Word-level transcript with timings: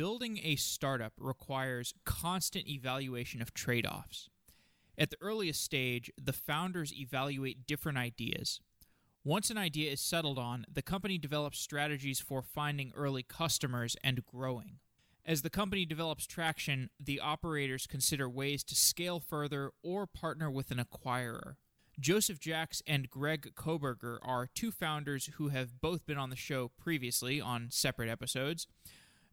Building 0.00 0.40
a 0.42 0.56
startup 0.56 1.12
requires 1.18 1.92
constant 2.06 2.66
evaluation 2.66 3.42
of 3.42 3.52
trade 3.52 3.84
offs. 3.84 4.30
At 4.96 5.10
the 5.10 5.18
earliest 5.20 5.62
stage, 5.62 6.10
the 6.16 6.32
founders 6.32 6.90
evaluate 6.98 7.66
different 7.66 7.98
ideas. 7.98 8.62
Once 9.24 9.50
an 9.50 9.58
idea 9.58 9.92
is 9.92 10.00
settled 10.00 10.38
on, 10.38 10.64
the 10.72 10.80
company 10.80 11.18
develops 11.18 11.60
strategies 11.60 12.18
for 12.18 12.40
finding 12.40 12.94
early 12.96 13.22
customers 13.22 13.94
and 14.02 14.24
growing. 14.24 14.78
As 15.26 15.42
the 15.42 15.50
company 15.50 15.84
develops 15.84 16.26
traction, 16.26 16.88
the 16.98 17.20
operators 17.20 17.86
consider 17.86 18.26
ways 18.26 18.64
to 18.64 18.74
scale 18.74 19.20
further 19.20 19.70
or 19.82 20.06
partner 20.06 20.50
with 20.50 20.70
an 20.70 20.82
acquirer. 20.82 21.56
Joseph 21.98 22.40
Jacks 22.40 22.82
and 22.86 23.10
Greg 23.10 23.52
Koberger 23.54 24.16
are 24.22 24.46
two 24.46 24.70
founders 24.70 25.28
who 25.34 25.48
have 25.48 25.82
both 25.82 26.06
been 26.06 26.16
on 26.16 26.30
the 26.30 26.36
show 26.36 26.70
previously 26.78 27.38
on 27.38 27.68
separate 27.70 28.08
episodes. 28.08 28.66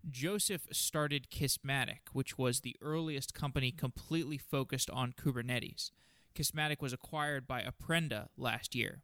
Joseph 0.09 0.67
started 0.71 1.29
Kismatic, 1.29 2.09
which 2.13 2.37
was 2.37 2.61
the 2.61 2.75
earliest 2.81 3.33
company 3.33 3.71
completely 3.71 4.37
focused 4.37 4.89
on 4.89 5.13
Kubernetes. 5.13 5.91
Kismatic 6.33 6.81
was 6.81 6.93
acquired 6.93 7.47
by 7.47 7.63
Apprenda 7.63 8.27
last 8.37 8.75
year. 8.75 9.01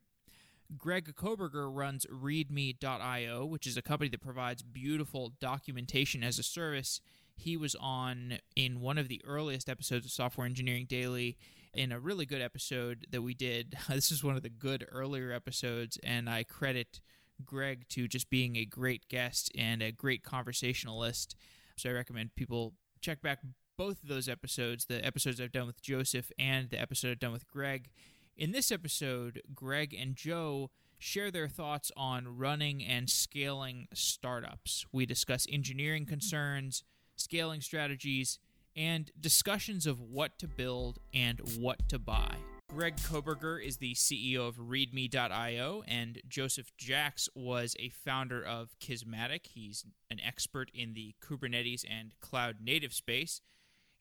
Greg 0.78 1.14
Koberger 1.16 1.70
runs 1.74 2.06
README.io, 2.06 3.46
which 3.46 3.68
is 3.68 3.78
a 3.78 3.82
company 3.82 4.10
that 4.10 4.22
provides 4.22 4.64
beautiful 4.64 5.34
documentation 5.40 6.24
as 6.24 6.40
a 6.40 6.44
service. 6.44 7.02
He 7.36 7.58
was 7.58 7.76
on 7.76 8.40
in 8.56 8.80
one 8.80 8.98
of 8.98 9.08
the 9.08 9.22
earliest 9.26 9.70
episodes 9.70 10.06
of 10.06 10.12
Software 10.12 10.48
Engineering 10.48 10.86
Daily 10.88 11.38
in 11.74 11.92
a 11.92 12.00
really 12.00 12.26
good 12.26 12.42
episode 12.42 13.08
that 13.12 13.22
we 13.22 13.34
did. 13.34 13.76
This 13.90 14.12
is 14.12 14.24
one 14.24 14.36
of 14.36 14.44
the 14.44 14.50
good 14.50 14.86
earlier 14.92 15.32
episodes, 15.32 15.98
and 16.04 16.30
I 16.30 16.44
credit 16.44 17.02
Greg 17.46 17.88
to 17.90 18.08
just 18.08 18.30
being 18.30 18.56
a 18.56 18.66
great 18.66 19.08
guest 19.10 19.52
and 19.58 19.82
a 19.82 19.92
great 19.92 20.24
conversationalist. 20.24 21.36
So 21.78 21.90
I 21.90 21.94
recommend 21.94 22.36
people 22.36 22.74
check 23.02 23.22
back 23.22 23.40
both 23.78 24.04
of 24.04 24.10
those 24.10 24.30
episodes, 24.30 24.86
the 24.86 25.04
episodes 25.06 25.42
I've 25.42 25.52
done 25.52 25.68
with 25.68 25.82
Joseph 25.82 26.32
and 26.38 26.70
the 26.70 26.80
episode 26.80 27.12
I've 27.12 27.20
done 27.20 27.34
with 27.34 27.48
Greg. 27.48 27.90
In 28.38 28.52
this 28.52 28.72
episode, 28.72 29.42
Greg 29.54 29.94
and 29.94 30.16
Joe 30.16 30.72
share 30.98 31.32
their 31.32 31.48
thoughts 31.48 31.92
on 31.98 32.38
running 32.38 32.84
and 32.84 33.10
scaling 33.10 33.88
startups. 33.94 34.86
We 34.92 35.06
discuss 35.06 35.46
engineering 35.52 36.06
concerns, 36.06 36.84
scaling 37.16 37.62
strategies, 37.62 38.40
and 38.76 39.12
discussions 39.20 39.86
of 39.86 40.00
what 40.00 40.40
to 40.40 40.48
build 40.48 41.00
and 41.14 41.40
what 41.58 41.90
to 41.90 42.00
buy. 42.00 42.38
Greg 42.70 42.96
Koberger 42.98 43.64
is 43.64 43.78
the 43.78 43.94
CEO 43.94 44.48
of 44.48 44.58
README.io, 44.58 45.84
and 45.88 46.22
Joseph 46.28 46.76
Jacks 46.78 47.30
was 47.36 47.76
a 47.80 47.90
founder 47.90 48.44
of 48.44 48.76
Kismatic. 48.80 49.48
He's 49.48 49.86
an 50.10 50.20
expert 50.26 50.72
in 50.74 50.94
the 50.94 51.14
Kubernetes 51.22 51.86
and 51.90 52.14
cloud 52.20 52.58
native 52.64 52.94
space. 52.94 53.42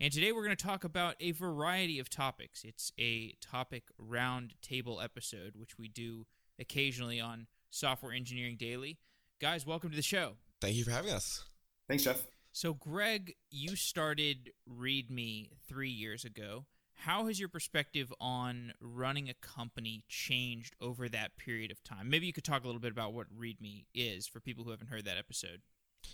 And 0.00 0.12
today 0.12 0.32
we're 0.32 0.44
going 0.44 0.56
to 0.56 0.64
talk 0.64 0.84
about 0.84 1.16
a 1.20 1.32
variety 1.32 1.98
of 1.98 2.08
topics. 2.08 2.64
It's 2.64 2.92
a 2.98 3.34
topic 3.40 3.84
roundtable 4.00 5.02
episode, 5.02 5.52
which 5.54 5.78
we 5.78 5.88
do 5.88 6.26
occasionally 6.58 7.20
on 7.20 7.46
Software 7.70 8.12
Engineering 8.12 8.56
Daily. 8.58 8.98
Guys, 9.40 9.66
welcome 9.66 9.90
to 9.90 9.96
the 9.96 10.02
show. 10.02 10.36
Thank 10.60 10.76
you 10.76 10.84
for 10.84 10.92
having 10.92 11.12
us. 11.12 11.44
Thanks, 11.88 12.04
Jeff. 12.04 12.26
So, 12.52 12.74
Greg, 12.74 13.34
you 13.50 13.76
started 13.76 14.52
README 14.68 15.50
three 15.68 15.90
years 15.90 16.24
ago. 16.24 16.64
How 17.04 17.26
has 17.26 17.40
your 17.40 17.48
perspective 17.48 18.12
on 18.20 18.74
running 18.80 19.28
a 19.28 19.34
company 19.34 20.04
changed 20.08 20.76
over 20.80 21.08
that 21.08 21.36
period 21.36 21.72
of 21.72 21.82
time? 21.82 22.08
Maybe 22.08 22.26
you 22.26 22.32
could 22.32 22.44
talk 22.44 22.62
a 22.62 22.66
little 22.66 22.80
bit 22.80 22.92
about 22.92 23.12
what 23.12 23.26
README 23.36 23.86
is 23.92 24.28
for 24.28 24.38
people 24.38 24.62
who 24.62 24.70
haven't 24.70 24.86
heard 24.86 25.04
that 25.06 25.18
episode. 25.18 25.62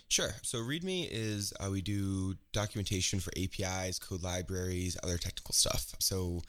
Sure. 0.07 0.31
So 0.41 0.57
README 0.57 1.07
is 1.11 1.53
uh, 1.59 1.69
we 1.69 1.83
do 1.83 2.33
documentation 2.53 3.19
for 3.19 3.31
APIs, 3.37 3.99
code 3.99 4.23
libraries, 4.23 4.97
other 5.03 5.19
technical 5.19 5.53
stuff. 5.53 5.93
So 5.99 6.41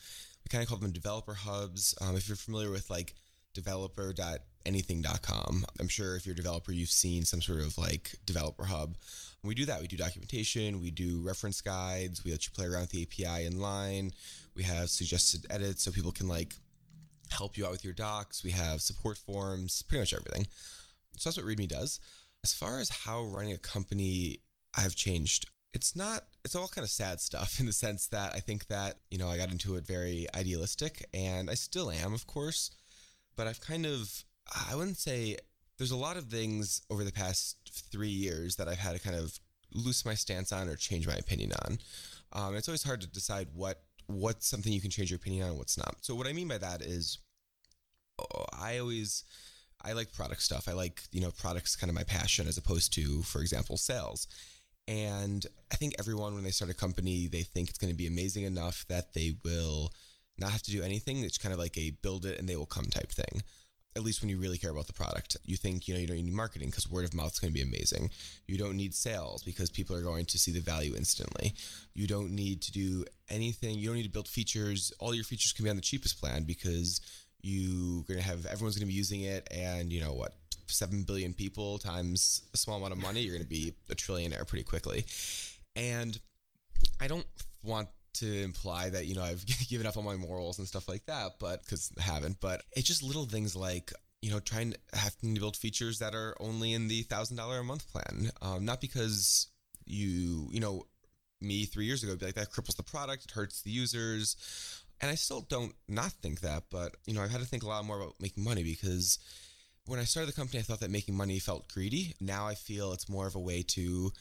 we 0.42 0.48
kind 0.48 0.62
of 0.62 0.70
call 0.70 0.78
them 0.78 0.92
developer 0.92 1.34
hubs. 1.34 1.94
Um, 2.00 2.16
if 2.16 2.26
you're 2.26 2.36
familiar 2.36 2.70
with 2.70 2.88
like 2.88 3.14
developer.anything.com, 3.54 5.64
I'm 5.78 5.88
sure 5.88 6.16
if 6.16 6.26
you're 6.26 6.34
a 6.34 6.36
developer, 6.36 6.72
you've 6.72 6.90
seen 6.90 7.24
some 7.24 7.40
sort 7.40 7.60
of 7.60 7.78
like 7.78 8.16
developer 8.24 8.64
hub. 8.64 8.96
We 9.42 9.54
do 9.54 9.64
that. 9.66 9.80
We 9.80 9.86
do 9.86 9.96
documentation. 9.96 10.80
We 10.80 10.90
do 10.90 11.22
reference 11.22 11.60
guides. 11.60 12.24
We 12.24 12.30
let 12.30 12.46
you 12.46 12.52
play 12.52 12.66
around 12.66 12.82
with 12.82 12.90
the 12.90 13.02
API 13.02 13.46
in 13.46 13.60
line. 13.60 14.12
We 14.54 14.62
have 14.64 14.90
suggested 14.90 15.46
edits 15.48 15.82
so 15.82 15.90
people 15.90 16.12
can 16.12 16.28
like 16.28 16.54
help 17.30 17.56
you 17.56 17.64
out 17.64 17.72
with 17.72 17.84
your 17.84 17.94
docs. 17.94 18.44
We 18.44 18.50
have 18.50 18.82
support 18.82 19.16
forms, 19.16 19.82
pretty 19.82 20.02
much 20.02 20.12
everything. 20.12 20.46
So 21.16 21.30
that's 21.30 21.36
what 21.36 21.46
README 21.46 21.68
does. 21.68 22.00
As 22.44 22.52
far 22.52 22.80
as 22.80 22.88
how 22.88 23.24
running 23.24 23.52
a 23.52 23.58
company 23.58 24.40
I've 24.76 24.94
changed, 24.94 25.46
it's 25.72 25.94
not 25.94 26.24
it's 26.44 26.54
all 26.54 26.68
kind 26.68 26.84
of 26.84 26.90
sad 26.90 27.20
stuff 27.20 27.56
in 27.60 27.66
the 27.66 27.72
sense 27.72 28.06
that 28.08 28.32
I 28.34 28.40
think 28.40 28.66
that, 28.68 28.96
you 29.10 29.18
know, 29.18 29.28
I 29.28 29.36
got 29.36 29.50
into 29.50 29.76
it 29.76 29.86
very 29.86 30.26
idealistic 30.34 31.04
and 31.12 31.50
I 31.50 31.54
still 31.54 31.90
am, 31.90 32.14
of 32.14 32.26
course, 32.26 32.70
but 33.40 33.46
I've 33.46 33.62
kind 33.62 33.86
of 33.86 34.22
I 34.68 34.76
wouldn't 34.76 34.98
say 34.98 35.38
there's 35.78 35.92
a 35.92 35.96
lot 35.96 36.18
of 36.18 36.24
things 36.24 36.82
over 36.90 37.04
the 37.04 37.12
past 37.12 37.56
3 37.90 38.06
years 38.06 38.56
that 38.56 38.68
I've 38.68 38.76
had 38.76 38.92
to 38.92 39.00
kind 39.00 39.16
of 39.16 39.40
loosen 39.72 40.10
my 40.10 40.14
stance 40.14 40.52
on 40.52 40.68
or 40.68 40.76
change 40.76 41.06
my 41.06 41.14
opinion 41.14 41.52
on. 41.64 41.78
Um, 42.34 42.54
it's 42.54 42.68
always 42.68 42.82
hard 42.82 43.00
to 43.00 43.06
decide 43.06 43.48
what 43.54 43.82
what's 44.08 44.46
something 44.46 44.74
you 44.74 44.82
can 44.82 44.90
change 44.90 45.10
your 45.10 45.16
opinion 45.16 45.44
on 45.44 45.50
and 45.50 45.58
what's 45.58 45.78
not. 45.78 45.94
So 46.02 46.14
what 46.14 46.26
I 46.26 46.34
mean 46.34 46.48
by 46.48 46.58
that 46.58 46.82
is 46.82 47.16
oh, 48.18 48.44
I 48.52 48.76
always 48.76 49.24
I 49.82 49.94
like 49.94 50.12
product 50.12 50.42
stuff. 50.42 50.68
I 50.68 50.72
like, 50.72 51.00
you 51.10 51.22
know, 51.22 51.30
products 51.30 51.76
kind 51.76 51.88
of 51.88 51.94
my 51.94 52.04
passion 52.04 52.46
as 52.46 52.58
opposed 52.58 52.92
to, 52.96 53.22
for 53.22 53.40
example, 53.40 53.78
sales. 53.78 54.26
And 54.86 55.46
I 55.72 55.76
think 55.76 55.94
everyone, 55.98 56.34
when 56.34 56.44
they 56.44 56.50
start 56.50 56.70
a 56.70 56.74
company, 56.74 57.26
they 57.26 57.40
think 57.40 57.70
it's 57.70 57.78
going 57.78 57.90
to 57.90 57.96
be 57.96 58.06
amazing 58.06 58.44
enough 58.44 58.84
that 58.90 59.14
they 59.14 59.36
will 59.42 59.92
not 60.40 60.50
have 60.50 60.62
to 60.62 60.70
do 60.70 60.82
anything. 60.82 61.24
It's 61.24 61.38
kind 61.38 61.52
of 61.52 61.58
like 61.58 61.76
a 61.76 61.90
build 62.02 62.26
it 62.26 62.38
and 62.38 62.48
they 62.48 62.56
will 62.56 62.66
come 62.66 62.86
type 62.86 63.10
thing. 63.10 63.42
At 63.96 64.04
least 64.04 64.20
when 64.20 64.30
you 64.30 64.38
really 64.38 64.58
care 64.58 64.70
about 64.70 64.86
the 64.86 64.92
product, 64.92 65.36
you 65.44 65.56
think, 65.56 65.88
you 65.88 65.94
know, 65.94 66.00
you 66.00 66.06
don't 66.06 66.16
need 66.16 66.32
marketing 66.32 66.68
because 66.68 66.88
word 66.88 67.04
of 67.04 67.12
mouth 67.12 67.32
is 67.32 67.40
going 67.40 67.52
to 67.52 67.58
be 67.58 67.62
amazing. 67.62 68.10
You 68.46 68.56
don't 68.56 68.76
need 68.76 68.94
sales 68.94 69.42
because 69.42 69.68
people 69.68 69.96
are 69.96 70.02
going 70.02 70.26
to 70.26 70.38
see 70.38 70.52
the 70.52 70.60
value 70.60 70.94
instantly. 70.96 71.54
You 71.94 72.06
don't 72.06 72.30
need 72.30 72.62
to 72.62 72.72
do 72.72 73.04
anything. 73.28 73.76
You 73.76 73.88
don't 73.88 73.96
need 73.96 74.04
to 74.04 74.10
build 74.10 74.28
features. 74.28 74.92
All 75.00 75.12
your 75.12 75.24
features 75.24 75.52
can 75.52 75.64
be 75.64 75.70
on 75.70 75.76
the 75.76 75.82
cheapest 75.82 76.20
plan 76.20 76.44
because 76.44 77.00
you're 77.42 78.02
going 78.04 78.20
to 78.20 78.26
have 78.26 78.46
everyone's 78.46 78.76
going 78.76 78.86
to 78.86 78.92
be 78.92 78.92
using 78.92 79.22
it 79.22 79.48
and 79.50 79.92
you 79.92 80.00
know 80.00 80.12
what 80.12 80.34
7 80.66 81.02
billion 81.02 81.32
people 81.32 81.78
times 81.78 82.42
a 82.54 82.56
small 82.56 82.76
amount 82.76 82.92
of 82.92 82.98
money 82.98 83.20
you're 83.20 83.34
going 83.34 83.42
to 83.42 83.48
be 83.48 83.74
a 83.90 83.94
trillionaire 83.94 84.46
pretty 84.46 84.64
quickly 84.64 85.04
and 85.74 86.18
i 87.00 87.08
don't 87.08 87.26
want 87.62 87.88
to 88.14 88.42
imply 88.42 88.90
that 88.90 89.06
you 89.06 89.14
know 89.14 89.22
i've 89.22 89.44
given 89.68 89.86
up 89.86 89.96
on 89.96 90.04
my 90.04 90.16
morals 90.16 90.58
and 90.58 90.68
stuff 90.68 90.88
like 90.88 91.04
that 91.06 91.32
but 91.38 91.62
because 91.62 91.92
i 91.98 92.02
haven't 92.02 92.40
but 92.40 92.62
it's 92.72 92.86
just 92.86 93.02
little 93.02 93.26
things 93.26 93.54
like 93.54 93.92
you 94.22 94.30
know 94.30 94.40
trying 94.40 94.72
to 94.72 94.78
having 94.92 95.34
to 95.34 95.40
build 95.40 95.56
features 95.56 95.98
that 95.98 96.14
are 96.14 96.34
only 96.40 96.72
in 96.72 96.88
the 96.88 97.02
thousand 97.02 97.36
dollar 97.36 97.58
a 97.58 97.64
month 97.64 97.90
plan 97.90 98.30
um, 98.42 98.64
not 98.64 98.80
because 98.80 99.48
you 99.86 100.48
you 100.52 100.60
know 100.60 100.84
me 101.40 101.64
three 101.64 101.86
years 101.86 102.02
ago 102.02 102.14
be 102.16 102.26
like 102.26 102.34
that 102.34 102.52
cripples 102.52 102.76
the 102.76 102.82
product 102.82 103.24
it 103.24 103.30
hurts 103.30 103.62
the 103.62 103.70
users 103.70 104.36
and 105.00 105.10
I 105.10 105.14
still 105.14 105.40
don't 105.40 105.74
not 105.88 106.12
think 106.12 106.40
that, 106.40 106.64
but 106.70 106.96
you 107.06 107.14
know, 107.14 107.22
I've 107.22 107.30
had 107.30 107.40
to 107.40 107.46
think 107.46 107.62
a 107.62 107.68
lot 107.68 107.84
more 107.84 108.00
about 108.00 108.16
making 108.20 108.44
money 108.44 108.62
because 108.62 109.18
when 109.86 109.98
I 109.98 110.04
started 110.04 110.28
the 110.28 110.36
company, 110.36 110.58
I 110.58 110.62
thought 110.62 110.80
that 110.80 110.90
making 110.90 111.16
money 111.16 111.38
felt 111.38 111.72
greedy. 111.72 112.14
Now 112.20 112.46
I 112.46 112.54
feel 112.54 112.92
it's 112.92 113.08
more 113.08 113.26
of 113.26 113.34
a 113.34 113.40
way 113.40 113.62
to, 113.68 114.12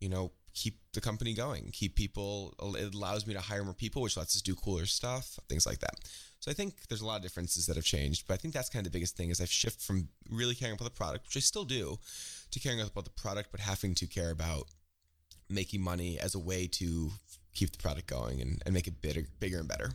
you 0.00 0.08
know, 0.08 0.32
keep 0.56 0.80
the 0.94 1.00
company 1.00 1.34
going, 1.34 1.70
keep 1.72 1.94
people. 1.94 2.54
It 2.76 2.94
allows 2.94 3.26
me 3.26 3.34
to 3.34 3.40
hire 3.40 3.62
more 3.62 3.74
people, 3.74 4.00
which 4.00 4.16
lets 4.16 4.34
us 4.34 4.42
do 4.42 4.54
cooler 4.54 4.86
stuff, 4.86 5.38
things 5.48 5.66
like 5.66 5.80
that. 5.80 5.96
So 6.40 6.50
I 6.50 6.54
think 6.54 6.88
there's 6.88 7.02
a 7.02 7.06
lot 7.06 7.16
of 7.16 7.22
differences 7.22 7.66
that 7.66 7.76
have 7.76 7.84
changed, 7.84 8.26
but 8.26 8.34
I 8.34 8.36
think 8.38 8.54
that's 8.54 8.70
kind 8.70 8.86
of 8.86 8.90
the 8.90 8.96
biggest 8.96 9.16
thing 9.16 9.30
is 9.30 9.40
I've 9.40 9.50
shifted 9.50 9.82
from 9.82 10.08
really 10.30 10.54
caring 10.54 10.74
about 10.74 10.84
the 10.84 10.90
product, 10.90 11.26
which 11.26 11.36
I 11.36 11.40
still 11.40 11.64
do, 11.64 11.98
to 12.50 12.58
caring 12.58 12.80
about 12.80 13.04
the 13.04 13.10
product, 13.10 13.50
but 13.52 13.60
having 13.60 13.94
to 13.96 14.06
care 14.06 14.30
about 14.30 14.66
making 15.48 15.82
money 15.82 16.18
as 16.18 16.34
a 16.34 16.38
way 16.38 16.66
to 16.66 17.10
keep 17.54 17.70
the 17.70 17.78
product 17.78 18.06
going 18.06 18.40
and, 18.40 18.62
and 18.64 18.74
make 18.74 18.86
it 18.86 19.02
bigger, 19.02 19.26
bigger 19.38 19.58
and 19.58 19.68
better. 19.68 19.90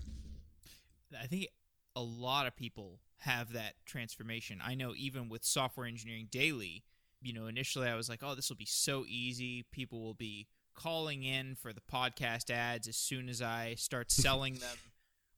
I 1.19 1.25
think 1.25 1.47
a 1.95 2.01
lot 2.01 2.47
of 2.47 2.55
people 2.55 2.99
have 3.17 3.53
that 3.53 3.73
transformation. 3.85 4.59
I 4.63 4.75
know 4.75 4.93
even 4.95 5.27
with 5.27 5.43
Software 5.43 5.85
Engineering 5.87 6.27
Daily, 6.31 6.83
you 7.21 7.33
know, 7.33 7.47
initially 7.47 7.87
I 7.87 7.95
was 7.95 8.09
like, 8.09 8.21
oh, 8.23 8.35
this 8.35 8.49
will 8.49 8.57
be 8.57 8.65
so 8.65 9.05
easy. 9.07 9.65
People 9.71 10.01
will 10.01 10.13
be 10.13 10.47
calling 10.73 11.23
in 11.23 11.55
for 11.55 11.73
the 11.73 11.81
podcast 11.81 12.49
ads 12.49 12.87
as 12.87 12.97
soon 12.97 13.29
as 13.29 13.41
I 13.41 13.75
start 13.75 14.11
selling 14.11 14.55
them. 14.55 14.77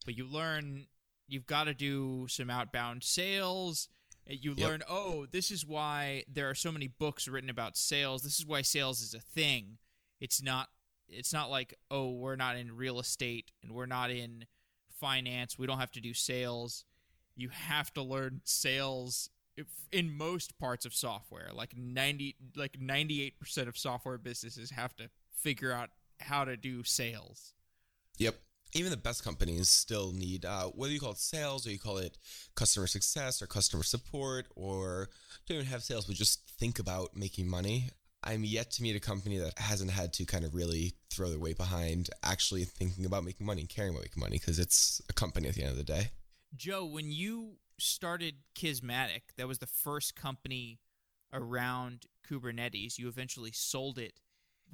but 0.06 0.18
you 0.18 0.26
learn 0.26 0.88
you've 1.28 1.48
got 1.48 1.66
to 1.66 1.74
do 1.74 2.28
some 2.30 2.50
outbound 2.50 3.04
sales. 3.04 3.90
Eh, 4.30 4.36
you 4.40 4.54
yep. 4.56 4.70
learn, 4.70 4.84
oh, 4.90 5.26
this 5.32 5.52
is 5.52 5.66
why 5.66 6.24
there 6.32 6.50
are 6.50 6.56
so 6.56 6.72
many 6.72 6.88
books 6.88 7.28
written 7.28 7.50
about 7.50 7.78
sales. 7.78 8.22
This 8.22 8.40
is 8.40 8.46
why 8.46 8.62
sales 8.62 9.02
is 9.02 9.14
a 9.14 9.20
thing. 9.20 9.78
It's 10.20 10.42
not 10.42 10.70
it's 11.10 11.34
not 11.34 11.52
like, 11.52 11.76
oh, 11.92 12.12
we're 12.12 12.38
not 12.38 12.56
in 12.56 12.76
real 12.76 13.00
estate 13.00 13.52
and 13.62 13.74
we're 13.74 13.86
not 13.86 14.10
in 14.10 14.46
finance. 14.90 15.60
We 15.60 15.68
don't 15.68 15.80
have 15.80 15.92
to 15.92 16.02
do 16.02 16.14
sales. 16.14 16.86
You 17.36 17.50
have 17.50 17.94
to 17.94 18.02
learn 18.02 18.42
sales 18.46 19.30
if, 19.58 19.68
in 19.92 20.16
most 20.16 20.58
parts 20.58 20.86
of 20.86 20.94
software. 20.94 21.50
Like 21.54 21.78
ninety, 21.78 22.36
like 22.56 22.80
ninety-eight 22.80 23.40
percent 23.40 23.68
of 23.68 23.78
software 23.78 24.18
businesses 24.18 24.72
have 24.72 24.96
to 24.98 25.10
figure 25.36 25.72
out 25.72 25.90
how 26.20 26.46
to 26.46 26.56
do 26.58 26.84
sales. 26.84 27.54
Yep. 28.18 28.36
Even 28.76 28.90
the 28.90 28.98
best 28.98 29.24
companies 29.24 29.70
still 29.70 30.14
need, 30.14 30.46
uh, 30.46 30.64
whether 30.70 30.92
you 30.92 31.00
call 31.00 31.12
it 31.12 31.18
sales 31.18 31.68
or 31.68 31.72
you 31.72 31.78
call 31.78 32.00
it 32.00 32.18
customer 32.56 32.88
success 32.88 33.40
or 33.40 33.46
customer 33.46 33.84
support, 33.84 34.48
or 34.56 35.10
don't 35.48 35.58
even 35.58 35.68
have 35.68 35.84
sales, 35.84 36.06
but 36.06 36.16
just 36.16 36.50
think 36.60 36.80
about 36.80 37.16
making 37.16 37.48
money. 37.48 37.90
I'm 38.24 38.44
yet 38.44 38.72
to 38.72 38.84
meet 38.84 38.96
a 38.96 39.00
company 39.00 39.38
that 39.38 39.60
hasn't 39.60 39.92
had 39.92 40.14
to 40.14 40.26
kind 40.26 40.44
of 40.44 40.56
really 40.56 40.94
throw 41.12 41.30
their 41.30 41.38
weight 41.38 41.58
behind 41.58 42.10
actually 42.24 42.64
thinking 42.64 43.06
about 43.06 43.24
making 43.24 43.46
money 43.46 43.62
and 43.62 43.70
caring 43.70 43.92
about 43.92 44.04
making 44.04 44.22
money 44.22 44.40
because 44.40 44.58
it's 44.58 45.02
a 45.08 45.14
company 45.14 45.50
at 45.50 45.56
the 45.56 45.62
end 45.62 45.72
of 45.72 45.78
the 45.78 45.84
day. 45.84 46.10
Joe, 46.56 46.86
when 46.86 47.12
you 47.12 47.58
started 47.80 48.36
Kismatic, 48.56 49.22
that 49.38 49.48
was 49.48 49.60
the 49.60 49.68
first 49.68 50.16
company 50.16 50.80
around 51.32 52.06
Kubernetes. 52.30 52.98
You 52.98 53.08
eventually 53.08 53.52
sold 53.52 53.98
it. 53.98 54.14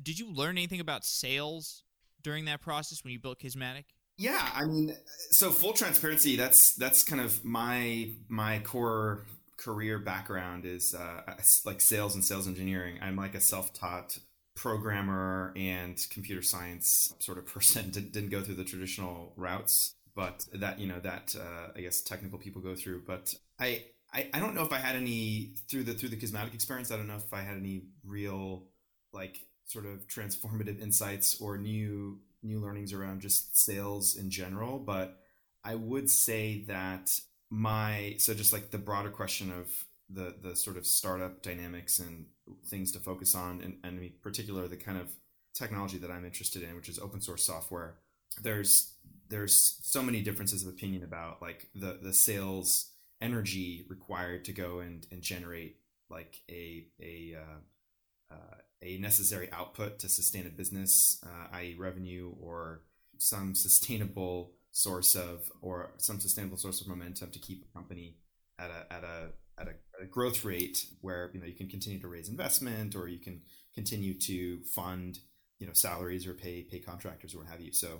Did 0.01 0.19
you 0.19 0.31
learn 0.31 0.57
anything 0.57 0.80
about 0.80 1.06
sales 1.06 1.84
during 2.22 2.46
that 2.46 2.62
process 2.62 3.04
when 3.04 3.13
you 3.13 3.19
built 3.19 3.40
Kismatic? 3.40 3.86
Yeah, 4.18 4.50
I 4.54 4.66
mean, 4.66 4.96
so 5.31 5.50
full 5.50 5.72
transparency, 5.72 6.36
that's 6.36 6.75
that's 6.75 7.04
kind 7.04 7.22
of 7.22 7.46
my 7.46 8.10
my 8.28 8.60
core 8.60 9.24
career 9.56 9.98
background 10.00 10.66
is 10.66 10.94
uh, 10.94 11.22
like 11.66 11.80
sales 11.80 12.16
and 12.16 12.24
sales 12.24 12.48
engineering. 12.48 13.00
I'm 13.01 13.16
like 13.16 13.36
a 13.36 13.42
self-taught 13.42 14.18
programmer 14.56 15.54
and 15.56 16.06
computer 16.10 16.42
science 16.42 17.13
sort 17.19 17.38
of 17.38 17.46
person. 17.46 17.90
Did, 17.92 18.12
didn't 18.12 18.30
go 18.30 18.42
through 18.42 18.56
the 18.56 18.66
traditional 18.66 19.31
routes, 19.38 19.96
but 20.16 20.46
that 20.54 20.80
you 20.80 20.88
know 20.88 21.00
that 21.00 21.36
uh, 21.40 21.72
I 21.76 21.82
guess 21.82 22.02
technical 22.02 22.40
people 22.40 22.62
go 22.62 22.76
through. 22.76 23.04
But 23.06 23.34
I, 23.60 23.86
I 24.14 24.30
I 24.34 24.40
don't 24.40 24.56
know 24.56 24.64
if 24.64 24.74
I 24.74 24.78
had 24.78 24.96
any 24.96 25.56
through 25.70 25.84
the 25.84 25.94
through 25.94 26.10
the 26.10 26.18
Kismatic 26.18 26.54
experience. 26.54 26.92
I 26.92 26.98
don't 26.98 27.08
know 27.08 27.18
if 27.18 27.34
I 27.34 27.42
had 27.42 27.58
any 27.58 27.84
real 28.06 28.68
like 29.14 29.38
sort 29.66 29.86
of 29.86 30.08
transformative 30.08 30.82
insights 30.82 31.40
or 31.42 31.58
new 31.58 32.20
new 32.42 32.60
learnings 32.60 32.94
around 32.94 33.22
just 33.22 33.58
sales 33.58 34.16
in 34.16 34.30
general. 34.30 34.80
But 34.80 35.18
I 35.64 35.76
would 35.76 36.10
say 36.10 36.64
that 36.68 37.20
my 37.50 38.16
so 38.18 38.34
just 38.34 38.54
like 38.54 38.72
the 38.72 38.78
broader 38.78 39.10
question 39.10 39.52
of 39.52 39.86
the 40.10 40.36
the 40.42 40.56
sort 40.56 40.78
of 40.78 40.86
startup 40.86 41.42
dynamics 41.44 42.00
and 42.00 42.26
things 42.68 42.92
to 42.92 43.00
focus 43.00 43.36
on 43.36 43.62
and, 43.62 43.78
and 43.84 44.00
in 44.00 44.12
particular 44.22 44.68
the 44.68 44.78
kind 44.78 44.98
of 44.98 45.12
technology 45.54 45.98
that 45.98 46.12
I'm 46.12 46.26
interested 46.26 46.64
in, 46.64 46.76
which 46.76 46.90
is 46.90 47.00
open 47.00 47.22
source 47.22 47.44
software. 47.44 47.96
There's 48.42 48.94
there's 49.30 49.80
so 49.84 50.02
many 50.02 50.22
differences 50.22 50.64
of 50.64 50.70
opinion 50.70 51.04
about 51.04 51.42
like 51.42 51.68
the 51.76 52.00
the 52.02 52.14
sales 52.14 52.92
energy 53.22 53.86
required 53.90 54.46
to 54.46 54.52
go 54.52 54.80
and, 54.80 55.06
and 55.12 55.22
generate 55.22 55.78
like 56.10 56.42
a 56.50 56.88
a 57.02 57.36
uh, 57.38 58.34
uh, 58.36 58.56
a 58.81 58.98
necessary 58.98 59.50
output 59.52 60.00
to 60.00 60.10
sustain 60.10 60.48
a 60.48 60.50
business, 60.50 61.22
uh, 61.26 61.56
i.e., 61.58 61.76
revenue 61.78 62.34
or 62.42 62.81
some 63.18 63.54
sustainable 63.54 64.54
source 64.72 65.16
of 65.16 65.52
or 65.62 65.92
some 65.98 66.20
sustainable 66.20 66.58
source 66.58 66.80
of 66.82 66.88
momentum 66.88 67.32
to 67.32 67.40
keep 67.40 67.66
a 67.66 67.74
company 67.74 68.18
at 68.58 68.70
a 68.70 68.94
at 68.94 69.04
a 69.04 69.30
at 69.60 69.68
a, 69.68 69.72
at 69.72 70.04
a 70.04 70.06
growth 70.06 70.46
rate 70.46 70.86
where 71.02 71.30
you 71.34 71.40
know 71.40 71.46
you 71.46 71.54
can 71.54 71.68
continue 71.68 72.00
to 72.00 72.08
raise 72.08 72.30
investment 72.30 72.96
or 72.96 73.08
you 73.08 73.20
can 73.20 73.42
continue 73.75 74.14
to 74.14 74.64
fund 74.64 75.20
you 75.60 75.68
know 75.68 75.74
salaries 75.74 76.25
or 76.25 76.34
pay 76.34 76.64
pay 76.64 76.80
contractors 76.80 77.36
or 77.36 77.40
what 77.40 77.48
have 77.48 77.62
you. 77.62 77.72
So, 77.72 78.00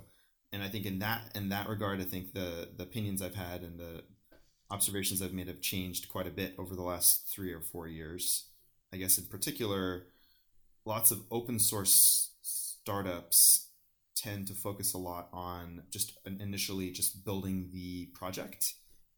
and 0.52 0.62
I 0.62 0.68
think 0.68 0.86
in 0.86 0.98
that 1.00 1.30
in 1.34 1.48
that 1.50 1.68
regard, 1.68 2.00
I 2.00 2.04
think 2.04 2.34
the 2.34 2.68
the 2.76 2.84
opinions 2.84 3.22
I've 3.22 3.34
had 3.34 3.62
and 3.62 3.78
the 3.78 4.02
observations 4.70 5.20
I've 5.20 5.32
made 5.32 5.48
have 5.48 5.60
changed 5.60 6.08
quite 6.08 6.26
a 6.26 6.30
bit 6.30 6.54
over 6.58 6.74
the 6.74 6.82
last 6.82 7.28
three 7.28 7.52
or 7.52 7.60
four 7.60 7.88
years. 7.88 8.46
I 8.92 8.96
guess 8.96 9.18
in 9.18 9.24
particular, 9.26 10.06
lots 10.84 11.10
of 11.10 11.20
open 11.30 11.58
source 11.58 12.30
startups 12.42 13.68
tend 14.16 14.46
to 14.48 14.54
focus 14.54 14.92
a 14.92 14.98
lot 14.98 15.28
on 15.32 15.82
just 15.90 16.18
initially 16.26 16.90
just 16.90 17.24
building 17.24 17.70
the 17.72 18.06
project 18.06 18.74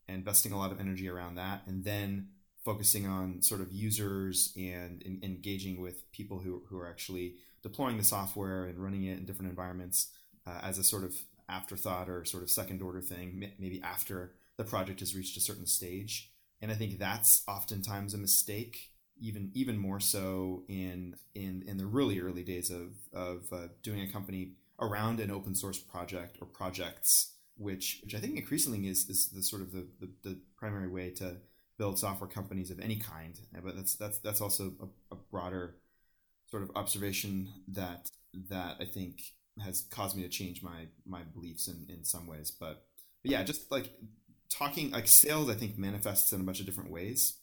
and 0.08 0.19
investing 0.19 0.52
a 0.52 0.58
lot 0.58 0.73
of 0.73 0.81
energy 0.81 1.08
around 1.08 1.34
that 1.34 1.62
and 1.67 1.84
then 1.84 2.29
focusing 2.64 3.06
on 3.06 3.43
sort 3.43 3.61
of 3.61 3.73
users 3.73 4.52
and, 4.56 5.02
and 5.05 5.25
engaging 5.25 5.81
with 5.81 6.11
people 6.12 6.38
who, 6.38 6.62
who 6.69 6.79
are 6.79 6.88
actually 6.88 7.34
deploying 7.62 7.96
the 7.96 8.05
software 8.05 8.67
and 8.67 8.79
running 8.79 9.05
it 9.05 9.19
in 9.19 9.25
different 9.25 9.50
environments 9.50 10.08
uh, 10.47 10.61
as 10.62 10.79
a 10.79 10.85
sort 10.85 11.05
of 11.05 11.15
afterthought 11.49 12.09
or 12.09 12.25
sort 12.25 12.43
of 12.43 12.50
second 12.50 12.81
order 12.83 13.00
thing 13.00 13.53
maybe 13.59 13.83
after 13.83 14.33
the 14.56 14.65
project 14.65 15.00
has 15.00 15.15
reached 15.15 15.37
a 15.37 15.41
certain 15.41 15.67
stage 15.67 16.31
and 16.61 16.71
i 16.71 16.75
think 16.75 16.99
that's 16.99 17.43
oftentimes 17.49 18.15
a 18.15 18.19
mistake 18.19 18.93
even 19.21 19.50
even 19.55 19.77
more 19.77 20.00
so 20.00 20.65
in 20.69 21.15
in 21.35 21.62
in 21.67 21.77
the 21.77 21.87
really 21.87 22.21
early 22.21 22.43
days 22.43 22.71
of 22.71 22.94
of 23.12 23.44
uh, 23.53 23.69
doing 23.83 24.00
a 24.00 24.11
company 24.11 24.53
around 24.81 25.21
an 25.21 25.31
open 25.31 25.55
source 25.55 25.79
project 25.79 26.39
or 26.41 26.47
projects, 26.47 27.35
which 27.56 28.00
which 28.03 28.15
I 28.15 28.19
think 28.19 28.37
increasingly 28.37 28.89
is 28.89 29.09
is 29.09 29.29
the 29.29 29.43
sort 29.43 29.62
of 29.62 29.73
the, 29.73 29.87
the, 30.00 30.11
the 30.23 30.39
primary 30.56 30.89
way 30.89 31.11
to 31.11 31.37
build 31.79 31.99
software 31.99 32.29
companies 32.29 32.71
of 32.71 32.81
any 32.81 32.97
kind. 32.97 33.39
But 33.65 33.77
that's 33.77 33.94
that's 33.94 34.19
that's 34.19 34.41
also 34.41 34.73
a, 34.81 35.15
a 35.15 35.19
broader 35.31 35.77
sort 36.50 36.65
of 36.65 36.71
observation 36.75 37.49
that 37.69 38.11
that 38.50 38.77
I 38.81 38.85
think 38.85 39.23
has 39.60 39.82
caused 39.90 40.16
me 40.16 40.22
to 40.22 40.28
change 40.28 40.62
my 40.62 40.87
my 41.04 41.22
beliefs 41.22 41.69
in 41.69 41.87
in 41.88 42.04
some 42.04 42.26
ways. 42.26 42.50
But, 42.50 42.84
but 43.22 43.31
yeah, 43.31 43.43
just 43.43 43.70
like 43.70 43.90
talking 44.49 44.90
like 44.90 45.08
sales, 45.08 45.50
I 45.50 45.54
think 45.54 45.78
manifests 45.78 46.32
in 46.32 46.40
a 46.40 46.44
bunch 46.44 46.60
of 46.60 46.66
different 46.66 46.90
ways, 46.90 47.34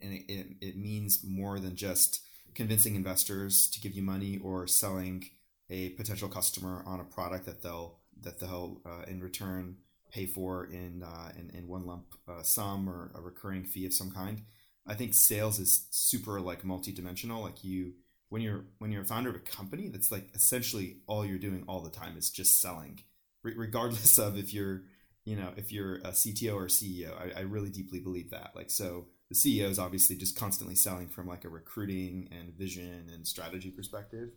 and 0.00 0.12
it, 0.12 0.32
it, 0.32 0.46
it 0.60 0.76
means 0.76 1.20
more 1.24 1.58
than 1.58 1.76
just 1.76 2.20
convincing 2.54 2.94
investors 2.94 3.68
to 3.70 3.80
give 3.80 3.92
you 3.92 4.02
money 4.02 4.38
or 4.42 4.66
selling 4.66 5.30
a 5.70 5.90
potential 5.90 6.28
customer 6.28 6.82
on 6.86 7.00
a 7.00 7.04
product 7.04 7.46
that 7.46 7.62
they'll 7.62 7.98
that 8.20 8.38
they'll 8.38 8.80
uh, 8.86 9.02
in 9.06 9.20
return 9.20 9.76
pay 10.14 10.26
for 10.26 10.66
in, 10.66 11.02
uh, 11.02 11.32
in, 11.36 11.50
in 11.50 11.66
one 11.66 11.84
lump 11.84 12.06
uh, 12.28 12.42
sum 12.42 12.88
or 12.88 13.10
a 13.16 13.20
recurring 13.20 13.64
fee 13.64 13.84
of 13.84 13.92
some 13.92 14.12
kind. 14.12 14.42
I 14.86 14.94
think 14.94 15.12
sales 15.12 15.58
is 15.58 15.88
super 15.90 16.40
like 16.40 16.64
multi-dimensional. 16.64 17.42
Like 17.42 17.64
you, 17.64 17.94
when 18.28 18.42
you're 18.42 18.64
when 18.78 18.90
you're 18.92 19.02
a 19.02 19.06
founder 19.06 19.30
of 19.30 19.36
a 19.36 19.40
company, 19.40 19.88
that's 19.88 20.10
like 20.10 20.28
essentially 20.34 20.98
all 21.06 21.24
you're 21.24 21.38
doing 21.38 21.64
all 21.68 21.80
the 21.80 21.90
time 21.90 22.16
is 22.16 22.30
just 22.30 22.60
selling, 22.60 23.00
Re- 23.42 23.54
regardless 23.56 24.18
of 24.26 24.36
if 24.38 24.52
you're 24.52 24.82
you 25.24 25.36
know 25.36 25.52
if 25.56 25.72
you're 25.72 25.96
a 25.96 26.12
CTO 26.12 26.54
or 26.54 26.66
CEO. 26.66 27.12
I, 27.18 27.40
I 27.40 27.42
really 27.42 27.70
deeply 27.70 28.00
believe 28.00 28.30
that. 28.30 28.52
Like 28.54 28.70
so, 28.70 29.06
the 29.28 29.34
CEO 29.34 29.68
is 29.68 29.78
obviously 29.78 30.16
just 30.16 30.38
constantly 30.38 30.74
selling 30.74 31.08
from 31.08 31.26
like 31.26 31.44
a 31.44 31.48
recruiting 31.48 32.28
and 32.30 32.52
vision 32.54 33.10
and 33.12 33.26
strategy 33.26 33.70
perspective 33.70 34.30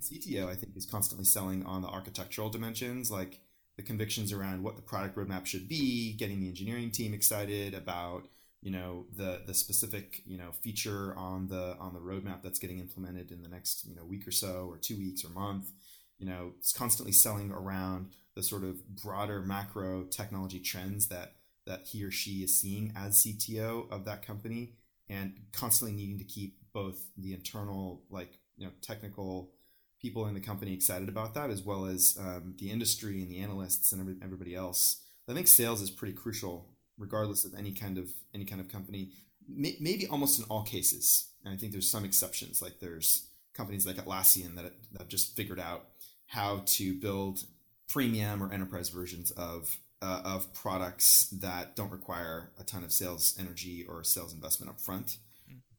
CTO, 0.00 0.48
I 0.48 0.54
think, 0.54 0.76
is 0.76 0.86
constantly 0.86 1.24
selling 1.24 1.64
on 1.64 1.82
the 1.82 1.88
architectural 1.88 2.50
dimensions, 2.50 3.10
like 3.10 3.40
the 3.76 3.82
convictions 3.82 4.32
around 4.32 4.62
what 4.62 4.76
the 4.76 4.82
product 4.82 5.16
roadmap 5.16 5.46
should 5.46 5.68
be, 5.68 6.14
getting 6.14 6.40
the 6.40 6.48
engineering 6.48 6.90
team 6.90 7.14
excited 7.14 7.74
about 7.74 8.28
you 8.66 8.72
know 8.72 9.06
the 9.16 9.42
the 9.46 9.54
specific 9.54 10.22
you 10.26 10.36
know 10.36 10.50
feature 10.60 11.14
on 11.16 11.46
the 11.46 11.76
on 11.78 11.94
the 11.94 12.00
roadmap 12.00 12.42
that's 12.42 12.58
getting 12.58 12.80
implemented 12.80 13.30
in 13.30 13.40
the 13.40 13.48
next 13.48 13.86
you 13.86 13.94
know 13.94 14.04
week 14.04 14.26
or 14.26 14.32
so 14.32 14.66
or 14.68 14.76
two 14.76 14.96
weeks 14.96 15.24
or 15.24 15.28
month 15.28 15.70
you 16.18 16.26
know 16.26 16.50
it's 16.58 16.72
constantly 16.72 17.12
selling 17.12 17.52
around 17.52 18.10
the 18.34 18.42
sort 18.42 18.64
of 18.64 18.84
broader 18.88 19.40
macro 19.40 20.02
technology 20.10 20.58
trends 20.58 21.06
that 21.06 21.34
that 21.64 21.86
he 21.86 22.02
or 22.02 22.10
she 22.10 22.42
is 22.42 22.60
seeing 22.60 22.92
as 22.96 23.22
CTO 23.22 23.88
of 23.92 24.04
that 24.04 24.26
company 24.26 24.72
and 25.08 25.34
constantly 25.52 25.96
needing 25.96 26.18
to 26.18 26.24
keep 26.24 26.58
both 26.72 26.98
the 27.16 27.34
internal 27.34 28.02
like 28.10 28.40
you 28.56 28.66
know 28.66 28.72
technical 28.82 29.52
people 30.00 30.26
in 30.26 30.34
the 30.34 30.40
company 30.40 30.74
excited 30.74 31.08
about 31.08 31.34
that, 31.34 31.50
as 31.50 31.62
well 31.62 31.86
as 31.86 32.16
um, 32.20 32.54
the 32.58 32.70
industry 32.70 33.22
and 33.22 33.30
the 33.30 33.38
analysts 33.38 33.92
and 33.92 34.00
every, 34.00 34.16
everybody 34.22 34.54
else. 34.54 35.02
I 35.28 35.34
think 35.34 35.48
sales 35.48 35.80
is 35.80 35.90
pretty 35.90 36.14
crucial, 36.14 36.68
regardless 36.98 37.44
of 37.44 37.54
any 37.54 37.72
kind 37.72 37.98
of 37.98 38.10
any 38.34 38.44
kind 38.44 38.60
of 38.60 38.68
company. 38.68 39.10
May, 39.48 39.76
maybe 39.80 40.06
almost 40.08 40.38
in 40.38 40.44
all 40.46 40.62
cases, 40.62 41.28
and 41.44 41.54
I 41.54 41.56
think 41.56 41.72
there's 41.72 41.90
some 41.90 42.04
exceptions. 42.04 42.60
Like 42.60 42.80
there's 42.80 43.28
companies 43.54 43.86
like 43.86 43.96
Atlassian 43.96 44.56
that, 44.56 44.72
that 44.92 44.98
have 44.98 45.08
just 45.08 45.36
figured 45.36 45.60
out 45.60 45.86
how 46.26 46.62
to 46.66 46.94
build 46.94 47.40
premium 47.88 48.42
or 48.42 48.52
enterprise 48.52 48.88
versions 48.88 49.30
of 49.32 49.78
uh, 50.02 50.22
of 50.24 50.52
products 50.52 51.28
that 51.30 51.76
don't 51.76 51.90
require 51.90 52.50
a 52.58 52.64
ton 52.64 52.84
of 52.84 52.92
sales 52.92 53.34
energy 53.38 53.86
or 53.88 54.04
sales 54.04 54.34
investment 54.34 54.70
up 54.70 54.80
front. 54.80 55.18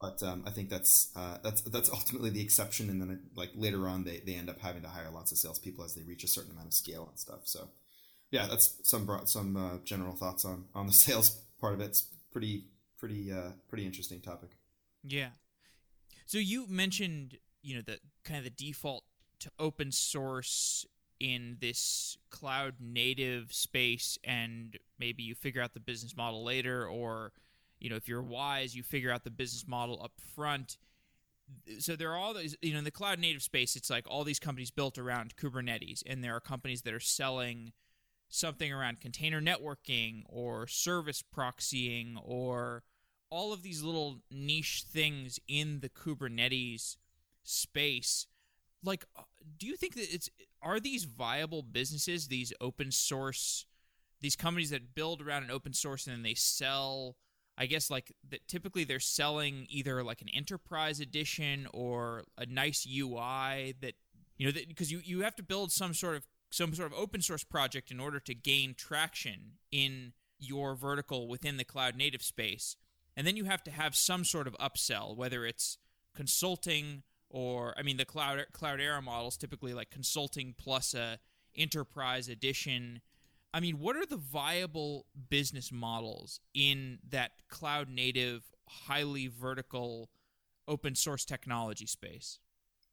But 0.00 0.22
um, 0.22 0.44
I 0.46 0.50
think 0.50 0.68
that's 0.68 1.10
uh, 1.16 1.38
that's 1.42 1.60
that's 1.62 1.90
ultimately 1.90 2.30
the 2.30 2.40
exception, 2.40 2.88
and 2.88 3.00
then 3.00 3.10
it, 3.10 3.18
like 3.36 3.50
later 3.56 3.88
on, 3.88 4.04
they, 4.04 4.22
they 4.24 4.34
end 4.34 4.48
up 4.48 4.60
having 4.60 4.82
to 4.82 4.88
hire 4.88 5.10
lots 5.12 5.32
of 5.32 5.38
salespeople 5.38 5.84
as 5.84 5.94
they 5.94 6.02
reach 6.02 6.24
a 6.24 6.28
certain 6.28 6.52
amount 6.52 6.68
of 6.68 6.74
scale 6.74 7.06
and 7.08 7.18
stuff. 7.18 7.40
So, 7.44 7.68
yeah, 8.30 8.46
that's 8.46 8.74
some 8.82 9.08
some 9.24 9.56
uh, 9.56 9.78
general 9.84 10.14
thoughts 10.14 10.44
on 10.44 10.64
on 10.74 10.86
the 10.86 10.92
sales 11.04 11.30
part 11.60 11.74
of 11.74 11.80
it. 11.80 11.86
It's 11.86 12.02
pretty 12.32 12.64
pretty 12.98 13.32
uh, 13.32 13.52
pretty 13.68 13.86
interesting 13.86 14.20
topic. 14.20 14.50
Yeah. 15.02 15.30
So 16.26 16.38
you 16.38 16.66
mentioned 16.68 17.38
you 17.62 17.76
know 17.76 17.82
the 17.82 17.98
kind 18.24 18.38
of 18.38 18.44
the 18.44 18.50
default 18.50 19.04
to 19.40 19.50
open 19.58 19.92
source 19.92 20.84
in 21.20 21.56
this 21.60 22.16
cloud 22.30 22.74
native 22.80 23.52
space, 23.52 24.18
and 24.22 24.76
maybe 24.98 25.22
you 25.22 25.34
figure 25.34 25.62
out 25.62 25.74
the 25.74 25.80
business 25.80 26.16
model 26.16 26.44
later, 26.44 26.86
or 26.86 27.32
you 27.80 27.90
know, 27.90 27.96
if 27.96 28.08
you're 28.08 28.22
wise, 28.22 28.74
you 28.74 28.82
figure 28.82 29.10
out 29.10 29.24
the 29.24 29.30
business 29.30 29.66
model 29.66 30.00
up 30.02 30.12
front. 30.34 30.76
So 31.78 31.96
there 31.96 32.10
are 32.12 32.16
all 32.16 32.34
these, 32.34 32.56
you 32.60 32.72
know, 32.72 32.78
in 32.78 32.84
the 32.84 32.90
cloud 32.90 33.18
native 33.18 33.42
space, 33.42 33.74
it's 33.74 33.88
like 33.88 34.04
all 34.06 34.22
these 34.22 34.38
companies 34.38 34.70
built 34.70 34.98
around 34.98 35.36
Kubernetes, 35.36 36.02
and 36.04 36.22
there 36.22 36.34
are 36.36 36.40
companies 36.40 36.82
that 36.82 36.92
are 36.92 37.00
selling 37.00 37.72
something 38.28 38.72
around 38.72 39.00
container 39.00 39.40
networking 39.40 40.22
or 40.26 40.66
service 40.66 41.22
proxying 41.34 42.16
or 42.22 42.82
all 43.30 43.52
of 43.52 43.62
these 43.62 43.82
little 43.82 44.20
niche 44.30 44.84
things 44.86 45.38
in 45.48 45.80
the 45.80 45.88
Kubernetes 45.88 46.96
space. 47.42 48.26
Like, 48.82 49.04
uh, 49.16 49.22
do 49.58 49.66
you 49.66 49.76
think 49.76 49.94
that 49.94 50.12
it's 50.12 50.30
are 50.62 50.80
these 50.80 51.04
viable 51.04 51.62
businesses? 51.62 52.28
These 52.28 52.52
open 52.60 52.90
source, 52.92 53.66
these 54.20 54.36
companies 54.36 54.70
that 54.70 54.94
build 54.94 55.20
around 55.20 55.44
an 55.44 55.50
open 55.50 55.72
source 55.72 56.06
and 56.06 56.16
then 56.16 56.22
they 56.22 56.34
sell. 56.34 57.16
I 57.60 57.66
guess 57.66 57.90
like 57.90 58.12
that. 58.30 58.46
Typically, 58.46 58.84
they're 58.84 59.00
selling 59.00 59.66
either 59.68 60.04
like 60.04 60.22
an 60.22 60.28
enterprise 60.28 61.00
edition 61.00 61.66
or 61.74 62.22
a 62.36 62.46
nice 62.46 62.86
UI 62.86 63.74
that 63.80 63.94
you 64.36 64.46
know 64.46 64.52
because 64.68 64.92
you 64.92 65.00
you 65.02 65.22
have 65.22 65.34
to 65.36 65.42
build 65.42 65.72
some 65.72 65.92
sort 65.92 66.14
of 66.14 66.24
some 66.50 66.74
sort 66.74 66.92
of 66.92 66.98
open 66.98 67.20
source 67.20 67.44
project 67.44 67.90
in 67.90 68.00
order 68.00 68.20
to 68.20 68.34
gain 68.34 68.74
traction 68.74 69.58
in 69.70 70.12
your 70.38 70.74
vertical 70.74 71.28
within 71.28 71.56
the 71.56 71.64
cloud 71.64 71.96
native 71.96 72.22
space. 72.22 72.76
And 73.16 73.26
then 73.26 73.36
you 73.36 73.44
have 73.44 73.62
to 73.64 73.70
have 73.70 73.94
some 73.94 74.24
sort 74.24 74.46
of 74.46 74.56
upsell, 74.58 75.16
whether 75.16 75.44
it's 75.44 75.78
consulting 76.14 77.02
or 77.30 77.74
I 77.76 77.82
mean 77.82 77.96
the 77.96 78.04
cloud 78.04 78.44
Cloudera 78.52 79.02
models 79.02 79.36
typically 79.36 79.74
like 79.74 79.90
consulting 79.90 80.54
plus 80.56 80.94
a 80.94 81.18
enterprise 81.56 82.28
edition. 82.28 83.00
I 83.52 83.60
mean, 83.60 83.78
what 83.78 83.96
are 83.96 84.06
the 84.06 84.16
viable 84.16 85.06
business 85.30 85.72
models 85.72 86.40
in 86.54 86.98
that 87.08 87.32
cloud 87.48 87.88
native, 87.88 88.44
highly 88.68 89.26
vertical, 89.26 90.10
open 90.66 90.94
source 90.94 91.24
technology 91.24 91.86
space? 91.86 92.38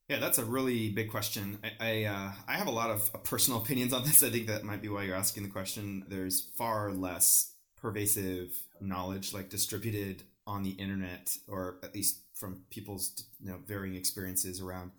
Yeah, 0.07 0.19
that's 0.19 0.37
a 0.37 0.45
really 0.45 0.89
big 0.89 1.09
question. 1.09 1.57
I 1.63 1.71
I, 1.79 2.03
uh, 2.03 2.31
I, 2.47 2.57
have 2.57 2.67
a 2.67 2.71
lot 2.71 2.91
of 2.91 3.23
personal 3.23 3.59
opinions 3.63 3.91
on 3.91 4.03
this. 4.03 4.21
I 4.21 4.29
think 4.29 4.47
that 4.47 4.63
might 4.63 4.81
be 4.81 4.89
why 4.89 5.03
you're 5.03 5.15
asking 5.15 5.43
the 5.43 5.49
question. 5.49 6.05
There's 6.07 6.41
far 6.57 6.91
less 6.91 7.53
pervasive 7.75 8.51
knowledge, 8.79 9.33
like 9.33 9.49
distributed 9.49 10.23
on 10.45 10.61
the 10.61 10.71
internet, 10.71 11.35
or 11.47 11.79
at 11.83 11.95
least 11.95 12.19
from 12.35 12.61
people's 12.69 13.23
you 13.39 13.49
know 13.49 13.57
varying 13.65 13.95
experiences 13.95 14.61
around 14.61 14.91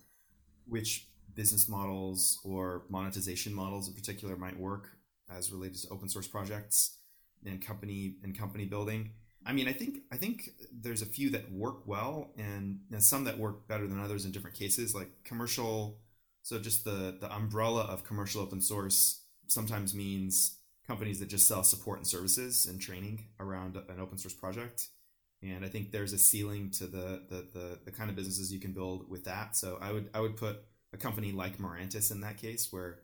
which 0.65 1.07
business 1.35 1.69
models 1.69 2.39
or 2.43 2.83
monetization 2.89 3.53
models 3.53 3.87
in 3.87 3.93
particular 3.93 4.35
might 4.35 4.59
work 4.59 4.89
as 5.29 5.51
related 5.51 5.77
to 5.77 5.89
open 5.89 6.09
source 6.09 6.27
projects 6.27 6.97
and 7.45 7.65
company 7.65 8.15
and 8.23 8.37
company 8.37 8.65
building. 8.65 9.11
I 9.47 9.53
mean, 9.53 9.69
I 9.69 9.73
think 9.73 9.99
I 10.11 10.17
think 10.17 10.51
there's 10.71 11.01
a 11.01 11.05
few 11.05 11.29
that 11.29 11.49
work 11.51 11.87
well, 11.87 12.31
and 12.37 12.81
some 12.99 13.23
that 13.23 13.39
work 13.39 13.65
better 13.67 13.87
than 13.87 13.99
others 14.03 14.25
in 14.25 14.31
different 14.31 14.57
cases. 14.57 14.93
Like 14.93 15.09
commercial, 15.23 15.99
so 16.43 16.59
just 16.59 16.83
the 16.83 17.17
the 17.19 17.33
umbrella 17.33 17.83
of 17.83 18.03
commercial 18.03 18.41
open 18.41 18.59
source 18.59 19.21
sometimes 19.47 19.95
means 19.95 20.57
companies 20.85 21.19
that 21.19 21.29
just 21.29 21.47
sell 21.47 21.63
support 21.63 21.97
and 21.97 22.07
services 22.07 22.65
and 22.65 22.79
training 22.79 23.25
around 23.39 23.77
an 23.77 23.99
open 24.01 24.17
source 24.17 24.33
project. 24.33 24.89
And 25.41 25.63
I 25.63 25.69
think 25.69 25.91
there's 25.91 26.13
a 26.13 26.17
ceiling 26.17 26.69
to 26.71 26.85
the 26.85 27.23
the 27.29 27.47
the, 27.53 27.79
the 27.85 27.91
kind 27.91 28.09
of 28.09 28.17
businesses 28.17 28.51
you 28.51 28.59
can 28.59 28.73
build 28.73 29.09
with 29.09 29.23
that. 29.23 29.55
So 29.55 29.77
I 29.81 29.93
would 29.93 30.09
I 30.13 30.19
would 30.19 30.35
put 30.35 30.61
a 30.91 30.97
company 30.97 31.31
like 31.31 31.57
Mirantis 31.57 32.11
in 32.11 32.19
that 32.19 32.35
case, 32.37 32.67
where 32.73 32.99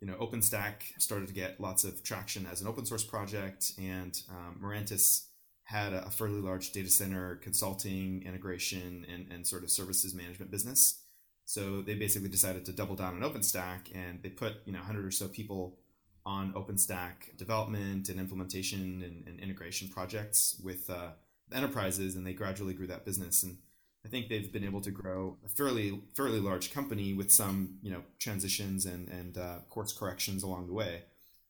you 0.00 0.06
know 0.06 0.14
OpenStack 0.14 0.98
started 0.98 1.28
to 1.28 1.34
get 1.34 1.60
lots 1.60 1.84
of 1.84 2.02
traction 2.02 2.46
as 2.50 2.62
an 2.62 2.66
open 2.66 2.86
source 2.86 3.04
project, 3.04 3.72
and 3.78 4.18
um, 4.30 4.58
Mirantis 4.62 5.24
had 5.72 5.94
a, 5.94 6.10
fairly 6.10 6.40
large 6.40 6.70
data 6.72 6.90
center 6.90 7.36
consulting, 7.36 8.22
integration, 8.26 9.06
and, 9.12 9.32
and 9.32 9.46
sort 9.46 9.62
of 9.62 9.70
services 9.70 10.14
management 10.14 10.50
business. 10.50 11.00
So 11.46 11.80
they 11.80 11.94
basically 11.94 12.28
decided 12.28 12.66
to 12.66 12.72
double 12.72 12.94
down 12.94 13.20
on 13.20 13.28
OpenStack, 13.28 13.94
and 13.94 14.22
they 14.22 14.28
put 14.28 14.56
you 14.66 14.72
know 14.72 14.80
100 14.80 15.04
or 15.06 15.10
so 15.10 15.28
people 15.28 15.78
on 16.24 16.52
OpenStack 16.52 17.36
development 17.36 18.10
and 18.10 18.20
implementation 18.20 19.02
and, 19.02 19.26
and 19.26 19.40
integration 19.40 19.88
projects 19.88 20.60
with 20.62 20.88
uh, 20.90 21.08
enterprises, 21.52 22.16
and 22.16 22.26
they 22.26 22.34
gradually 22.34 22.74
grew 22.74 22.86
that 22.86 23.06
business. 23.06 23.42
And 23.42 23.56
I 24.04 24.08
think 24.08 24.28
they've 24.28 24.52
been 24.52 24.64
able 24.64 24.82
to 24.82 24.90
grow 24.90 25.38
a 25.44 25.48
fairly 25.48 26.02
fairly 26.14 26.38
large 26.38 26.72
company 26.72 27.14
with 27.14 27.32
some 27.32 27.78
you 27.82 27.90
know 27.90 28.02
transitions 28.18 28.84
and 28.84 29.08
and 29.08 29.38
uh, 29.38 29.56
course 29.70 29.92
corrections 29.92 30.42
along 30.42 30.66
the 30.66 30.74
way. 30.74 31.04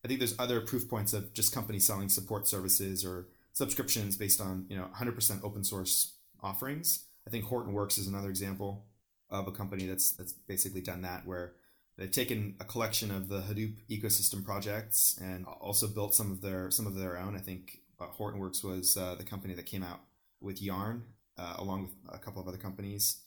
I 0.04 0.08
think 0.08 0.20
there's 0.20 0.38
other 0.38 0.60
proof 0.60 0.88
points 0.88 1.12
of 1.12 1.32
just 1.32 1.52
companies 1.52 1.86
selling 1.86 2.08
support 2.08 2.48
services 2.48 3.04
or 3.04 3.26
subscriptions 3.52 4.16
based 4.16 4.40
on 4.40 4.66
you 4.68 4.76
know 4.76 4.88
100% 4.96 5.44
open 5.44 5.64
source 5.64 6.16
offerings. 6.42 7.06
I 7.26 7.30
think 7.30 7.44
Hortonworks 7.44 7.98
is 7.98 8.06
another 8.06 8.30
example 8.30 8.86
of 9.30 9.48
a 9.48 9.52
company 9.52 9.86
that's 9.86 10.12
that's 10.12 10.32
basically 10.32 10.80
done 10.80 11.02
that 11.02 11.26
where 11.26 11.54
they've 11.96 12.10
taken 12.10 12.56
a 12.60 12.64
collection 12.64 13.10
of 13.10 13.28
the 13.28 13.40
Hadoop 13.40 13.76
ecosystem 13.90 14.44
projects 14.44 15.18
and 15.20 15.46
also 15.46 15.86
built 15.86 16.14
some 16.14 16.30
of 16.30 16.40
their 16.40 16.70
some 16.70 16.86
of 16.86 16.94
their 16.94 17.16
own. 17.16 17.36
I 17.36 17.40
think 17.40 17.78
uh, 18.00 18.06
Hortonworks 18.18 18.64
was 18.64 18.96
uh, 18.96 19.14
the 19.14 19.24
company 19.24 19.54
that 19.54 19.66
came 19.66 19.82
out 19.82 20.00
with 20.40 20.60
Yarn 20.60 21.04
uh, 21.38 21.54
along 21.58 21.82
with 21.82 22.14
a 22.14 22.18
couple 22.18 22.42
of 22.42 22.48
other 22.48 22.58
companies, 22.58 23.22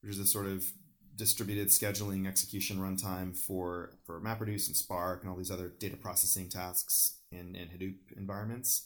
which 0.00 0.12
is 0.12 0.18
a 0.18 0.26
sort 0.26 0.46
of 0.46 0.70
distributed 1.16 1.68
scheduling 1.68 2.28
execution 2.28 2.78
runtime 2.78 3.36
for 3.36 3.94
for 4.04 4.20
MapReduce 4.20 4.68
and 4.68 4.76
Spark 4.76 5.22
and 5.22 5.30
all 5.30 5.36
these 5.36 5.50
other 5.50 5.68
data 5.68 5.96
processing 5.96 6.48
tasks 6.48 7.18
in, 7.32 7.56
in 7.56 7.68
Hadoop 7.68 7.96
environments 8.16 8.84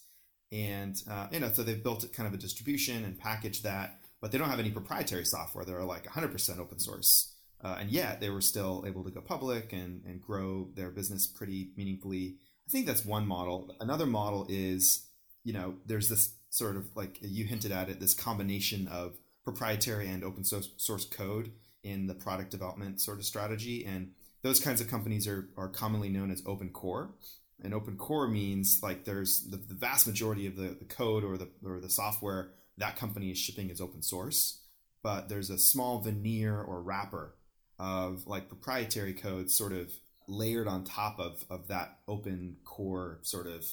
and 0.53 1.03
uh, 1.11 1.27
you 1.33 1.41
know 1.41 1.51
so 1.51 1.63
they've 1.63 1.83
built 1.83 2.13
kind 2.13 2.29
of 2.29 2.35
a 2.35 2.37
distribution 2.37 3.05
and 3.05 3.19
packaged 3.19 3.65
that 3.65 3.99
but 4.23 4.31
they 4.31 4.39
don't 4.39 4.49
have 4.49 4.61
any 4.61 4.71
proprietary 4.71 5.27
software. 5.27 5.65
They're 5.65 5.83
like 5.83 6.07
100% 6.07 6.59
open 6.59 6.79
source. 6.79 7.35
Uh, 7.63 7.77
and 7.81 7.91
yet 7.91 8.21
they 8.21 8.31
were 8.31 8.41
still 8.41 8.85
able 8.87 9.05
to 9.05 9.11
go 9.11 9.21
public 9.21 9.73
and, 9.73 10.03
and 10.07 10.23
grow 10.23 10.69
their 10.75 10.91
business 10.91 11.27
pretty 11.27 11.71
meaningfully. 11.77 12.37
I 12.67 12.71
think 12.71 12.87
that's 12.87 13.05
one 13.05 13.27
model. 13.27 13.77
Another 13.81 14.07
model 14.07 14.47
is 14.49 15.07
you 15.45 15.53
know 15.53 15.75
there's 15.87 16.09
this 16.09 16.35
sort 16.51 16.77
of 16.77 16.87
like 16.95 17.19
you 17.21 17.45
hinted 17.45 17.73
at 17.73 17.89
it 17.89 17.99
this 17.99 18.15
combination 18.15 18.87
of 18.89 19.17
proprietary 19.45 20.09
and 20.09 20.23
open 20.23 20.45
source 20.45 21.05
code 21.07 21.51
in 21.83 22.07
the 22.07 22.15
product 22.15 22.51
development 22.51 23.01
sort 23.01 23.19
of 23.19 23.25
strategy. 23.25 23.85
And 23.85 24.13
those 24.43 24.61
kinds 24.61 24.81
of 24.81 24.89
companies 24.89 25.27
are, 25.27 25.49
are 25.57 25.69
commonly 25.69 26.09
known 26.09 26.31
as 26.31 26.43
open 26.47 26.71
core 26.71 27.11
and 27.63 27.75
open 27.75 27.97
core 27.97 28.29
means 28.29 28.81
like 28.83 29.05
there's 29.05 29.49
the, 29.51 29.57
the 29.57 29.75
vast 29.75 30.07
majority 30.07 30.47
of 30.47 30.57
the, 30.57 30.77
the 30.79 30.85
code 30.85 31.25
or 31.25 31.37
the 31.37 31.49
or 31.65 31.81
the 31.81 31.91
software 31.91 32.51
that 32.79 32.97
company 32.97 33.31
is 33.31 33.39
shipping 33.39 33.71
is 33.71 33.81
open 33.81 34.03
source 34.03 34.63
but 35.03 35.29
there's 35.29 35.51
a 35.51 35.59
small 35.59 36.01
veneer 36.01 36.61
or 36.61 36.83
wrapper 36.83 37.35
of 37.79 38.27
like 38.27 38.49
proprietary 38.49 39.13
code 39.13 39.51
sort 39.51 39.73
of 39.73 39.93
layered 40.29 40.69
on 40.69 40.85
top 40.85 41.19
of 41.19 41.45
of 41.51 41.69
that 41.69 41.99
open 42.09 42.57
core 42.65 43.19
sort 43.23 43.47
of 43.47 43.65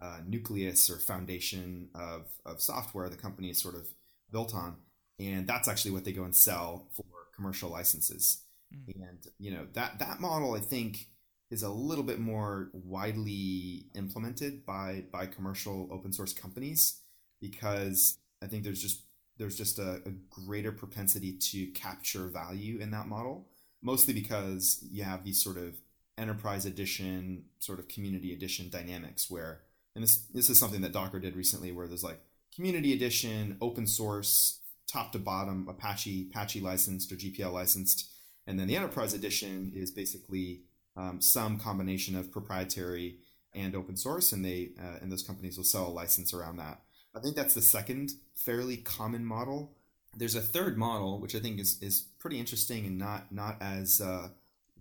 uh, 0.00 0.18
nucleus 0.26 0.88
or 0.88 0.98
foundation 0.98 1.88
of 1.94 2.26
of 2.46 2.60
software 2.60 3.08
the 3.08 3.16
company 3.16 3.50
is 3.50 3.58
sort 3.58 3.74
of 3.74 3.86
built 4.30 4.54
on 4.54 4.76
and 5.18 5.46
that's 5.46 5.68
actually 5.68 5.90
what 5.90 6.04
they 6.04 6.12
go 6.12 6.22
and 6.22 6.36
sell 6.36 6.86
for 6.94 7.04
commercial 7.34 7.68
licenses 7.68 8.42
mm. 8.72 8.94
and 8.94 9.26
you 9.38 9.50
know 9.50 9.66
that 9.72 9.98
that 9.98 10.20
model 10.20 10.54
i 10.54 10.60
think 10.60 11.08
is 11.50 11.62
a 11.62 11.70
little 11.70 12.04
bit 12.04 12.18
more 12.18 12.70
widely 12.72 13.86
implemented 13.94 14.66
by 14.66 15.04
by 15.10 15.26
commercial 15.26 15.88
open 15.90 16.12
source 16.12 16.32
companies 16.32 17.00
because 17.40 18.18
I 18.42 18.46
think 18.46 18.64
there's 18.64 18.82
just 18.82 19.02
there's 19.38 19.56
just 19.56 19.78
a, 19.78 20.02
a, 20.04 20.10
greater 20.30 20.72
propensity 20.72 21.32
to 21.32 21.66
capture 21.68 22.26
value 22.26 22.80
in 22.80 22.90
that 22.90 23.06
model, 23.06 23.46
mostly 23.80 24.12
because 24.12 24.84
you 24.90 25.04
have 25.04 25.24
these 25.24 25.42
sort 25.42 25.56
of 25.56 25.76
enterprise 26.18 26.66
edition, 26.66 27.44
sort 27.60 27.78
of 27.78 27.86
community 27.86 28.32
edition 28.32 28.68
dynamics 28.68 29.30
where, 29.30 29.60
and 29.94 30.02
this 30.02 30.26
this 30.34 30.50
is 30.50 30.58
something 30.58 30.80
that 30.80 30.92
Docker 30.92 31.20
did 31.20 31.36
recently, 31.36 31.72
where 31.72 31.86
there's 31.86 32.04
like 32.04 32.20
community 32.54 32.92
edition, 32.92 33.56
open 33.60 33.86
source, 33.86 34.60
top 34.86 35.12
to 35.12 35.18
bottom, 35.18 35.66
Apache 35.68 36.28
Apache 36.30 36.60
licensed 36.60 37.12
or 37.12 37.16
GPL 37.16 37.52
licensed, 37.52 38.10
and 38.46 38.58
then 38.58 38.66
the 38.66 38.76
enterprise 38.76 39.14
edition 39.14 39.72
is 39.74 39.90
basically 39.92 40.62
um, 40.98 41.20
some 41.20 41.58
combination 41.58 42.16
of 42.16 42.32
proprietary 42.32 43.18
and 43.54 43.74
open 43.74 43.96
source, 43.96 44.32
and 44.32 44.44
they 44.44 44.70
uh, 44.78 44.98
and 45.00 45.10
those 45.10 45.22
companies 45.22 45.56
will 45.56 45.64
sell 45.64 45.86
a 45.86 45.88
license 45.88 46.34
around 46.34 46.56
that. 46.56 46.82
I 47.14 47.20
think 47.20 47.36
that's 47.36 47.54
the 47.54 47.62
second 47.62 48.10
fairly 48.34 48.76
common 48.76 49.24
model. 49.24 49.72
There's 50.16 50.34
a 50.34 50.40
third 50.40 50.76
model 50.76 51.20
which 51.20 51.34
I 51.34 51.38
think 51.38 51.60
is 51.60 51.80
is 51.80 52.00
pretty 52.18 52.38
interesting 52.38 52.84
and 52.84 52.98
not 52.98 53.30
not 53.32 53.56
as 53.60 54.00
uh, 54.00 54.28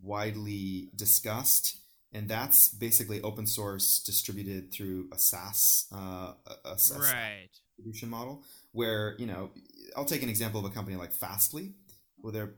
widely 0.01 0.89
discussed, 0.95 1.77
and 2.11 2.27
that's 2.27 2.69
basically 2.69 3.21
open 3.21 3.45
source 3.45 3.99
distributed 3.99 4.73
through 4.73 5.09
a 5.13 5.19
SaaS, 5.19 5.85
uh, 5.93 6.33
a, 6.65 6.79
SaaS 6.79 7.13
right. 7.13 7.49
distribution 7.77 8.09
model. 8.09 8.43
Where 8.71 9.15
you 9.19 9.27
know, 9.27 9.51
I'll 9.95 10.05
take 10.05 10.23
an 10.23 10.29
example 10.29 10.59
of 10.59 10.65
a 10.65 10.73
company 10.73 10.97
like 10.97 11.11
Fastly, 11.11 11.73
where 12.17 12.33
they're 12.33 12.53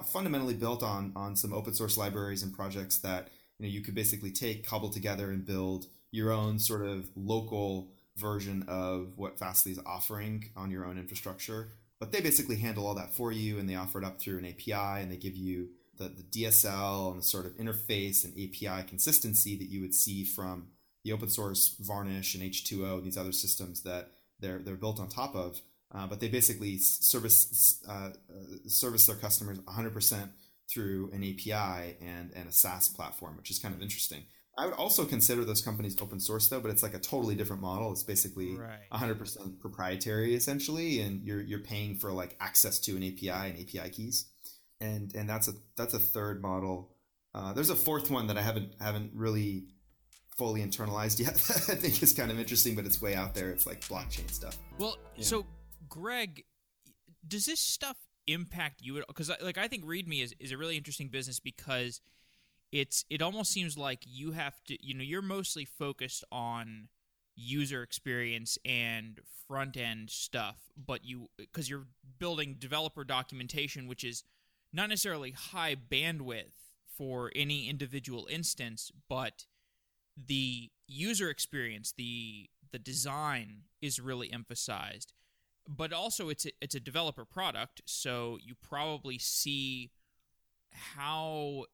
fundamentally 0.00 0.54
built 0.54 0.82
on 0.82 1.12
on 1.16 1.36
some 1.36 1.52
open 1.52 1.74
source 1.74 1.96
libraries 1.96 2.42
and 2.42 2.54
projects 2.54 2.98
that 2.98 3.28
you 3.58 3.66
know 3.66 3.72
you 3.72 3.80
could 3.80 3.94
basically 3.94 4.30
take, 4.30 4.66
cobble 4.66 4.90
together, 4.90 5.30
and 5.30 5.44
build 5.44 5.86
your 6.10 6.30
own 6.30 6.58
sort 6.58 6.82
of 6.86 7.08
local 7.16 7.90
version 8.16 8.64
of 8.68 9.12
what 9.16 9.38
Fastly 9.38 9.72
is 9.72 9.80
offering 9.86 10.50
on 10.56 10.70
your 10.70 10.84
own 10.84 10.98
infrastructure. 10.98 11.68
But 11.98 12.12
they 12.12 12.20
basically 12.20 12.56
handle 12.56 12.86
all 12.86 12.94
that 12.96 13.14
for 13.14 13.32
you 13.32 13.58
and 13.58 13.68
they 13.68 13.76
offer 13.76 13.98
it 13.98 14.04
up 14.04 14.20
through 14.20 14.38
an 14.38 14.46
API 14.46 15.00
and 15.02 15.10
they 15.10 15.16
give 15.16 15.36
you 15.36 15.68
the, 15.98 16.08
the 16.08 16.44
DSL 16.44 17.12
and 17.12 17.20
the 17.20 17.24
sort 17.24 17.46
of 17.46 17.56
interface 17.56 18.24
and 18.24 18.32
API 18.34 18.86
consistency 18.88 19.56
that 19.56 19.68
you 19.68 19.80
would 19.80 19.94
see 19.94 20.24
from 20.24 20.68
the 21.04 21.12
open 21.12 21.28
source 21.28 21.76
Varnish 21.80 22.34
and 22.34 22.42
H2O 22.42 22.98
and 22.98 23.04
these 23.04 23.16
other 23.16 23.32
systems 23.32 23.82
that 23.82 24.10
they're 24.40 24.58
they're 24.58 24.74
built 24.74 25.00
on 25.00 25.08
top 25.08 25.34
of. 25.34 25.60
Uh, 25.94 26.06
but 26.06 26.20
they 26.20 26.28
basically 26.28 26.78
service 26.78 27.82
uh, 27.88 27.92
uh 27.92 28.10
service 28.66 29.06
their 29.06 29.16
customers 29.16 29.58
100% 29.58 30.30
through 30.70 31.10
an 31.12 31.22
API 31.22 31.96
and 32.00 32.30
and 32.34 32.48
a 32.48 32.52
SaaS 32.52 32.88
platform, 32.88 33.36
which 33.36 33.50
is 33.50 33.58
kind 33.58 33.74
of 33.74 33.82
interesting. 33.82 34.24
I 34.56 34.66
would 34.66 34.74
also 34.74 35.06
consider 35.06 35.44
those 35.44 35.62
companies 35.62 36.00
open 36.00 36.20
source 36.20 36.48
though, 36.48 36.60
but 36.60 36.70
it's 36.70 36.82
like 36.82 36.94
a 36.94 36.98
totally 36.98 37.34
different 37.34 37.62
model. 37.62 37.90
It's 37.90 38.02
basically 38.02 38.54
right. 38.56 38.80
100% 38.92 39.60
proprietary 39.60 40.34
essentially, 40.34 41.00
and 41.00 41.26
you're 41.26 41.40
you're 41.40 41.60
paying 41.60 41.96
for 41.96 42.12
like 42.12 42.36
access 42.40 42.78
to 42.80 42.96
an 42.96 43.02
API 43.02 43.30
and 43.30 43.58
API 43.58 43.90
keys, 43.90 44.26
and 44.80 45.14
and 45.14 45.28
that's 45.28 45.48
a 45.48 45.52
that's 45.76 45.94
a 45.94 45.98
third 45.98 46.42
model. 46.42 46.94
Uh, 47.34 47.54
there's 47.54 47.70
a 47.70 47.76
fourth 47.76 48.10
one 48.10 48.26
that 48.26 48.36
I 48.36 48.42
haven't 48.42 48.74
haven't 48.78 49.12
really 49.14 49.64
fully 50.36 50.60
internalized 50.60 51.18
yet. 51.18 51.34
I 51.70 51.76
think 51.76 52.02
is 52.02 52.12
kind 52.12 52.30
of 52.30 52.38
interesting, 52.38 52.74
but 52.74 52.84
it's 52.84 53.00
way 53.00 53.14
out 53.14 53.34
there. 53.34 53.50
It's 53.50 53.66
like 53.66 53.80
blockchain 53.82 54.30
stuff. 54.30 54.58
Well, 54.78 54.98
yeah. 55.16 55.24
so 55.24 55.46
Greg, 55.88 56.44
does 57.26 57.46
this 57.46 57.60
stuff 57.60 57.96
impact 58.26 58.80
you 58.82 58.96
at 58.96 59.02
all? 59.02 59.06
Because 59.08 59.30
like 59.40 59.58
I 59.58 59.68
think 59.68 59.84
README 59.84 60.22
is 60.22 60.34
is 60.38 60.52
a 60.52 60.56
really 60.56 60.76
interesting 60.76 61.08
business 61.08 61.40
because 61.40 62.00
it's 62.70 63.04
it 63.10 63.22
almost 63.22 63.52
seems 63.52 63.76
like 63.76 64.00
you 64.06 64.32
have 64.32 64.62
to 64.64 64.76
you 64.84 64.94
know 64.94 65.04
you're 65.04 65.22
mostly 65.22 65.64
focused 65.64 66.24
on 66.30 66.88
user 67.34 67.82
experience 67.82 68.58
and 68.64 69.20
front 69.48 69.76
end 69.76 70.10
stuff 70.10 70.56
but 70.76 71.02
you 71.02 71.28
because 71.38 71.68
you're 71.68 71.86
building 72.18 72.56
developer 72.58 73.04
documentation 73.04 73.88
which 73.88 74.04
is 74.04 74.22
not 74.70 74.90
necessarily 74.90 75.30
high 75.30 75.74
bandwidth 75.74 76.52
for 76.94 77.32
any 77.34 77.70
individual 77.70 78.26
instance 78.30 78.92
but 79.08 79.46
the 80.16 80.70
user 80.86 81.30
experience, 81.30 81.92
the 81.96 82.48
the 82.70 82.78
design 82.78 83.62
is 83.80 84.00
really 84.00 84.32
emphasized. 84.32 85.12
But 85.68 85.92
also 85.92 86.28
it's 86.28 86.46
a, 86.46 86.50
it's 86.60 86.74
a 86.74 86.80
developer 86.80 87.24
product, 87.24 87.82
so 87.84 88.38
you 88.42 88.54
probably 88.60 89.18
see 89.18 89.90
how 90.94 91.66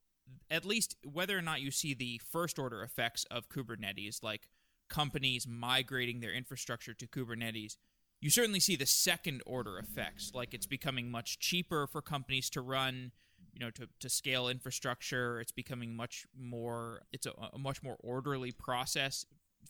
at 0.51 0.65
least 0.65 0.97
whether 1.05 1.39
or 1.39 1.43
not 1.43 1.61
you 1.61 1.71
see 1.71 1.95
the 1.95 2.21
first 2.31 2.59
order 2.59 2.83
effects 2.83 3.25
of 3.31 3.49
Kubernetes 3.49 4.23
like 4.23 4.49
companies 4.89 5.47
migrating 5.47 6.21
their 6.21 6.33
infrastructure 6.33 6.95
to 6.95 7.07
Kubernetes, 7.07 7.77
you 8.21 8.31
certainly 8.31 8.61
see 8.61 8.77
the 8.77 8.87
second 8.87 9.43
order 9.47 9.79
effects 9.79 10.33
like 10.35 10.53
it's 10.53 10.67
becoming 10.67 11.11
much 11.11 11.39
cheaper 11.39 11.87
for 11.87 12.03
companies 12.03 12.51
to 12.51 12.61
run 12.61 13.13
you 13.53 13.61
know 13.61 13.71
to, 13.71 13.89
to 14.01 14.09
scale 14.09 14.49
infrastructure. 14.49 15.41
It's 15.41 15.53
becoming 15.53 15.95
much 15.95 16.27
more 16.37 17.03
it's 17.13 17.27
a, 17.27 17.33
a 17.53 17.59
much 17.59 17.83
more 17.83 17.97
orderly 18.01 18.53
process 18.53 19.25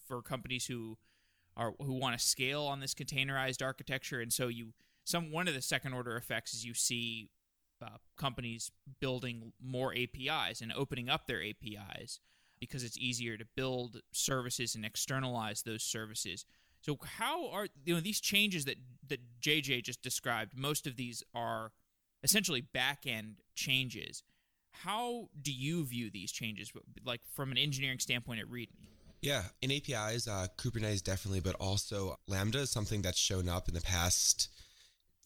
for 0.07 0.23
companies 0.23 0.67
who 0.67 0.97
are 1.59 1.73
who 1.81 1.93
want 1.93 2.19
to 2.19 2.25
scale 2.25 2.63
on 2.63 2.81
this 2.81 2.95
containerized 2.95 3.63
architecture 3.65 4.21
and 4.21 4.33
so 4.33 4.49
you 4.49 4.73
some 5.05 5.33
one 5.33 5.49
of 5.49 5.55
the 5.55 5.63
second 5.63 5.93
order 5.93 6.17
effects 6.17 6.55
is 6.55 6.65
you 6.65 6.75
see 6.75 7.31
uh, 7.83 7.99
companies 8.17 8.71
building 9.01 9.53
more 9.63 9.95
APIs 9.95 10.61
and 10.61 10.73
opening 10.73 11.09
up 11.09 11.27
their 11.27 11.43
APIs 11.43 12.21
because 12.61 12.83
it's 12.83 12.99
easier 12.99 13.37
to 13.37 13.45
build 13.57 14.01
services 14.13 14.75
and 14.75 14.85
externalize 14.85 15.63
those 15.63 15.83
services. 15.83 16.45
So 16.81 16.99
how 17.03 17.49
are 17.51 17.69
you 17.85 17.95
know 17.95 18.01
these 18.01 18.21
changes 18.21 18.65
that 18.65 18.77
that 19.09 19.21
JJ 19.41 19.85
just 19.85 20.03
described? 20.03 20.57
Most 20.57 20.87
of 20.87 20.97
these 20.97 21.23
are 21.35 21.73
essentially 22.23 22.61
back 22.61 23.05
end 23.07 23.37
changes. 23.55 24.23
How 24.71 25.29
do 25.41 25.53
you 25.53 25.85
view 25.85 26.11
these 26.11 26.31
changes, 26.31 26.73
like 27.05 27.21
from 27.33 27.51
an 27.51 27.59
engineering 27.59 27.99
standpoint 27.99 28.41
at 28.41 28.47
README? 28.47 28.89
Yeah, 29.21 29.43
in 29.63 29.73
APIs, 29.73 30.29
uh, 30.29 30.47
Kubernetes 30.57 31.03
definitely, 31.03 31.41
but 31.41 31.57
also 31.57 32.17
Lambda 32.29 32.61
is 32.61 32.71
something 32.71 33.03
that's 33.03 33.19
shown 33.19 33.49
up 33.49 33.69
in 33.69 33.75
the 33.75 33.81
past 33.81 34.49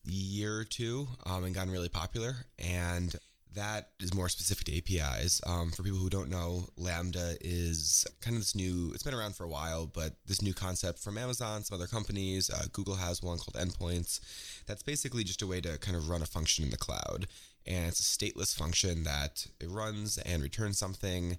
year 0.05 0.59
or 0.59 0.64
two 0.64 1.07
um, 1.26 1.44
and 1.44 1.55
gotten 1.55 1.72
really 1.72 1.88
popular. 1.88 2.35
And 2.59 3.14
that 3.55 3.90
is 4.00 4.14
more 4.14 4.28
specific 4.28 4.64
to 4.64 4.76
APIs. 4.78 5.40
Um, 5.46 5.70
for 5.70 5.83
people 5.83 5.98
who 5.98 6.09
don't 6.09 6.31
know, 6.31 6.68
Lambda 6.76 7.37
is 7.40 8.07
kind 8.20 8.35
of 8.37 8.40
this 8.40 8.55
new, 8.55 8.90
it's 8.94 9.02
been 9.02 9.14
around 9.14 9.37
for 9.37 9.44
a 9.44 9.48
while, 9.48 9.87
but 9.87 10.14
this 10.26 10.40
new 10.40 10.55
concept 10.55 10.98
from 10.98 11.18
Amazon, 11.18 11.62
some 11.62 11.76
other 11.76 11.87
companies. 11.87 12.48
Uh, 12.48 12.64
Google 12.72 12.96
has 12.96 13.22
one 13.22 13.38
called 13.38 13.55
Endpoints. 13.62 14.20
That's 14.66 14.83
basically 14.83 15.24
just 15.24 15.42
a 15.42 15.46
way 15.46 15.61
to 15.61 15.78
kind 15.78 15.96
of 15.96 16.09
run 16.09 16.22
a 16.22 16.26
function 16.26 16.64
in 16.64 16.70
the 16.70 16.78
cloud. 16.78 17.26
And 17.66 17.88
it's 17.88 18.00
a 18.00 18.02
stateless 18.02 18.57
function 18.57 19.05
that 19.05 19.46
it 19.61 19.68
runs 19.68 20.18
and 20.18 20.42
returns 20.42 20.78
something. 20.78 21.37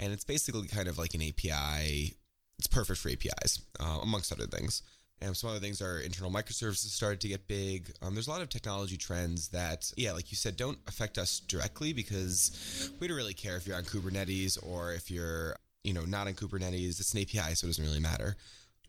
And 0.00 0.12
it's 0.12 0.24
basically 0.24 0.66
kind 0.68 0.88
of 0.88 0.98
like 0.98 1.14
an 1.14 1.22
API. 1.22 2.14
It's 2.58 2.66
perfect 2.68 3.00
for 3.00 3.10
APIs, 3.10 3.60
uh, 3.80 4.00
amongst 4.02 4.32
other 4.32 4.46
things. 4.46 4.82
And 5.20 5.36
some 5.36 5.50
other 5.50 5.60
things 5.60 5.80
are 5.80 6.00
internal 6.00 6.30
microservices 6.30 6.90
started 6.90 7.20
to 7.20 7.28
get 7.28 7.46
big. 7.46 7.90
Um, 8.02 8.14
there's 8.14 8.26
a 8.26 8.30
lot 8.30 8.42
of 8.42 8.48
technology 8.48 8.96
trends 8.96 9.48
that, 9.48 9.90
yeah, 9.96 10.12
like 10.12 10.30
you 10.30 10.36
said, 10.36 10.56
don't 10.56 10.78
affect 10.86 11.18
us 11.18 11.40
directly 11.40 11.92
because 11.92 12.90
we 13.00 13.08
don't 13.08 13.16
really 13.16 13.34
care 13.34 13.56
if 13.56 13.66
you're 13.66 13.76
on 13.76 13.84
Kubernetes 13.84 14.58
or 14.62 14.92
if 14.92 15.10
you're, 15.10 15.56
you 15.82 15.94
know, 15.94 16.04
not 16.04 16.26
on 16.26 16.34
Kubernetes. 16.34 17.00
It's 17.00 17.14
an 17.14 17.20
API, 17.20 17.54
so 17.54 17.66
it 17.66 17.70
doesn't 17.70 17.84
really 17.84 18.00
matter. 18.00 18.36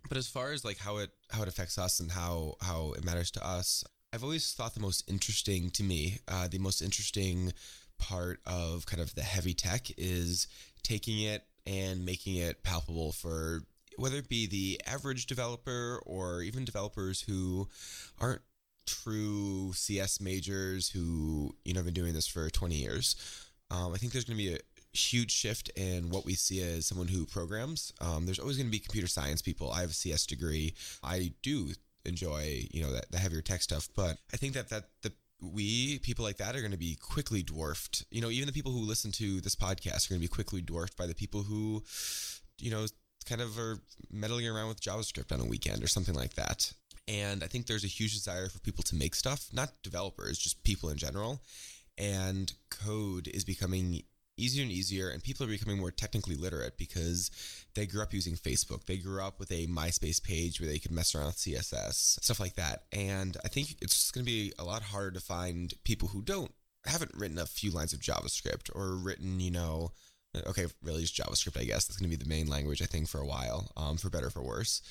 But 0.10 0.18
as 0.18 0.28
far 0.28 0.52
as 0.52 0.66
like 0.66 0.78
how 0.78 0.98
it 0.98 1.10
how 1.32 1.42
it 1.42 1.48
affects 1.48 1.78
us 1.78 2.00
and 2.00 2.12
how 2.12 2.56
how 2.62 2.94
it 2.98 3.04
matters 3.04 3.32
to 3.32 3.46
us, 3.46 3.84
I've 4.14 4.24
always 4.24 4.54
thought 4.54 4.74
the 4.74 4.80
most 4.80 5.10
interesting 5.10 5.70
to 5.72 5.84
me, 5.84 6.20
uh, 6.28 6.48
the 6.48 6.60
most 6.60 6.82
interesting 6.82 7.54
part 7.98 8.40
of 8.46 8.86
kind 8.86 9.02
of 9.02 9.16
the 9.16 9.22
heavy 9.22 9.54
tech 9.54 9.88
is 9.98 10.48
taking 10.84 11.22
it 11.22 11.46
and 11.66 12.06
making 12.06 12.36
it 12.36 12.64
palpable 12.64 13.12
for 13.12 13.62
whether 13.98 14.18
it 14.18 14.30
be 14.30 14.48
the 14.48 14.82
average 14.86 15.26
developer 15.26 16.02
or 16.06 16.42
even 16.42 16.66
developers 16.66 17.22
who 17.22 17.68
aren't 18.20 18.42
true 18.86 19.74
CS 19.74 20.22
majors 20.22 20.90
who 20.90 21.56
you 21.64 21.74
know 21.74 21.80
have 21.80 21.86
been 21.86 21.94
doing 21.94 22.14
this 22.14 22.28
for 22.28 22.50
20 22.50 22.76
years. 22.76 23.16
Um, 23.72 23.94
I 23.94 23.98
think 23.98 24.12
there's 24.12 24.26
going 24.26 24.38
to 24.38 24.44
be 24.44 24.54
a 24.54 24.60
huge 24.96 25.32
shift 25.32 25.70
in 25.76 26.10
what 26.10 26.26
we 26.26 26.36
see 26.36 26.62
as 26.62 26.86
someone 26.86 27.08
who 27.08 27.26
programs. 27.26 27.92
Um, 28.00 28.26
there's 28.26 28.40
always 28.40 28.58
going 28.58 28.68
to 28.68 28.72
be 28.72 28.80
computer 28.80 29.08
science 29.08 29.42
people. 29.42 29.72
I 29.72 29.82
have 29.82 29.90
a 29.90 29.94
CS 29.94 30.26
degree. 30.26 30.74
I 31.04 31.34
do 31.42 31.70
enjoy 32.06 32.68
you 32.72 32.84
know 32.84 32.92
that 32.92 33.12
the 33.12 33.18
heavier 33.18 33.42
tech 33.42 33.62
stuff, 33.62 33.90
but 33.96 34.18
I 34.34 34.38
think 34.38 34.54
that 34.54 34.70
that 34.70 34.90
the 35.02 35.12
we 35.42 36.00
people 36.00 36.24
like 36.24 36.38
that 36.38 36.56
are 36.56 36.62
going 36.62 36.72
to 36.72 36.78
be 36.78 36.96
quickly 36.96 37.44
dwarfed. 37.44 38.06
You 38.12 38.22
know, 38.22 38.30
even 38.30 38.48
the 38.48 38.54
people 38.54 38.72
who 38.72 38.80
listen 38.80 39.12
to 39.14 39.42
this 39.42 39.56
podcast 39.56 40.08
are 40.08 40.14
going 40.14 40.22
to 40.22 40.28
be 40.28 40.34
quickly 40.34 40.62
dwarfed 40.62 40.98
by 40.98 41.08
the 41.08 41.16
people 41.16 41.44
who, 41.44 41.84
you 42.60 42.72
know, 42.72 42.86
kind 43.26 43.42
of 43.42 43.58
are 43.58 43.80
meddling 44.12 44.48
around 44.48 44.70
with 44.70 44.82
JavaScript 44.82 45.32
on 45.32 45.42
a 45.42 45.46
weekend 45.46 45.84
or 45.84 45.88
something 45.88 46.16
like 46.16 46.36
that. 46.36 46.72
And 47.08 47.44
I 47.44 47.48
think 47.48 47.66
there's 47.68 47.84
a 47.84 47.88
huge 47.88 48.14
desire 48.14 48.50
for 48.50 48.60
people 48.60 48.84
to 48.86 48.96
make 48.96 49.16
stuff, 49.16 49.48
not 49.54 49.74
developers, 49.84 50.38
just 50.38 50.64
people 50.64 50.90
in 50.90 50.98
general. 50.98 51.42
And 51.98 52.52
code 52.70 53.28
is 53.28 53.46
becoming 53.46 54.04
easier 54.38 54.64
and 54.64 54.72
easier, 54.72 55.10
and 55.10 55.24
people 55.24 55.46
are 55.46 55.50
becoming 55.50 55.80
more 55.80 55.92
technically 55.92 56.36
literate 56.36 56.78
because 56.78 57.32
they 57.74 57.86
grew 57.86 58.02
up 58.02 58.14
using 58.14 58.36
Facebook. 58.36 58.86
They 58.86 58.98
grew 58.98 59.22
up 59.22 59.40
with 59.40 59.52
a 59.52 59.68
MySpace 59.68 60.22
page 60.22 60.60
where 60.60 60.70
they 60.70 60.80
could 60.80 60.92
mess 60.92 61.16
around 61.16 61.28
with 61.28 61.38
CSS, 61.38 62.22
stuff 62.24 62.40
like 62.40 62.56
that. 62.56 62.84
And 62.92 63.38
I 63.44 63.48
think 63.48 63.76
it's 63.82 63.96
just 63.96 64.14
going 64.14 64.26
to 64.26 64.32
be 64.32 64.54
a 64.60 64.64
lot 64.64 64.82
harder 64.82 65.12
to 65.12 65.20
find 65.20 65.74
people 65.84 66.10
who 66.10 66.22
don't 66.22 66.52
haven't 66.86 67.16
written 67.16 67.40
a 67.40 67.46
few 67.46 67.72
lines 67.72 67.94
of 67.94 68.00
JavaScript 68.00 68.70
or 68.76 68.96
written, 68.96 69.40
you 69.40 69.52
know, 69.52 69.92
okay, 70.46 70.68
really 70.84 71.02
just 71.02 71.16
JavaScript, 71.16 71.60
I 71.60 71.64
guess. 71.64 71.86
That's 71.86 71.98
going 71.98 72.10
to 72.10 72.18
be 72.18 72.24
the 72.24 72.30
main 72.30 72.48
language, 72.48 72.82
I 72.82 72.86
think, 72.86 73.08
for 73.08 73.20
a 73.20 73.26
while, 73.26 73.72
um, 73.78 73.98
for 73.98 74.10
better 74.10 74.30
for 74.30 74.44
worse. 74.44 74.82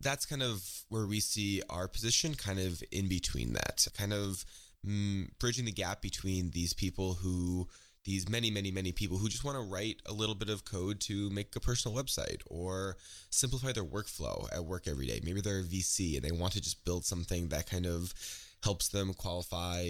That's 0.00 0.26
kind 0.26 0.42
of 0.42 0.62
where 0.88 1.06
we 1.06 1.20
see 1.20 1.62
our 1.68 1.88
position 1.88 2.34
kind 2.34 2.58
of 2.58 2.82
in 2.92 3.08
between 3.08 3.54
that, 3.54 3.86
kind 3.96 4.12
of 4.12 4.44
mm, 4.86 5.28
bridging 5.38 5.64
the 5.64 5.72
gap 5.72 6.02
between 6.02 6.50
these 6.50 6.72
people 6.72 7.14
who, 7.14 7.68
these 8.08 8.26
many, 8.26 8.50
many, 8.50 8.70
many 8.70 8.90
people 8.90 9.18
who 9.18 9.28
just 9.28 9.44
want 9.44 9.54
to 9.54 9.62
write 9.62 10.00
a 10.06 10.12
little 10.14 10.34
bit 10.34 10.48
of 10.48 10.64
code 10.64 10.98
to 10.98 11.28
make 11.28 11.54
a 11.54 11.60
personal 11.60 11.94
website 11.94 12.40
or 12.46 12.96
simplify 13.28 13.70
their 13.70 13.84
workflow 13.84 14.48
at 14.50 14.64
work 14.64 14.88
every 14.88 15.06
day. 15.06 15.20
Maybe 15.22 15.42
they're 15.42 15.60
a 15.60 15.62
VC 15.62 16.16
and 16.16 16.24
they 16.24 16.32
want 16.32 16.54
to 16.54 16.60
just 16.62 16.86
build 16.86 17.04
something 17.04 17.48
that 17.48 17.68
kind 17.68 17.84
of 17.84 18.14
helps 18.62 18.88
them 18.88 19.12
qualify, 19.12 19.82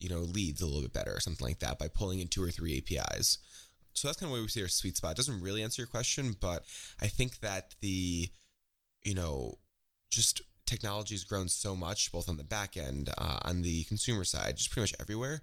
you 0.00 0.08
know, 0.10 0.18
leads 0.18 0.60
a 0.60 0.66
little 0.66 0.82
bit 0.82 0.92
better 0.92 1.12
or 1.12 1.20
something 1.20 1.46
like 1.46 1.60
that 1.60 1.78
by 1.78 1.88
pulling 1.88 2.20
in 2.20 2.28
two 2.28 2.42
or 2.42 2.50
three 2.50 2.76
APIs. 2.76 3.38
So 3.94 4.06
that's 4.06 4.20
kind 4.20 4.28
of 4.28 4.34
where 4.34 4.42
we 4.42 4.48
see 4.48 4.60
our 4.60 4.68
sweet 4.68 4.98
spot. 4.98 5.12
It 5.12 5.16
doesn't 5.16 5.40
really 5.40 5.62
answer 5.62 5.80
your 5.80 5.86
question, 5.86 6.36
but 6.38 6.62
I 7.00 7.06
think 7.06 7.40
that 7.40 7.74
the, 7.80 8.28
you 9.02 9.14
know, 9.14 9.54
just 10.10 10.42
technology 10.66 11.14
has 11.14 11.24
grown 11.24 11.48
so 11.48 11.74
much, 11.74 12.12
both 12.12 12.28
on 12.28 12.36
the 12.36 12.44
back 12.44 12.76
end, 12.76 13.08
uh, 13.16 13.38
on 13.42 13.62
the 13.62 13.84
consumer 13.84 14.24
side, 14.24 14.58
just 14.58 14.70
pretty 14.70 14.82
much 14.82 15.00
everywhere, 15.00 15.40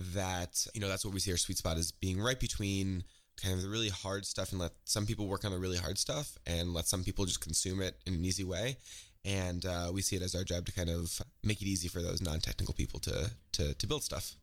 that, 0.00 0.66
you 0.74 0.80
know, 0.80 0.88
that's 0.88 1.04
what 1.04 1.14
we 1.14 1.20
see 1.20 1.30
our 1.30 1.36
sweet 1.36 1.58
spot 1.58 1.78
is 1.78 1.92
being 1.92 2.20
right 2.20 2.38
between 2.38 3.04
kind 3.42 3.54
of 3.54 3.62
the 3.62 3.68
really 3.68 3.88
hard 3.88 4.24
stuff 4.24 4.52
and 4.52 4.60
let 4.60 4.72
some 4.84 5.06
people 5.06 5.26
work 5.26 5.44
on 5.44 5.50
the 5.50 5.58
really 5.58 5.76
hard 5.76 5.98
stuff 5.98 6.38
and 6.46 6.72
let 6.72 6.86
some 6.86 7.02
people 7.04 7.24
just 7.24 7.40
consume 7.40 7.80
it 7.80 7.96
in 8.06 8.14
an 8.14 8.24
easy 8.24 8.44
way. 8.44 8.76
And 9.24 9.64
uh, 9.64 9.90
we 9.92 10.02
see 10.02 10.16
it 10.16 10.22
as 10.22 10.34
our 10.34 10.44
job 10.44 10.66
to 10.66 10.72
kind 10.72 10.90
of 10.90 11.20
make 11.42 11.62
it 11.62 11.66
easy 11.66 11.88
for 11.88 12.02
those 12.02 12.20
non-technical 12.20 12.74
people 12.74 13.00
to 13.00 13.30
to, 13.52 13.74
to 13.74 13.86
build 13.86 14.02
stuff. 14.02 14.36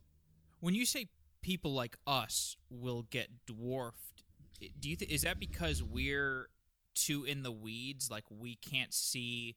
When 0.60 0.74
you 0.74 0.84
say 0.84 1.08
people 1.40 1.72
like 1.72 1.96
us 2.06 2.56
will 2.68 3.02
get 3.10 3.28
dwarfed, 3.46 4.24
do 4.80 4.88
you 4.88 4.96
th- 4.96 5.10
is 5.10 5.22
that 5.22 5.38
because 5.38 5.82
we're 5.82 6.48
too 6.94 7.24
in 7.24 7.44
the 7.44 7.52
weeds? 7.52 8.10
Like 8.10 8.24
we 8.28 8.56
can't 8.56 8.92
see 8.92 9.56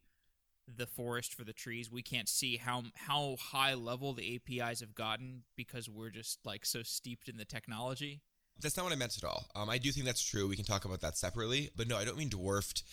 the 0.73 0.87
forest 0.87 1.33
for 1.33 1.43
the 1.43 1.53
trees. 1.53 1.91
We 1.91 2.01
can't 2.01 2.29
see 2.29 2.57
how 2.57 2.83
how 2.95 3.37
high 3.39 3.73
level 3.73 4.13
the 4.13 4.35
APIs 4.35 4.79
have 4.79 4.95
gotten 4.95 5.43
because 5.55 5.89
we're 5.89 6.09
just 6.09 6.39
like 6.45 6.65
so 6.65 6.83
steeped 6.83 7.29
in 7.29 7.37
the 7.37 7.45
technology. 7.45 8.21
That's 8.61 8.77
not 8.77 8.83
what 8.83 8.93
I 8.93 8.95
meant 8.95 9.17
at 9.17 9.23
all. 9.23 9.47
Um, 9.55 9.69
I 9.69 9.77
do 9.77 9.91
think 9.91 10.05
that's 10.05 10.23
true. 10.23 10.47
We 10.47 10.55
can 10.55 10.65
talk 10.65 10.85
about 10.85 11.01
that 11.01 11.17
separately, 11.17 11.71
but 11.75 11.87
no, 11.87 11.97
I 11.97 12.05
don't 12.05 12.17
mean 12.17 12.29
dwarfed 12.29 12.83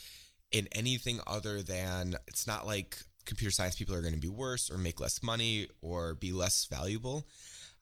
in 0.50 0.68
anything 0.72 1.20
other 1.26 1.62
than 1.62 2.16
it's 2.26 2.46
not 2.46 2.66
like 2.66 2.98
computer 3.24 3.52
science 3.52 3.76
people 3.76 3.94
are 3.94 4.00
going 4.00 4.14
to 4.14 4.20
be 4.20 4.28
worse 4.28 4.70
or 4.70 4.78
make 4.78 5.00
less 5.00 5.22
money 5.22 5.68
or 5.80 6.14
be 6.14 6.32
less 6.32 6.66
valuable. 6.66 7.26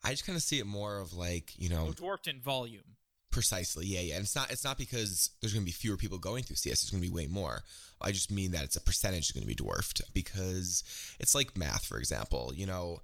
I 0.04 0.10
just 0.10 0.26
kind 0.26 0.36
of 0.36 0.42
see 0.42 0.58
it 0.58 0.66
more 0.66 0.98
of 0.98 1.14
like 1.14 1.52
you 1.58 1.68
know 1.68 1.86
oh, 1.88 1.92
dwarfed 1.92 2.28
in 2.28 2.40
volume. 2.40 2.96
Precisely, 3.30 3.86
yeah, 3.86 4.00
yeah. 4.00 4.14
And 4.16 4.24
it's 4.24 4.34
not 4.34 4.50
it's 4.50 4.64
not 4.64 4.76
because 4.76 5.30
there's 5.40 5.52
going 5.52 5.64
to 5.64 5.66
be 5.66 5.72
fewer 5.72 5.96
people 5.96 6.18
going 6.18 6.42
through 6.42 6.56
CS. 6.56 6.82
There's 6.82 6.90
going 6.90 7.02
to 7.02 7.08
be 7.08 7.14
way 7.14 7.28
more. 7.28 7.62
I 8.00 8.10
just 8.12 8.30
mean 8.30 8.50
that 8.52 8.64
it's 8.64 8.76
a 8.76 8.80
percentage 8.80 9.26
is 9.26 9.32
going 9.32 9.42
to 9.42 9.48
be 9.48 9.54
dwarfed 9.54 10.02
because 10.12 10.82
it's 11.20 11.34
like 11.34 11.56
math, 11.56 11.84
for 11.84 11.98
example. 11.98 12.52
You 12.54 12.66
know, 12.66 13.02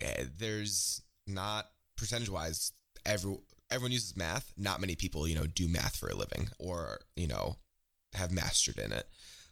eh, 0.00 0.24
there's 0.38 1.02
not 1.26 1.66
percentage 1.96 2.30
wise 2.30 2.72
every 3.06 3.36
everyone 3.70 3.92
uses 3.92 4.16
math. 4.16 4.52
Not 4.56 4.80
many 4.80 4.96
people 4.96 5.28
you 5.28 5.34
know 5.34 5.46
do 5.46 5.68
math 5.68 5.96
for 5.96 6.08
a 6.08 6.14
living 6.14 6.48
or 6.58 7.00
you 7.16 7.28
know 7.28 7.56
have 8.14 8.32
mastered 8.32 8.78
in 8.78 8.92
it. 8.92 9.06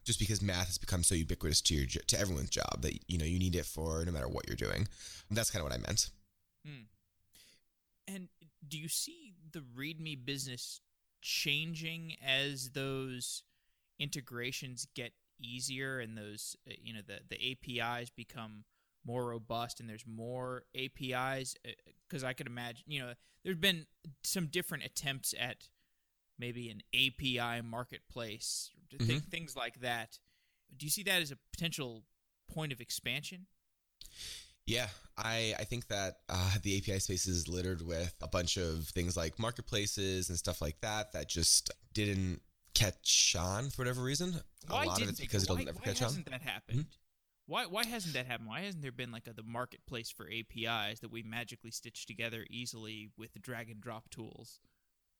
Just 0.04 0.20
because 0.20 0.40
math 0.40 0.68
has 0.68 0.78
become 0.78 1.02
so 1.02 1.14
ubiquitous 1.14 1.60
to 1.62 1.74
your 1.74 1.86
to 1.86 2.18
everyone's 2.18 2.50
job 2.50 2.82
that 2.82 2.98
you 3.08 3.18
know 3.18 3.24
you 3.24 3.38
need 3.38 3.56
it 3.56 3.66
for 3.66 4.04
no 4.04 4.12
matter 4.12 4.28
what 4.28 4.46
you're 4.46 4.56
doing. 4.56 4.88
That's 5.30 5.50
kind 5.50 5.60
of 5.64 5.70
what 5.70 5.78
I 5.78 5.82
meant. 5.82 6.10
Hmm. 6.64 6.84
And 8.08 8.28
do 8.66 8.78
you 8.78 8.88
see 8.88 9.25
the 9.56 9.64
README 9.76 10.24
business 10.26 10.80
changing 11.22 12.14
as 12.24 12.70
those 12.70 13.42
integrations 13.98 14.86
get 14.94 15.12
easier 15.40 15.98
and 15.98 16.16
those 16.16 16.56
uh, 16.68 16.74
you 16.82 16.92
know 16.92 17.00
the 17.06 17.20
the 17.28 17.80
APIs 17.80 18.10
become 18.10 18.64
more 19.06 19.26
robust 19.26 19.80
and 19.80 19.88
there's 19.88 20.04
more 20.06 20.64
APIs 20.74 21.54
because 22.08 22.22
uh, 22.22 22.26
I 22.26 22.32
could 22.34 22.46
imagine 22.46 22.84
you 22.86 23.00
know 23.00 23.12
there's 23.44 23.56
been 23.56 23.86
some 24.22 24.46
different 24.46 24.84
attempts 24.84 25.34
at 25.38 25.68
maybe 26.38 26.68
an 26.68 26.82
API 26.94 27.62
marketplace 27.62 28.70
mm-hmm. 28.94 29.18
things 29.30 29.56
like 29.56 29.80
that. 29.80 30.18
Do 30.76 30.84
you 30.84 30.90
see 30.90 31.02
that 31.04 31.22
as 31.22 31.30
a 31.30 31.38
potential 31.52 32.02
point 32.52 32.72
of 32.72 32.80
expansion? 32.80 33.46
Yeah, 34.66 34.88
I, 35.16 35.54
I 35.58 35.64
think 35.64 35.88
that 35.88 36.18
uh, 36.28 36.54
the 36.62 36.78
API 36.78 36.98
space 36.98 37.26
is 37.26 37.48
littered 37.48 37.82
with 37.82 38.14
a 38.20 38.28
bunch 38.28 38.56
of 38.56 38.88
things 38.88 39.16
like 39.16 39.38
marketplaces 39.38 40.28
and 40.28 40.36
stuff 40.36 40.60
like 40.60 40.80
that 40.80 41.12
that 41.12 41.28
just 41.28 41.70
didn't 41.94 42.40
catch 42.74 43.34
on 43.38 43.70
for 43.70 43.82
whatever 43.82 44.02
reason. 44.02 44.34
Why 44.68 44.84
a 44.84 44.86
lot 44.88 45.02
of 45.02 45.08
it's 45.08 45.20
because 45.20 45.44
it, 45.44 45.48
will 45.48 45.56
never 45.56 45.78
catch 45.78 46.02
on. 46.02 46.08
Why 46.08 46.08
hasn't 46.08 46.30
that 46.30 46.42
happened? 46.42 46.80
Mm-hmm. 46.80 46.90
Why 47.46 47.66
why 47.66 47.86
hasn't 47.86 48.14
that 48.14 48.26
happened? 48.26 48.48
Why 48.48 48.60
hasn't 48.60 48.82
there 48.82 48.92
been 48.92 49.12
like 49.12 49.28
a, 49.28 49.32
the 49.32 49.44
marketplace 49.44 50.10
for 50.10 50.26
APIs 50.26 51.00
that 51.00 51.12
we 51.12 51.22
magically 51.22 51.70
stitch 51.70 52.06
together 52.06 52.44
easily 52.50 53.10
with 53.16 53.40
drag 53.40 53.70
and 53.70 53.80
drop 53.80 54.10
tools? 54.10 54.58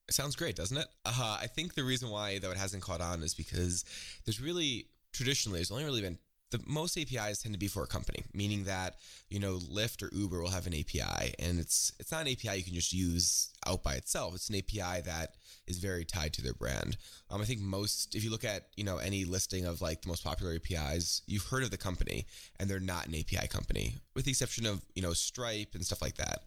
It 0.09 0.15
sounds 0.15 0.37
great, 0.37 0.57
doesn't 0.57 0.77
it? 0.77 0.87
Uh, 1.05 1.39
I 1.41 1.47
think 1.47 1.75
the 1.75 1.85
reason 1.85 2.11
why 2.11 2.39
though 2.39 2.51
it 2.51 2.57
hasn't 2.57 2.83
caught 2.83 3.01
on 3.01 3.23
is 3.23 3.35
because 3.35 3.85
there's 4.25 4.41
really 4.41 4.89
traditionally 5.13 5.59
there's 5.59 5.71
only 5.71 5.85
really 5.85 6.03
been 6.03 6.19
the 6.57 6.71
most 6.71 6.97
APIs 6.97 7.42
tend 7.42 7.55
to 7.55 7.59
be 7.59 7.69
for 7.69 7.83
a 7.83 7.87
company, 7.87 8.25
meaning 8.33 8.64
that 8.64 8.97
you 9.31 9.38
know 9.38 9.57
Lyft 9.57 10.03
or 10.03 10.14
Uber 10.14 10.40
will 10.40 10.51
have 10.51 10.66
an 10.66 10.75
API, 10.75 11.35
and 11.38 11.59
it's 11.59 11.92
it's 11.99 12.12
not 12.12 12.23
an 12.23 12.33
API 12.33 12.59
you 12.59 12.64
can 12.64 12.75
just 12.75 12.92
use 12.92 13.51
out 13.66 13.83
by 13.83 13.95
itself. 13.95 14.35
It's 14.35 14.49
an 14.49 14.57
API 14.57 15.03
that 15.03 15.35
is 15.66 15.79
very 15.79 16.05
tied 16.05 16.33
to 16.35 16.42
their 16.42 16.55
brand. 16.55 16.97
Um, 17.31 17.40
I 17.40 17.45
think 17.45 17.61
most, 17.61 18.14
if 18.14 18.23
you 18.23 18.31
look 18.31 18.45
at 18.45 18.69
you 18.77 18.85
know 18.85 18.99
any 18.99 19.25
listing 19.25 19.66
of 19.66 19.81
like 19.81 20.03
the 20.03 20.09
most 20.09 20.25
popular 20.25 20.55
APIs, 20.55 21.23
you've 21.27 21.47
heard 21.47 21.62
of 21.62 21.71
the 21.71 21.79
company, 21.79 22.27
and 22.59 22.69
they're 22.69 22.81
not 22.81 23.07
an 23.07 23.14
API 23.14 23.49
company, 23.49 23.97
with 24.14 24.25
the 24.25 24.31
exception 24.31 24.66
of 24.66 24.83
you 24.95 25.03
know 25.03 25.12
Stripe 25.12 25.75
and 25.75 25.85
stuff 25.85 26.03
like 26.03 26.16
that. 26.16 26.42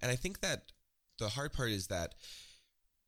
And 0.00 0.10
I 0.10 0.16
think 0.16 0.40
that 0.40 0.72
the 1.18 1.28
hard 1.28 1.52
part 1.52 1.70
is 1.70 1.86
that 1.88 2.14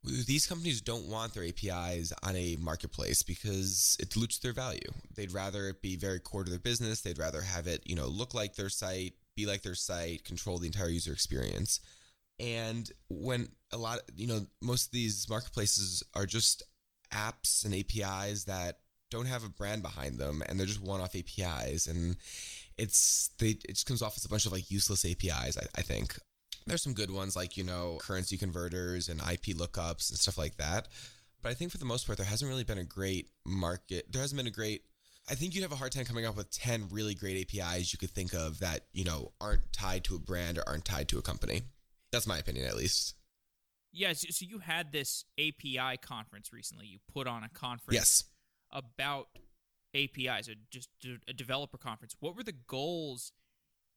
these 0.05 0.47
companies 0.47 0.81
don't 0.81 1.07
want 1.07 1.35
their 1.35 1.45
APIs 1.45 2.13
on 2.23 2.37
a 2.37 2.57
marketplace 2.61 3.23
because 3.23 3.97
it 4.01 4.11
dilutes 4.11 4.39
their 4.39 4.53
value. 4.53 4.81
They'd 5.15 5.33
rather 5.33 5.69
it 5.69 5.81
be 5.81 5.97
very 5.97 6.21
core 6.21 6.45
to 6.45 6.51
their 6.51 6.59
business. 6.59 7.01
They'd 7.01 7.19
rather 7.19 7.41
have 7.41 7.67
it, 7.67 7.83
you 7.87 7.97
know, 7.97 8.07
look 8.07 8.35
like 8.35 8.55
their 8.55 8.69
site, 8.69 9.15
be 9.35 9.47
like 9.47 9.63
their 9.63 9.75
site, 9.75 10.25
control 10.25 10.59
the 10.59 10.67
entire 10.67 10.89
user 10.89 11.13
experience. 11.13 11.81
And 12.39 12.91
when 13.09 13.49
a 13.73 13.79
lot, 13.79 14.01
you 14.15 14.27
know, 14.27 14.47
most 14.61 14.87
of 14.87 14.93
these 14.93 15.27
marketplaces 15.29 16.03
are 16.15 16.27
just 16.27 16.63
apps 17.13 17.65
and 17.65 17.75
APIs 17.75 18.45
that 18.45 18.79
don't 19.11 19.27
have 19.27 19.45
a 19.45 19.49
brand 19.49 19.83
behind 19.83 20.19
them 20.19 20.43
and 20.47 20.59
they're 20.59 20.67
just 20.67 20.83
one-off 20.83 21.15
APIs 21.15 21.87
and 21.87 22.17
it's 22.77 23.31
they 23.39 23.51
it 23.51 23.69
just 23.69 23.87
comes 23.87 24.03
off 24.03 24.17
as 24.17 24.25
a 24.25 24.29
bunch 24.29 24.45
of 24.45 24.51
like 24.53 24.71
useless 24.71 25.05
APIs 25.05 25.57
I, 25.57 25.67
I 25.77 25.83
think 25.83 26.19
there's 26.67 26.83
some 26.83 26.95
good 26.95 27.11
ones 27.11 27.37
like, 27.37 27.57
you 27.57 27.65
know, 27.65 27.99
currency 28.01 28.37
converters 28.37 29.09
and 29.09 29.21
IP 29.21 29.57
lookups 29.57 30.11
and 30.11 30.19
stuff 30.19 30.39
like 30.39 30.57
that. 30.57 30.89
But 31.43 31.51
I 31.51 31.55
think 31.55 31.71
for 31.71 31.79
the 31.79 31.85
most 31.85 32.07
part, 32.07 32.17
there 32.17 32.27
hasn't 32.27 32.49
really 32.49 32.65
been 32.65 32.79
a 32.79 32.85
great 32.85 33.29
market. 33.45 34.11
There 34.11 34.23
hasn't 34.23 34.39
been 34.39 34.47
a 34.47 34.51
great. 34.51 34.83
I 35.29 35.35
think 35.35 35.55
you'd 35.55 35.63
have 35.63 35.73
a 35.73 35.77
hard 35.77 35.93
time 35.93 36.05
coming 36.05 36.27
up 36.27 36.37
with 36.37 36.51
10 36.51 36.89
really 36.91 37.15
great 37.15 37.55
APIs 37.55 37.93
you 37.93 37.99
could 37.99 38.11
think 38.11 38.35
of 38.35 38.61
that, 38.61 38.87
you 38.93 39.05
know, 39.05 39.33
aren't 39.41 39.73
tied 39.73 40.05
to 40.05 40.17
a 40.17 40.19
brand 40.19 40.59
or 40.59 40.65
aren't 40.67 40.85
tied 40.85 41.09
to 41.09 41.19
a 41.19 41.23
company. 41.23 41.63
That's 42.13 42.27
my 42.27 42.39
opinion, 42.39 42.67
at 42.67 42.77
least. 42.77 43.15
Yes. 43.93 44.25
Yeah, 44.25 44.31
so 44.33 44.45
you 44.47 44.59
had 44.59 44.93
this 44.93 45.25
API 45.39 45.99
conference 45.99 46.53
recently. 46.53 46.87
You 46.87 46.99
put 47.13 47.27
on 47.27 47.43
a 47.43 47.49
conference 47.49 47.95
yes. 47.95 48.25
about 48.73 49.29
APIs, 49.95 50.49
or 50.49 50.55
just 50.71 50.89
a 51.29 51.33
developer 51.33 51.79
conference. 51.79 52.17
What 52.21 52.37
were 52.37 52.43
the 52.43 52.55
goals 52.67 53.33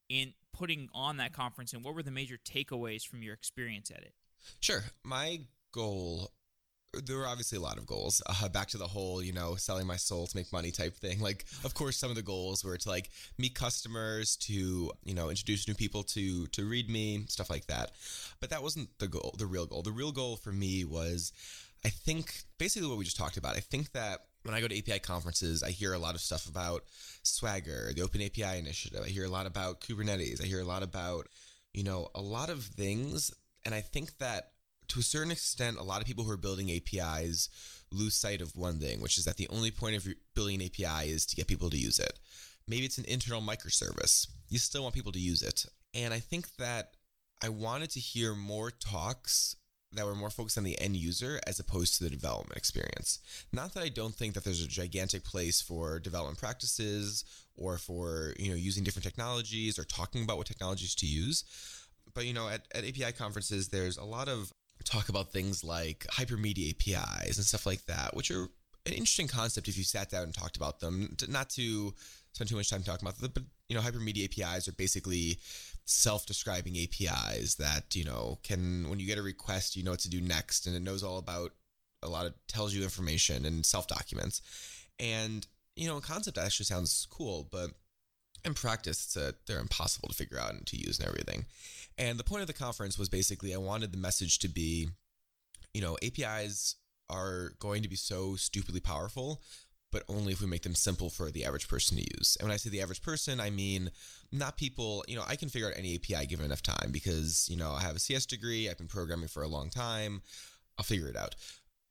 in 0.09 0.33
putting 0.57 0.89
on 0.93 1.17
that 1.17 1.33
conference 1.33 1.73
and 1.73 1.83
what 1.83 1.95
were 1.95 2.03
the 2.03 2.11
major 2.11 2.37
takeaways 2.43 3.05
from 3.05 3.21
your 3.21 3.33
experience 3.33 3.91
at 3.91 3.99
it? 3.99 4.13
Sure. 4.59 4.83
My 5.03 5.41
goal 5.71 6.31
there 7.05 7.17
were 7.17 7.27
obviously 7.27 7.57
a 7.57 7.61
lot 7.61 7.77
of 7.77 7.85
goals. 7.85 8.21
Uh, 8.25 8.49
back 8.49 8.67
to 8.69 8.77
the 8.77 8.87
whole, 8.87 9.21
you 9.21 9.33
know, 9.33 9.55
selling 9.55 9.85
my 9.85 9.95
soul 9.95 10.27
to 10.27 10.37
make 10.37 10.51
money 10.51 10.71
type 10.71 10.95
thing. 10.95 11.19
Like, 11.19 11.45
of 11.63 11.73
course, 11.73 11.97
some 11.97 12.09
of 12.09 12.15
the 12.15 12.21
goals 12.21 12.63
were 12.63 12.77
to 12.77 12.89
like 12.89 13.09
meet 13.37 13.55
customers, 13.55 14.35
to 14.37 14.91
you 15.03 15.13
know, 15.13 15.29
introduce 15.29 15.67
new 15.67 15.73
people 15.73 16.03
to 16.03 16.47
to 16.47 16.61
README, 16.61 17.29
stuff 17.29 17.49
like 17.49 17.67
that. 17.67 17.91
But 18.39 18.49
that 18.49 18.63
wasn't 18.63 18.89
the 18.99 19.07
goal. 19.07 19.35
The 19.37 19.45
real 19.45 19.65
goal. 19.65 19.81
The 19.81 19.91
real 19.91 20.11
goal 20.11 20.37
for 20.37 20.51
me 20.51 20.85
was, 20.85 21.33
I 21.85 21.89
think, 21.89 22.43
basically 22.57 22.87
what 22.87 22.97
we 22.97 23.05
just 23.05 23.17
talked 23.17 23.37
about. 23.37 23.55
I 23.55 23.61
think 23.61 23.91
that 23.91 24.21
when 24.47 24.55
I 24.55 24.61
go 24.61 24.67
to 24.69 24.77
API 24.77 24.99
conferences, 24.99 25.61
I 25.61 25.71
hear 25.71 25.93
a 25.93 25.99
lot 25.99 26.15
of 26.15 26.21
stuff 26.21 26.47
about 26.47 26.83
Swagger, 27.21 27.91
the 27.93 28.01
Open 28.01 28.21
API 28.21 28.57
initiative. 28.57 29.01
I 29.05 29.09
hear 29.09 29.25
a 29.25 29.29
lot 29.29 29.45
about 29.45 29.81
Kubernetes. 29.81 30.41
I 30.41 30.47
hear 30.47 30.61
a 30.61 30.65
lot 30.65 30.83
about, 30.83 31.27
you 31.73 31.83
know, 31.83 32.07
a 32.15 32.21
lot 32.21 32.49
of 32.49 32.63
things. 32.63 33.29
And 33.65 33.75
I 33.75 33.81
think 33.81 34.17
that 34.19 34.51
to 34.87 35.01
a 35.01 35.03
certain 35.03 35.31
extent, 35.31 35.77
a 35.77 35.83
lot 35.83 35.99
of 35.99 36.07
people 36.07 36.23
who 36.23 36.31
are 36.31 36.37
building 36.37 36.71
APIs 36.71 37.49
lose 37.91 38.15
sight 38.15 38.39
of 38.39 38.55
one 38.55 38.79
thing, 38.79 39.01
which 39.01 39.17
is 39.17 39.25
that 39.25 39.35
the 39.35 39.49
only 39.49 39.69
point 39.69 39.97
of 39.97 40.07
building 40.33 40.61
an 40.61 40.67
API 40.67 41.09
is 41.09 41.25
to 41.25 41.35
get 41.35 41.47
people 41.47 41.69
to 41.69 41.77
use 41.77 41.99
it. 41.99 42.17
Maybe 42.69 42.85
it's 42.85 42.97
an 42.97 43.05
internal 43.05 43.41
microservice. 43.41 44.27
You 44.47 44.59
still 44.59 44.83
want 44.83 44.95
people 44.95 45.11
to 45.11 45.19
use 45.19 45.41
it. 45.41 45.65
And 45.93 46.13
I 46.13 46.19
think 46.19 46.55
that 46.55 46.91
I 47.43 47.49
wanted 47.49 47.89
to 47.91 47.99
hear 47.99 48.33
more 48.33 48.71
talks 48.71 49.56
that 49.93 50.05
were 50.05 50.15
more 50.15 50.29
focused 50.29 50.57
on 50.57 50.63
the 50.63 50.79
end 50.79 50.95
user 50.95 51.39
as 51.47 51.59
opposed 51.59 51.97
to 51.97 52.03
the 52.03 52.09
development 52.09 52.57
experience. 52.57 53.19
Not 53.53 53.73
that 53.73 53.83
I 53.83 53.89
don't 53.89 54.13
think 54.13 54.33
that 54.33 54.43
there's 54.43 54.63
a 54.63 54.67
gigantic 54.67 55.23
place 55.23 55.61
for 55.61 55.99
development 55.99 56.37
practices 56.37 57.23
or 57.55 57.77
for, 57.77 58.33
you 58.37 58.49
know, 58.49 58.55
using 58.55 58.83
different 58.83 59.05
technologies 59.05 59.79
or 59.79 59.83
talking 59.85 60.23
about 60.23 60.37
what 60.37 60.47
technologies 60.47 60.93
to 60.95 61.05
use. 61.05 61.43
But, 62.13 62.25
you 62.25 62.33
know, 62.33 62.49
at, 62.49 62.61
at 62.73 62.83
API 62.83 63.13
conferences, 63.13 63.69
there's 63.69 63.97
a 63.97 64.03
lot 64.03 64.27
of 64.27 64.51
talk 64.83 65.09
about 65.09 65.31
things 65.31 65.63
like 65.63 66.05
hypermedia 66.11 66.71
APIs 66.71 67.37
and 67.37 67.45
stuff 67.45 67.65
like 67.65 67.85
that, 67.85 68.15
which 68.15 68.31
are 68.31 68.47
an 68.85 68.93
interesting 68.93 69.27
concept 69.27 69.67
if 69.67 69.77
you 69.77 69.83
sat 69.83 70.09
down 70.09 70.23
and 70.23 70.33
talked 70.33 70.57
about 70.57 70.79
them. 70.79 71.15
Not 71.27 71.49
to 71.51 71.93
spend 72.37 72.49
too 72.49 72.55
much 72.55 72.69
time 72.69 72.83
talking 72.83 73.07
about 73.07 73.19
them, 73.19 73.31
but 73.33 73.43
you 73.67 73.75
know, 73.75 73.81
hypermedia 73.81 74.25
APIs 74.25 74.67
are 74.67 74.73
basically 74.73 75.39
self-describing 75.85 76.77
APIs 76.77 77.55
that 77.55 77.95
you 77.95 78.03
know 78.03 78.37
can 78.43 78.89
when 78.89 78.99
you 78.99 79.07
get 79.07 79.17
a 79.17 79.23
request, 79.23 79.75
you 79.75 79.83
know 79.83 79.91
what 79.91 79.99
to 80.01 80.09
do 80.09 80.21
next, 80.21 80.67
and 80.67 80.75
it 80.75 80.81
knows 80.81 81.03
all 81.03 81.17
about 81.17 81.51
a 82.03 82.07
lot 82.07 82.25
of 82.25 82.33
tells 82.47 82.73
you 82.73 82.83
information 82.83 83.45
and 83.45 83.65
self 83.65 83.87
documents. 83.87 84.41
And 84.99 85.45
you 85.75 85.87
know, 85.87 85.97
a 85.97 86.01
concept 86.01 86.37
actually 86.37 86.65
sounds 86.65 87.07
cool, 87.09 87.47
but 87.51 87.71
in 88.45 88.53
practice, 88.53 89.03
it's 89.05 89.17
a, 89.17 89.33
they're 89.47 89.59
impossible 89.59 90.07
to 90.09 90.15
figure 90.15 90.39
out 90.39 90.53
and 90.53 90.65
to 90.67 90.77
use 90.77 90.99
and 90.99 91.07
everything. 91.07 91.45
And 91.97 92.19
the 92.19 92.23
point 92.23 92.41
of 92.41 92.47
the 92.47 92.53
conference 92.53 92.97
was 92.97 93.09
basically 93.09 93.53
I 93.53 93.57
wanted 93.57 93.91
the 93.91 93.97
message 93.97 94.39
to 94.39 94.47
be 94.47 94.89
you 95.73 95.81
know, 95.81 95.95
APIs 96.03 96.75
are 97.07 97.51
going 97.59 97.83
to 97.83 97.89
be 97.89 97.95
so 97.95 98.35
stupidly 98.35 98.79
powerful, 98.79 99.43
but 99.91 100.03
only 100.09 100.33
if 100.33 100.41
we 100.41 100.47
make 100.47 100.63
them 100.63 100.75
simple 100.75 101.09
for 101.09 101.31
the 101.31 101.45
average 101.45 101.67
person 101.67 101.97
to 101.97 102.03
use. 102.17 102.37
And 102.39 102.47
when 102.47 102.53
I 102.53 102.57
say 102.57 102.69
the 102.69 102.81
average 102.81 103.01
person, 103.01 103.39
I 103.39 103.49
mean 103.49 103.91
not 104.31 104.57
people, 104.57 105.03
you 105.07 105.15
know, 105.15 105.23
I 105.27 105.35
can 105.35 105.49
figure 105.49 105.67
out 105.67 105.77
any 105.77 105.95
API 105.95 106.27
given 106.27 106.45
enough 106.45 106.61
time 106.61 106.91
because, 106.91 107.47
you 107.49 107.57
know, 107.57 107.71
I 107.71 107.81
have 107.81 107.95
a 107.95 107.99
CS 107.99 108.25
degree, 108.25 108.69
I've 108.69 108.77
been 108.77 108.87
programming 108.87 109.29
for 109.29 109.43
a 109.43 109.47
long 109.47 109.69
time, 109.69 110.21
I'll 110.77 110.83
figure 110.83 111.07
it 111.07 111.15
out. 111.15 111.35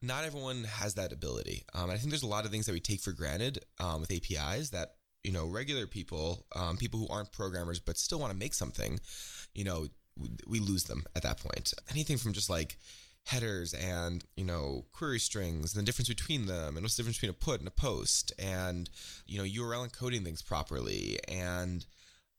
Not 0.02 0.24
everyone 0.24 0.64
has 0.64 0.94
that 0.94 1.12
ability. 1.12 1.64
Um, 1.74 1.90
I 1.90 1.96
think 1.96 2.10
there's 2.10 2.22
a 2.22 2.28
lot 2.28 2.44
of 2.44 2.50
things 2.50 2.66
that 2.66 2.72
we 2.72 2.80
take 2.80 3.00
for 3.00 3.12
granted 3.12 3.64
um, 3.80 4.00
with 4.00 4.12
APIs 4.12 4.70
that, 4.70 4.96
you 5.24 5.32
know, 5.32 5.46
regular 5.46 5.86
people, 5.86 6.44
um, 6.54 6.76
people 6.76 7.00
who 7.00 7.08
aren't 7.08 7.32
programmers 7.32 7.80
but 7.80 7.96
still 7.96 8.18
want 8.18 8.30
to 8.30 8.38
make 8.38 8.52
something, 8.52 9.00
you 9.54 9.64
know, 9.64 9.86
we 10.46 10.60
lose 10.60 10.84
them 10.84 11.04
at 11.14 11.22
that 11.22 11.38
point. 11.38 11.74
Anything 11.90 12.16
from 12.16 12.32
just 12.32 12.48
like, 12.48 12.78
headers 13.26 13.74
and 13.74 14.24
you 14.36 14.44
know 14.44 14.84
query 14.92 15.18
strings 15.18 15.74
and 15.74 15.82
the 15.82 15.86
difference 15.86 16.08
between 16.08 16.46
them 16.46 16.76
and 16.76 16.84
what's 16.84 16.96
the 16.96 17.02
difference 17.02 17.18
between 17.18 17.30
a 17.30 17.44
put 17.44 17.58
and 17.58 17.66
a 17.66 17.72
post 17.72 18.32
and 18.38 18.88
you 19.26 19.36
know 19.36 19.44
url 19.44 19.88
encoding 19.88 20.22
things 20.22 20.42
properly 20.42 21.18
and 21.28 21.86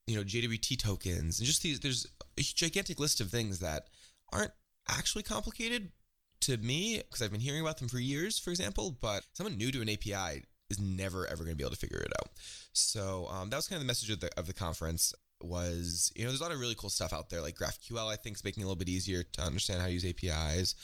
you 0.06 0.16
know 0.16 0.24
jwt 0.24 0.80
tokens 0.80 1.40
and 1.40 1.46
just 1.46 1.62
these 1.62 1.82
there's 1.82 2.08
a 2.38 2.42
gigantic 2.42 3.00
list 3.00 3.20
of 3.20 3.30
things 3.30 3.60
that 3.60 3.88
aren't 4.32 4.54
actually 4.88 5.24
complicated 5.24 5.92
to 6.40 6.56
me 6.58 6.98
because 6.98 7.22
i've 7.22 7.32
been 7.32 7.42
hearing 7.42 7.62
about 7.62 7.78
them 7.80 7.90
for 7.90 8.00
years 8.00 8.40
for 8.40 8.52
example 8.52 8.96
but 9.02 9.26
someone 9.34 9.58
new 9.58 9.72
to 9.72 9.82
an 9.82 9.90
api 9.90 10.44
is 10.70 10.80
never 10.80 11.28
ever 11.28 11.44
going 11.44 11.54
to 11.54 11.58
be 11.58 11.64
able 11.64 11.72
to 11.72 11.80
figure 11.80 12.00
it 12.00 12.12
out. 12.20 12.30
So 12.74 13.28
um, 13.32 13.50
that 13.50 13.56
was 13.56 13.68
kind 13.68 13.78
of 13.78 13.84
the 13.84 13.88
message 13.88 14.10
of 14.10 14.20
the, 14.20 14.30
of 14.38 14.48
the 14.48 14.54
conference 14.54 15.14
was 15.42 16.12
you 16.16 16.24
know 16.24 16.30
there's 16.30 16.40
a 16.40 16.44
lot 16.44 16.52
of 16.52 16.60
really 16.60 16.76
cool 16.76 16.90
stuff 16.90 17.14
out 17.14 17.30
there 17.30 17.42
like 17.42 17.56
GraphQL 17.56 18.12
I 18.12 18.16
think 18.16 18.38
is 18.38 18.44
making 18.44 18.62
it 18.62 18.64
a 18.64 18.68
little 18.68 18.78
bit 18.78 18.90
easier 18.90 19.24
to 19.24 19.42
understand 19.42 19.82
how 19.82 19.88
to 19.88 19.94
use 19.94 20.06
APIs 20.06 20.76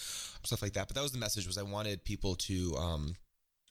stuff 0.44 0.62
like 0.62 0.74
that. 0.74 0.88
But 0.88 0.96
that 0.96 1.02
was 1.02 1.12
the 1.12 1.18
message 1.18 1.48
was 1.48 1.58
I 1.58 1.64
wanted 1.64 2.04
people 2.04 2.36
to 2.36 2.76
um, 2.76 3.16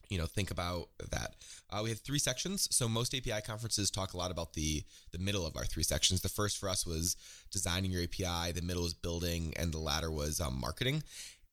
you 0.09 0.19
know 0.19 0.27
think 0.27 0.51
about 0.51 0.89
that. 1.11 1.35
Uh, 1.71 1.81
we 1.83 1.91
had 1.91 1.99
three 1.99 2.19
sections. 2.19 2.69
So 2.71 2.89
most 2.89 3.15
api 3.15 3.41
conferences 3.43 3.91
talk 3.91 4.13
a 4.13 4.17
lot 4.17 4.31
about 4.31 4.55
the 4.55 4.83
the 5.13 5.19
middle 5.19 5.47
of 5.47 5.57
our 5.57 5.65
three 5.65 5.83
sections. 5.83 6.21
The 6.21 6.29
first 6.29 6.59
for 6.59 6.69
us 6.69 6.87
was 6.87 7.17
designing 7.51 7.91
your 7.91 8.03
api 8.03 8.53
the 8.53 8.63
middle 8.63 8.83
was 8.83 8.95
building 8.95 9.53
and 9.57 9.73
the 9.73 9.79
latter 9.79 10.11
was 10.11 10.41
um, 10.41 10.61
marketing 10.61 11.03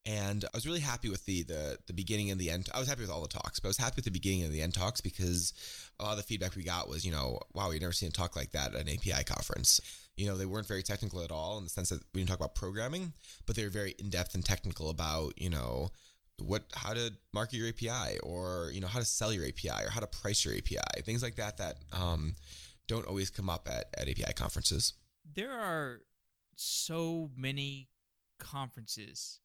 and 0.09 0.43
I 0.43 0.57
was 0.57 0.65
really 0.65 0.79
happy 0.79 1.07
with 1.07 1.23
the 1.25 1.43
the 1.43 1.77
the 1.85 1.93
beginning 1.93 2.31
and 2.31 2.41
the 2.41 2.49
end. 2.49 2.67
I 2.73 2.79
was 2.79 2.87
happy 2.87 3.01
with 3.01 3.11
all 3.11 3.21
the 3.21 3.27
talks, 3.27 3.59
but 3.59 3.67
I 3.67 3.69
was 3.69 3.77
happy 3.77 3.97
with 3.97 4.05
the 4.05 4.11
beginning 4.11 4.41
and 4.41 4.51
the 4.51 4.63
end 4.63 4.73
talks 4.73 5.01
because 5.01 5.53
a 5.99 6.03
lot 6.03 6.11
of 6.11 6.17
the 6.17 6.23
feedback 6.23 6.55
we 6.55 6.63
got 6.63 6.89
was, 6.89 7.05
you 7.05 7.11
know, 7.11 7.39
wow, 7.53 7.69
we've 7.69 7.79
never 7.79 7.93
seen 7.93 8.09
a 8.09 8.11
talk 8.11 8.35
like 8.35 8.51
that 8.53 8.73
at 8.73 8.81
an 8.81 8.89
API 8.89 9.23
conference. 9.23 9.79
You 10.17 10.25
know, 10.25 10.35
they 10.35 10.47
weren't 10.47 10.67
very 10.67 10.81
technical 10.81 11.21
at 11.21 11.31
all 11.31 11.59
in 11.59 11.63
the 11.63 11.69
sense 11.69 11.89
that 11.89 12.01
we 12.13 12.21
didn't 12.21 12.29
talk 12.29 12.39
about 12.39 12.55
programming, 12.55 13.13
but 13.45 13.55
they 13.55 13.63
were 13.63 13.69
very 13.69 13.93
in 13.99 14.09
depth 14.09 14.33
and 14.33 14.43
technical 14.43 14.89
about, 14.89 15.39
you 15.39 15.51
know, 15.51 15.91
what 16.39 16.63
how 16.73 16.93
to 16.93 17.13
market 17.31 17.57
your 17.57 17.67
API 17.67 18.17
or 18.23 18.71
you 18.73 18.81
know 18.81 18.87
how 18.87 18.99
to 18.99 19.05
sell 19.05 19.31
your 19.31 19.45
API 19.45 19.85
or 19.85 19.91
how 19.91 19.99
to 19.99 20.07
price 20.07 20.43
your 20.43 20.55
API, 20.55 21.03
things 21.03 21.21
like 21.21 21.35
that 21.35 21.57
that 21.57 21.75
um, 21.93 22.35
don't 22.87 23.05
always 23.05 23.29
come 23.29 23.49
up 23.49 23.67
at, 23.71 23.93
at 23.95 24.09
API 24.09 24.33
conferences. 24.33 24.93
There 25.35 25.51
are 25.51 26.01
so 26.55 27.29
many 27.37 27.89
conferences 28.39 29.39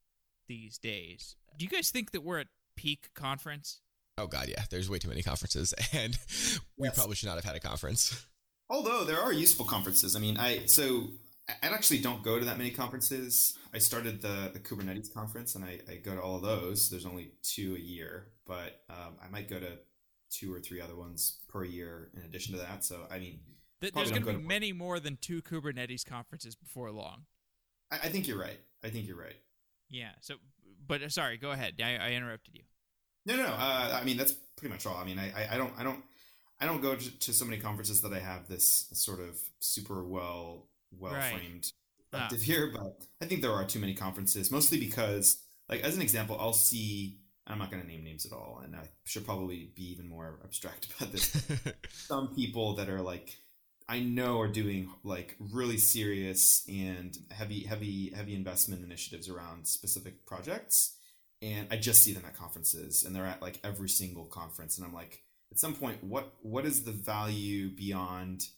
these 0.49 0.79
days. 0.79 1.37
Do 1.59 1.65
you 1.65 1.71
guys 1.71 1.91
think 1.91 2.13
that 2.13 2.23
we're 2.23 2.41
at 2.41 2.49
peak 2.77 3.11
conference? 3.15 3.81
Oh 4.17 4.27
god, 4.27 4.49
yeah. 4.49 4.65
There's 4.71 4.89
way 4.89 4.99
too 4.99 5.09
many 5.09 5.23
conferences, 5.23 5.73
and 5.93 6.19
we 6.79 6.87
yes. 6.87 6.95
probably 6.95 7.17
should 7.17 7.29
not 7.29 7.37
have 7.37 7.45
had 7.45 7.57
a 7.57 7.61
conference. 7.61 8.27
Although 8.71 9.05
there 9.05 9.21
are 9.21 9.33
useful 9.33 9.67
conferences. 9.67 10.17
I 10.17 10.21
mean, 10.21 10.37
I 10.39 10.67
so 10.67 11.09
I 11.49 11.69
actually 11.69 11.99
don't 11.99 12.23
go 12.23 12.39
to 12.39 12.45
that 12.45 12.57
many 12.57 12.71
conferences. 12.71 13.59
I 13.75 13.79
started 13.79 14.23
the, 14.23 14.51
the 14.53 14.61
Kubernetes 14.61 15.13
conference, 15.13 15.55
and 15.55 15.65
I, 15.65 15.81
I 15.91 15.97
go 15.97 16.15
to 16.15 16.21
all 16.21 16.37
of 16.37 16.43
those. 16.43 16.89
There's 16.89 17.05
only 17.05 17.33
two 17.43 17.75
a 17.77 17.81
year, 17.81 18.29
but 18.47 18.83
um, 18.89 19.17
I 19.23 19.29
might 19.31 19.51
go 19.51 19.59
to 19.59 19.79
two 20.31 20.53
or 20.53 20.61
three 20.61 20.81
other 20.81 20.97
ones 20.97 21.41
per 21.49 21.65
year 21.65 22.11
in 22.17 22.23
addition 22.23 22.55
to 22.55 22.61
that. 22.61 22.85
So 22.85 23.07
I 23.11 23.19
mean, 23.19 23.41
there's 23.81 24.11
going 24.11 24.25
to 24.25 24.33
be 24.33 24.43
many 24.43 24.73
more 24.73 25.01
than 25.01 25.19
two 25.21 25.43
Kubernetes 25.43 26.05
conferences 26.07 26.55
before 26.55 26.91
long. 26.91 27.25
I, 27.91 27.97
I 27.97 28.09
think 28.09 28.27
you're 28.27 28.41
right. 28.41 28.59
I 28.83 28.89
think 28.89 29.07
you're 29.07 29.19
right. 29.19 29.37
Yeah. 29.95 30.11
So, 30.21 30.35
but 30.89 31.03
uh, 31.03 31.09
sorry, 31.09 31.37
go 31.37 31.53
ahead. 31.53 31.75
I, 31.83 31.97
I 31.97 32.11
interrupted 32.11 32.55
you. 32.55 32.63
No, 33.27 33.37
no. 33.37 33.47
Uh, 33.47 33.99
I 34.01 34.03
mean, 34.05 34.17
that's 34.17 34.33
pretty 34.57 34.73
much 34.73 34.87
all. 34.87 34.97
I 34.97 35.05
mean, 35.05 35.21
I, 35.21 35.55
I 35.55 35.57
don't, 35.57 35.73
I 35.79 35.85
don't, 35.85 36.03
I 36.61 36.67
don't 36.67 36.83
go 36.83 36.97
to, 36.97 37.19
to 37.21 37.33
so 37.33 37.45
many 37.45 37.59
conferences 37.59 38.03
that 38.03 38.13
I 38.13 38.19
have 38.19 38.49
this 38.49 38.89
sort 38.93 39.21
of 39.21 39.39
super 39.61 40.05
well, 40.05 40.67
well 40.91 41.13
framed 41.13 41.33
right. 41.33 41.73
perspective 42.11 42.41
ah. 42.43 42.45
here. 42.45 42.73
But 42.75 42.99
I 43.23 43.27
think 43.27 43.41
there 43.41 43.53
are 43.53 43.65
too 43.65 43.79
many 43.79 43.95
conferences, 43.95 44.51
mostly 44.51 44.79
because, 44.79 45.39
like, 45.69 45.83
as 45.83 45.95
an 45.95 46.03
example, 46.03 46.37
I'll 46.41 46.53
see. 46.53 47.21
I'm 47.47 47.59
not 47.59 47.71
going 47.71 47.83
to 47.83 47.89
name 47.89 48.03
names 48.03 48.25
at 48.25 48.33
all, 48.33 48.63
and 48.65 48.75
I 48.75 48.89
should 49.05 49.27
probably 49.27 49.71
be 49.77 49.93
even 49.93 50.09
more 50.09 50.41
abstract 50.43 50.89
about 50.97 51.13
this. 51.13 51.47
Some 51.93 52.35
people 52.35 52.75
that 52.77 52.89
are 52.89 53.03
like 53.03 53.37
I 53.89 54.01
know 54.01 54.41
are 54.41 54.49
doing 54.49 54.91
like 55.03 55.37
really 55.39 55.77
serious 55.77 56.65
and 56.69 57.17
heavy, 57.31 57.65
heavy, 57.65 58.13
heavy 58.15 58.35
investment 58.35 58.83
initiatives 58.83 59.29
around 59.29 59.67
specific 59.67 60.25
projects. 60.25 60.97
And 61.43 61.69
I 61.71 61.77
just 61.77 62.03
see 62.03 62.15
them 62.15 62.25
at 62.27 62.37
conferences 62.37 63.03
and 63.03 63.15
they're 63.15 63.27
at 63.27 63.43
like 63.43 63.61
every 63.63 63.91
single 63.91 64.25
conference. 64.25 64.79
And 64.79 64.87
I'm 64.87 64.95
like, 64.95 65.23
at 65.53 65.59
some 65.59 65.75
point, 65.75 66.03
what 66.03 66.35
what 66.43 66.65
is 66.65 66.83
the 66.83 66.93
value 66.93 67.69
beyond 67.69 68.49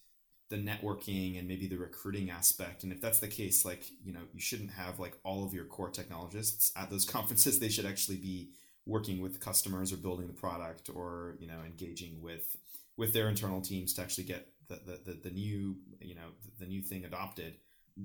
the 0.48 0.56
networking 0.56 1.36
and 1.38 1.48
maybe 1.48 1.66
the 1.66 1.76
recruiting 1.76 2.30
aspect? 2.30 2.84
And 2.84 2.92
if 2.92 3.00
that's 3.00 3.18
the 3.18 3.28
case, 3.28 3.64
like, 3.64 3.84
you 4.04 4.12
know, 4.12 4.20
you 4.32 4.40
shouldn't 4.40 4.70
have 4.70 5.00
like 5.00 5.18
all 5.24 5.44
of 5.44 5.52
your 5.52 5.64
core 5.64 5.90
technologists 5.90 6.72
at 6.76 6.88
those 6.88 7.04
conferences. 7.10 7.58
They 7.58 7.68
should 7.68 7.84
actually 7.84 8.18
be 8.18 8.50
working 8.86 9.20
with 9.20 9.40
customers 9.40 9.92
or 9.92 9.96
building 9.96 10.28
the 10.28 10.32
product 10.32 10.88
or, 10.94 11.36
you 11.40 11.48
know, 11.48 11.60
engaging 11.66 12.22
with 12.22 12.56
with 12.96 13.12
their 13.12 13.28
internal 13.28 13.60
teams 13.60 13.92
to 13.94 14.02
actually 14.02 14.24
get 14.24 14.48
the, 14.68 15.00
the, 15.04 15.12
the, 15.24 15.30
new 15.30 15.76
you 16.00 16.14
know 16.14 16.28
the, 16.42 16.64
the, 16.64 16.66
new 16.66 16.82
thing 16.82 17.04
adopted 17.04 17.54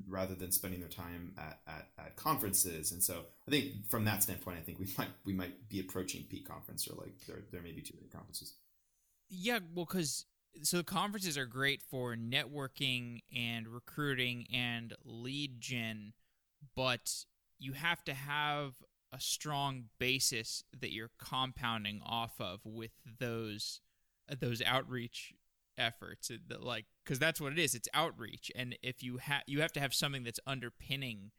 rather 0.07 0.35
than 0.35 0.51
spending 0.51 0.79
their 0.79 0.89
time 0.89 1.33
at, 1.37 1.59
at, 1.67 1.87
at 1.97 2.15
conferences. 2.15 2.91
And 2.91 3.03
so 3.03 3.25
i 3.47 3.51
think 3.51 3.89
from 3.89 4.05
that 4.05 4.23
standpoint 4.23 4.57
i 4.57 4.61
think 4.61 4.79
we 4.79 4.87
might 4.97 5.09
we 5.25 5.33
might 5.33 5.69
be 5.69 5.79
approaching 5.79 6.25
peak 6.29 6.47
conference 6.47 6.87
or 6.87 6.95
like 6.95 7.13
there, 7.27 7.39
there 7.51 7.61
may 7.61 7.71
be 7.71 7.81
too 7.81 7.95
many 7.97 8.09
conferences. 8.09 8.55
Yeah 9.29 9.59
well 9.73 9.85
because 9.85 10.25
so 10.63 10.83
conferences 10.83 11.37
are 11.37 11.45
great 11.45 11.81
for 11.81 12.15
networking 12.15 13.21
and 13.35 13.67
recruiting 13.67 14.45
and 14.53 14.93
lead 15.05 15.61
gen 15.61 16.13
but 16.75 17.25
you 17.59 17.73
have 17.73 18.03
to 18.03 18.13
have 18.13 18.73
a 19.13 19.19
strong 19.19 19.85
basis 19.99 20.63
that 20.79 20.91
you're 20.91 21.11
compounding 21.19 22.01
off 22.05 22.39
of 22.39 22.61
with 22.65 22.91
those 23.19 23.81
those 24.39 24.61
outreach 24.61 25.33
efforts 25.77 26.31
like 26.59 26.85
because 27.03 27.19
that's 27.19 27.39
what 27.39 27.51
it 27.51 27.59
is 27.59 27.73
it's 27.75 27.87
outreach 27.93 28.51
and 28.55 28.77
if 28.83 29.01
you 29.01 29.17
have 29.17 29.41
you 29.47 29.61
have 29.61 29.71
to 29.71 29.79
have 29.79 29.93
something 29.93 30.23
that's 30.23 30.39
underpinning 30.45 31.31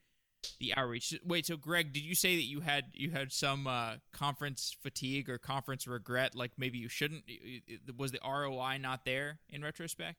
the 0.59 0.75
outreach 0.77 1.15
wait 1.25 1.47
so 1.47 1.57
greg 1.57 1.93
did 1.93 2.03
you 2.03 2.15
say 2.15 2.35
that 2.35 2.43
you 2.43 2.61
had 2.61 2.87
you 2.95 3.11
had 3.11 3.33
some 3.33 3.67
uh, 3.67 3.95
conference 4.13 4.77
fatigue 4.83 5.29
or 5.31 5.39
conference 5.39 5.87
regret 5.87 6.35
like 6.35 6.53
maybe 6.57 6.79
you 6.79 6.89
shouldn't 6.89 7.23
was 7.97 8.11
the 8.11 8.19
roi 8.25 8.77
not 8.79 9.05
there 9.05 9.39
in 9.49 9.63
retrospect 9.63 10.17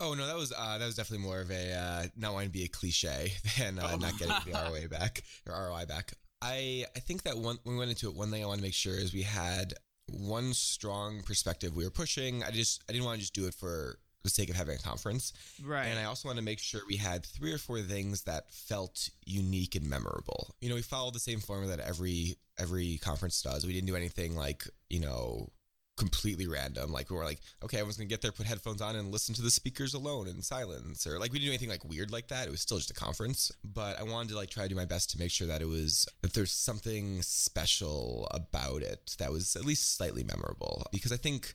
Oh 0.00 0.14
no, 0.14 0.26
that 0.26 0.34
was 0.34 0.52
uh, 0.56 0.78
that 0.78 0.84
was 0.84 0.96
definitely 0.96 1.24
more 1.24 1.40
of 1.40 1.50
a 1.52 1.72
uh, 1.72 2.06
not 2.16 2.32
wanting 2.32 2.48
to 2.48 2.52
be 2.52 2.64
a 2.64 2.68
cliche 2.68 3.34
than 3.58 3.78
uh, 3.78 3.90
oh. 3.92 3.96
not 3.96 4.18
getting 4.18 4.34
the 4.46 4.52
ROI 4.52 4.88
back 4.88 5.22
or 5.46 5.54
ROI 5.54 5.86
back. 5.86 6.14
I 6.40 6.86
I 6.96 6.98
think 6.98 7.22
that 7.22 7.38
one 7.38 7.58
when 7.62 7.76
we 7.76 7.78
went 7.78 7.90
into 7.90 8.08
it, 8.08 8.16
one 8.16 8.30
thing 8.32 8.42
I 8.42 8.46
want 8.46 8.58
to 8.58 8.64
make 8.64 8.74
sure 8.74 8.94
is 8.94 9.14
we 9.14 9.22
had 9.22 9.74
one 10.08 10.52
strong 10.52 11.22
perspective 11.22 11.74
we 11.74 11.84
were 11.84 11.90
pushing. 11.90 12.42
I 12.42 12.50
just 12.50 12.82
I 12.88 12.92
didn't 12.92 13.04
want 13.04 13.16
to 13.16 13.20
just 13.20 13.34
do 13.34 13.46
it 13.46 13.54
for 13.54 13.98
the 14.22 14.30
sake 14.30 14.50
of 14.50 14.56
having 14.56 14.76
a 14.76 14.78
conference. 14.78 15.32
Right. 15.64 15.86
And 15.86 15.98
I 15.98 16.04
also 16.04 16.28
wanted 16.28 16.40
to 16.40 16.44
make 16.44 16.60
sure 16.60 16.80
we 16.88 16.96
had 16.96 17.24
three 17.24 17.52
or 17.52 17.58
four 17.58 17.80
things 17.80 18.22
that 18.22 18.52
felt 18.52 19.10
unique 19.24 19.74
and 19.74 19.88
memorable. 19.88 20.54
You 20.60 20.68
know, 20.68 20.76
we 20.76 20.82
followed 20.82 21.14
the 21.14 21.20
same 21.20 21.40
formula 21.40 21.76
that 21.76 21.86
every 21.86 22.36
every 22.58 22.98
conference 22.98 23.42
does. 23.42 23.66
We 23.66 23.72
didn't 23.72 23.88
do 23.88 23.96
anything 23.96 24.36
like, 24.36 24.64
you 24.90 25.00
know, 25.00 25.50
completely 25.96 26.46
random. 26.46 26.90
Like 26.92 27.10
we 27.10 27.16
were 27.16 27.24
like, 27.24 27.40
okay, 27.62 27.78
everyone's 27.78 27.96
gonna 27.96 28.08
get 28.08 28.22
there, 28.22 28.32
put 28.32 28.46
headphones 28.46 28.80
on, 28.80 28.96
and 28.96 29.12
listen 29.12 29.34
to 29.34 29.42
the 29.42 29.50
speakers 29.50 29.94
alone 29.94 30.28
in 30.28 30.42
silence, 30.42 31.06
or 31.06 31.18
like 31.18 31.32
we 31.32 31.38
didn't 31.38 31.48
do 31.48 31.52
anything 31.52 31.68
like 31.68 31.84
weird 31.84 32.10
like 32.10 32.28
that. 32.28 32.46
It 32.46 32.50
was 32.50 32.60
still 32.60 32.78
just 32.78 32.90
a 32.90 32.94
conference, 32.94 33.52
but 33.64 33.98
I 33.98 34.02
wanted 34.02 34.30
to 34.30 34.36
like 34.36 34.50
try 34.50 34.64
to 34.64 34.68
do 34.68 34.74
my 34.74 34.84
best 34.84 35.10
to 35.10 35.18
make 35.18 35.30
sure 35.30 35.46
that 35.46 35.62
it 35.62 35.68
was 35.68 36.06
that 36.22 36.32
there's 36.34 36.52
something 36.52 37.22
special 37.22 38.28
about 38.30 38.82
it 38.82 39.16
that 39.18 39.30
was 39.30 39.56
at 39.56 39.64
least 39.64 39.96
slightly 39.96 40.24
memorable. 40.24 40.84
Because 40.92 41.12
I 41.12 41.16
think 41.16 41.54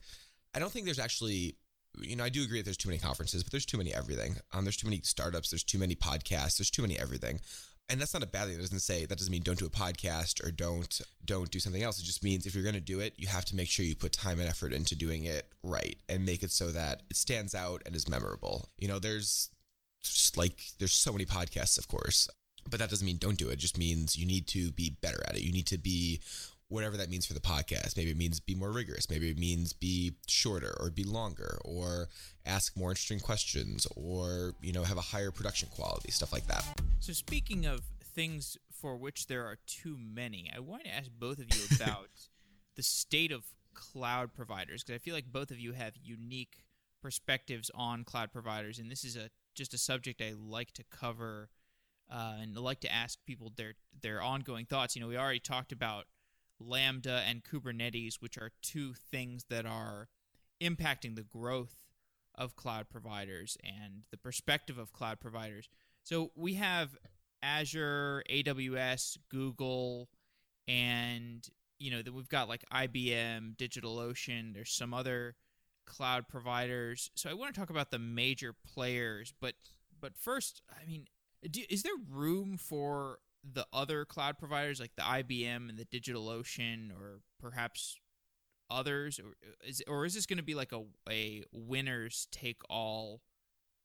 I 0.54 0.58
don't 0.58 0.70
think 0.70 0.84
there's 0.84 0.98
actually 0.98 1.56
you 2.00 2.14
know, 2.14 2.22
I 2.22 2.28
do 2.28 2.44
agree 2.44 2.58
that 2.58 2.64
there's 2.64 2.76
too 2.76 2.90
many 2.90 3.00
conferences, 3.00 3.42
but 3.42 3.50
there's 3.50 3.66
too 3.66 3.78
many 3.78 3.92
everything. 3.92 4.36
Um, 4.52 4.64
there's 4.64 4.76
too 4.76 4.86
many 4.86 5.00
startups, 5.02 5.50
there's 5.50 5.64
too 5.64 5.78
many 5.78 5.96
podcasts, 5.96 6.58
there's 6.58 6.70
too 6.70 6.82
many 6.82 6.96
everything 6.98 7.40
and 7.88 8.00
that's 8.00 8.14
not 8.14 8.22
a 8.22 8.26
bad 8.26 8.46
thing. 8.46 8.56
It 8.56 8.60
doesn't 8.60 8.80
say 8.80 9.06
that 9.06 9.18
doesn't 9.18 9.30
mean 9.30 9.42
don't 9.42 9.58
do 9.58 9.66
a 9.66 9.70
podcast 9.70 10.44
or 10.46 10.50
don't 10.50 11.00
don't 11.24 11.50
do 11.50 11.58
something 11.58 11.82
else. 11.82 12.00
It 12.00 12.04
just 12.04 12.22
means 12.22 12.46
if 12.46 12.54
you're 12.54 12.64
going 12.64 12.74
to 12.74 12.80
do 12.80 13.00
it, 13.00 13.14
you 13.16 13.28
have 13.28 13.44
to 13.46 13.56
make 13.56 13.68
sure 13.68 13.84
you 13.84 13.96
put 13.96 14.12
time 14.12 14.40
and 14.40 14.48
effort 14.48 14.72
into 14.72 14.94
doing 14.94 15.24
it 15.24 15.46
right 15.62 15.96
and 16.08 16.24
make 16.24 16.42
it 16.42 16.50
so 16.50 16.70
that 16.70 17.02
it 17.10 17.16
stands 17.16 17.54
out 17.54 17.82
and 17.86 17.94
is 17.94 18.08
memorable. 18.08 18.68
You 18.78 18.88
know, 18.88 18.98
there's 18.98 19.50
just 20.02 20.36
like 20.36 20.62
there's 20.78 20.92
so 20.92 21.12
many 21.12 21.24
podcasts, 21.24 21.78
of 21.78 21.88
course, 21.88 22.28
but 22.68 22.78
that 22.80 22.90
doesn't 22.90 23.06
mean 23.06 23.18
don't 23.18 23.38
do 23.38 23.48
it. 23.48 23.54
It 23.54 23.58
just 23.58 23.78
means 23.78 24.16
you 24.16 24.26
need 24.26 24.46
to 24.48 24.70
be 24.72 24.96
better 25.00 25.22
at 25.26 25.36
it. 25.36 25.42
You 25.42 25.52
need 25.52 25.66
to 25.68 25.78
be 25.78 26.20
whatever 26.68 26.96
that 26.96 27.08
means 27.08 27.26
for 27.26 27.34
the 27.34 27.40
podcast. 27.40 27.96
Maybe 27.96 28.10
it 28.10 28.16
means 28.16 28.40
be 28.40 28.54
more 28.54 28.70
rigorous. 28.70 29.08
Maybe 29.08 29.30
it 29.30 29.38
means 29.38 29.72
be 29.72 30.14
shorter 30.26 30.76
or 30.78 30.90
be 30.90 31.04
longer 31.04 31.58
or 31.64 32.08
ask 32.44 32.76
more 32.76 32.90
interesting 32.90 33.20
questions 33.20 33.86
or, 33.96 34.54
you 34.60 34.72
know, 34.72 34.84
have 34.84 34.98
a 34.98 35.02
higher 35.02 35.30
production 35.30 35.68
quality, 35.74 36.10
stuff 36.10 36.32
like 36.32 36.46
that. 36.46 36.64
So, 37.00 37.12
speaking 37.12 37.64
of 37.66 37.80
things 38.04 38.56
for 38.70 38.96
which 38.96 39.26
there 39.26 39.44
are 39.44 39.58
too 39.66 39.96
many, 39.98 40.50
I 40.54 40.60
want 40.60 40.84
to 40.84 40.94
ask 40.94 41.10
both 41.18 41.38
of 41.38 41.46
you 41.54 41.62
about 41.76 42.08
the 42.76 42.82
state 42.82 43.32
of 43.32 43.44
cloud 43.74 44.34
providers 44.34 44.82
because 44.82 45.00
I 45.00 45.02
feel 45.02 45.14
like 45.14 45.32
both 45.32 45.50
of 45.50 45.58
you 45.58 45.72
have 45.72 45.92
unique 46.02 46.64
perspectives 47.00 47.70
on 47.74 48.04
cloud 48.04 48.32
providers, 48.32 48.78
and 48.78 48.90
this 48.90 49.04
is 49.04 49.16
a 49.16 49.30
just 49.54 49.74
a 49.74 49.78
subject 49.78 50.20
I 50.20 50.34
like 50.36 50.72
to 50.72 50.84
cover 50.90 51.48
uh, 52.10 52.34
and 52.40 52.56
I 52.56 52.60
like 52.60 52.80
to 52.80 52.92
ask 52.92 53.18
people 53.26 53.52
their 53.56 53.74
their 54.02 54.22
ongoing 54.22 54.66
thoughts. 54.66 54.96
You 54.96 55.02
know, 55.02 55.08
we 55.08 55.16
already 55.16 55.40
talked 55.40 55.72
about 55.72 56.04
Lambda 56.60 57.22
and 57.26 57.44
Kubernetes, 57.44 58.16
which 58.20 58.38
are 58.38 58.52
two 58.62 58.94
things 58.94 59.44
that 59.50 59.66
are 59.66 60.08
impacting 60.60 61.16
the 61.16 61.22
growth 61.22 61.84
of 62.34 62.56
cloud 62.56 62.88
providers 62.88 63.56
and 63.64 64.02
the 64.10 64.16
perspective 64.16 64.78
of 64.78 64.92
cloud 64.92 65.20
providers. 65.20 65.68
So 66.04 66.30
we 66.34 66.54
have 66.54 66.96
Azure, 67.42 68.22
AWS, 68.30 69.18
Google, 69.28 70.08
and 70.66 71.46
you 71.78 71.90
know 71.90 72.02
that 72.02 72.12
we've 72.12 72.28
got 72.28 72.48
like 72.48 72.64
IBM, 72.72 73.56
DigitalOcean. 73.56 74.54
There's 74.54 74.72
some 74.72 74.94
other 74.94 75.36
cloud 75.86 76.28
providers. 76.28 77.10
So 77.14 77.30
I 77.30 77.34
want 77.34 77.54
to 77.54 77.58
talk 77.58 77.70
about 77.70 77.90
the 77.90 77.98
major 77.98 78.52
players, 78.52 79.32
but 79.40 79.54
but 80.00 80.16
first, 80.16 80.62
I 80.70 80.86
mean, 80.86 81.06
do, 81.48 81.62
is 81.68 81.82
there 81.82 81.92
room 82.10 82.56
for 82.58 83.18
the 83.52 83.66
other 83.72 84.04
cloud 84.04 84.38
providers 84.38 84.80
like 84.80 84.94
the 84.96 85.02
IBM 85.02 85.68
and 85.68 85.78
the 85.78 85.84
DigitalOcean, 85.84 86.90
or 86.92 87.20
perhaps 87.40 87.96
others, 88.70 89.18
or 89.18 89.36
is 89.66 89.82
or 89.86 90.04
is 90.04 90.14
this 90.14 90.26
going 90.26 90.38
to 90.38 90.42
be 90.42 90.54
like 90.54 90.72
a 90.72 90.84
a 91.08 91.44
winners 91.52 92.28
take 92.30 92.60
all 92.68 93.22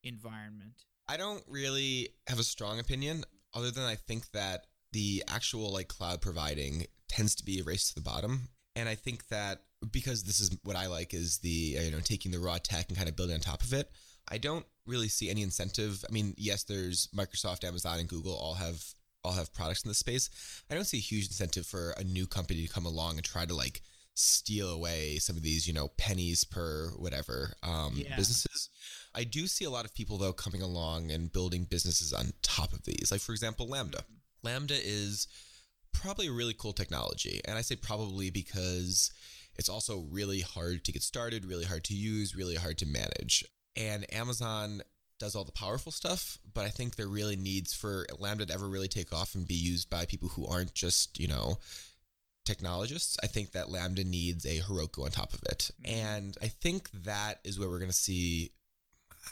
environment? 0.04 0.86
I 1.08 1.18
don't 1.18 1.44
really 1.48 2.10
have 2.28 2.40
a 2.40 2.44
strong 2.44 2.80
opinion, 2.80 3.24
other 3.54 3.72
than 3.72 3.84
I 3.84 3.96
think 3.96 4.32
that 4.32 4.68
the 4.92 5.24
actual 5.28 5.72
like 5.74 5.88
cloud 5.88 6.22
providing 6.22 6.86
tends 7.10 7.36
to 7.36 7.46
be 7.46 7.60
a 7.60 7.64
race 7.64 7.90
to 7.90 7.96
the 7.96 8.02
bottom, 8.02 8.50
and 8.76 8.88
I 8.88 8.96
think 8.96 9.28
that 9.28 9.62
because 9.92 10.24
this 10.24 10.40
is 10.40 10.56
what 10.64 10.76
I 10.76 10.88
like 10.88 11.14
is 11.14 11.40
the 11.40 11.50
you 11.50 11.92
know 11.92 12.00
taking 12.00 12.32
the 12.32 12.40
raw 12.40 12.58
tech 12.62 12.88
and 12.90 12.98
kind 12.98 13.10
of 13.10 13.16
building 13.16 13.36
on 13.36 13.42
top 13.42 13.64
of 13.64 13.74
it. 13.74 13.90
I 14.30 14.38
don't 14.38 14.66
really 14.86 15.10
see 15.10 15.30
any 15.30 15.42
incentive. 15.42 16.04
I 16.08 16.12
mean, 16.12 16.34
yes, 16.38 16.64
there's 16.64 17.10
Microsoft, 17.16 17.66
Amazon, 17.66 18.00
and 18.00 18.08
Google 18.08 18.36
all 18.36 18.54
have 18.54 18.82
all 19.24 19.34
have 19.34 19.54
products 19.54 19.84
in 19.84 19.90
this 19.90 19.98
space. 19.98 20.30
I 20.70 20.76
don't 20.76 20.86
see 20.86 20.98
a 20.98 21.02
huge 21.02 21.28
incentive 21.28 21.66
for 21.66 21.92
a 21.92 22.04
new 22.04 22.28
company 22.28 22.66
to 22.66 22.74
come 22.74 22.86
along 22.86 23.16
and 23.16 23.24
try 23.24 23.46
to 23.46 23.56
like 23.56 23.82
steal 24.16 24.70
away 24.70 25.18
some 25.18 25.36
of 25.36 25.44
these, 25.44 25.68
you 25.68 25.74
know, 25.74 25.90
pennies 25.98 26.44
per 26.44 26.90
whatever 26.98 27.54
um, 27.64 27.94
yeah. 27.96 28.16
businesses. 28.16 28.70
I 29.16 29.24
do 29.24 29.48
see 29.48 29.66
a 29.66 29.70
lot 29.70 29.86
of 29.86 29.94
people 29.94 30.18
though 30.18 30.34
coming 30.34 30.62
along 30.62 31.12
and 31.12 31.32
building 31.32 31.66
businesses 31.70 32.14
on 32.14 32.34
top 32.42 32.74
of 32.74 32.84
these. 32.84 33.10
Like 33.12 33.22
for 33.22 33.32
example, 33.32 33.68
Lambda. 33.68 34.04
Lambda 34.44 34.76
is 34.76 35.28
probably 35.94 36.28
a 36.28 36.32
really 36.32 36.54
cool 36.54 36.74
technology, 36.74 37.40
and 37.46 37.58
I 37.58 37.62
say 37.62 37.76
probably 37.76 38.30
because 38.30 39.12
it's 39.56 39.70
also 39.70 40.06
really 40.12 40.42
hard 40.42 40.84
to 40.86 40.92
get 40.92 41.04
started, 41.04 41.46
really 41.46 41.66
hard 41.66 41.84
to 41.86 41.94
use, 41.94 42.36
really 42.36 42.56
hard 42.56 42.78
to 42.80 42.86
manage. 42.86 43.46
And 43.76 44.12
Amazon 44.14 44.82
does 45.20 45.36
all 45.36 45.44
the 45.44 45.52
powerful 45.52 45.92
stuff, 45.92 46.38
but 46.54 46.66
I 46.66 46.70
think 46.70 46.96
there 46.96 47.08
really 47.08 47.36
needs 47.36 47.74
for 47.74 48.06
Lambda 48.20 48.46
to 48.46 48.54
ever 48.54 48.68
really 48.68 48.88
take 48.88 49.14
off 49.14 49.36
and 49.36 49.48
be 49.48 49.54
used 49.54 49.90
by 49.90 50.06
people 50.06 50.30
who 50.30 50.46
aren't 50.46 50.74
just, 50.74 51.20
you 51.20 51.28
know, 51.28 51.58
technologists. 52.46 53.18
I 53.24 53.28
think 53.28 53.52
that 53.52 53.70
Lambda 53.70 54.04
needs 54.04 54.46
a 54.46 54.60
Heroku 54.60 55.06
on 55.06 55.12
top 55.12 55.34
of 55.34 55.42
it. 55.44 55.72
Mm-hmm. 55.84 55.96
And 55.96 56.38
I 56.42 56.48
think 56.48 56.90
that 57.06 57.40
is 57.44 57.60
where 57.60 57.70
we're 57.70 57.80
going 57.80 57.92
to 57.92 57.96
see. 57.96 58.52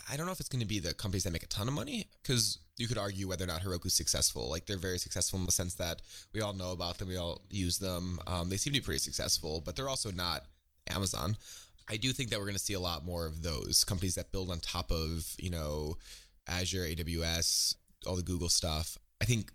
I 0.10 0.16
don't 0.16 0.26
know 0.26 0.32
if 0.32 0.40
it's 0.40 0.50
going 0.50 0.62
to 0.62 0.68
be 0.68 0.80
the 0.80 0.94
companies 0.94 1.24
that 1.26 1.34
make 1.34 1.44
a 1.44 1.48
ton 1.48 1.68
of 1.68 1.74
money 1.74 2.08
because 2.22 2.60
you 2.78 2.88
could 2.88 2.98
argue 2.98 3.28
whether 3.28 3.44
or 3.44 3.48
not 3.48 3.62
Heroku's 3.62 3.94
successful. 3.94 4.50
Like 4.50 4.66
they're 4.66 4.78
very 4.78 4.98
successful 4.98 5.38
in 5.40 5.46
the 5.46 5.52
sense 5.52 5.76
that 5.76 6.02
we 6.34 6.42
all 6.42 6.54
know 6.54 6.72
about 6.72 6.98
them, 6.98 7.10
we 7.10 7.18
all 7.18 7.42
use 7.50 7.78
them. 7.78 8.20
Um, 8.26 8.50
they 8.50 8.58
seem 8.58 8.74
to 8.74 8.80
be 8.80 8.84
pretty 8.84 9.00
successful, 9.00 9.62
but 9.66 9.76
they're 9.76 9.90
also 9.90 10.12
not 10.12 10.46
Amazon. 10.90 11.36
I 11.92 11.98
do 11.98 12.14
think 12.14 12.30
that 12.30 12.40
we're 12.40 12.46
going 12.46 12.56
to 12.56 12.64
see 12.64 12.74
a 12.74 12.80
lot 12.80 13.04
more 13.04 13.26
of 13.26 13.44
those 13.44 13.84
companies 13.84 14.16
that 14.16 14.32
build 14.32 14.50
on 14.50 14.60
top 14.60 14.92
of, 14.92 15.36
you 15.38 15.50
know, 15.50 15.98
Azure, 16.48 16.86
AWS, 16.86 17.76
all 18.08 18.16
the 18.16 18.24
Google 18.24 18.48
stuff. 18.48 18.98
I 19.22 19.26
think, 19.26 19.52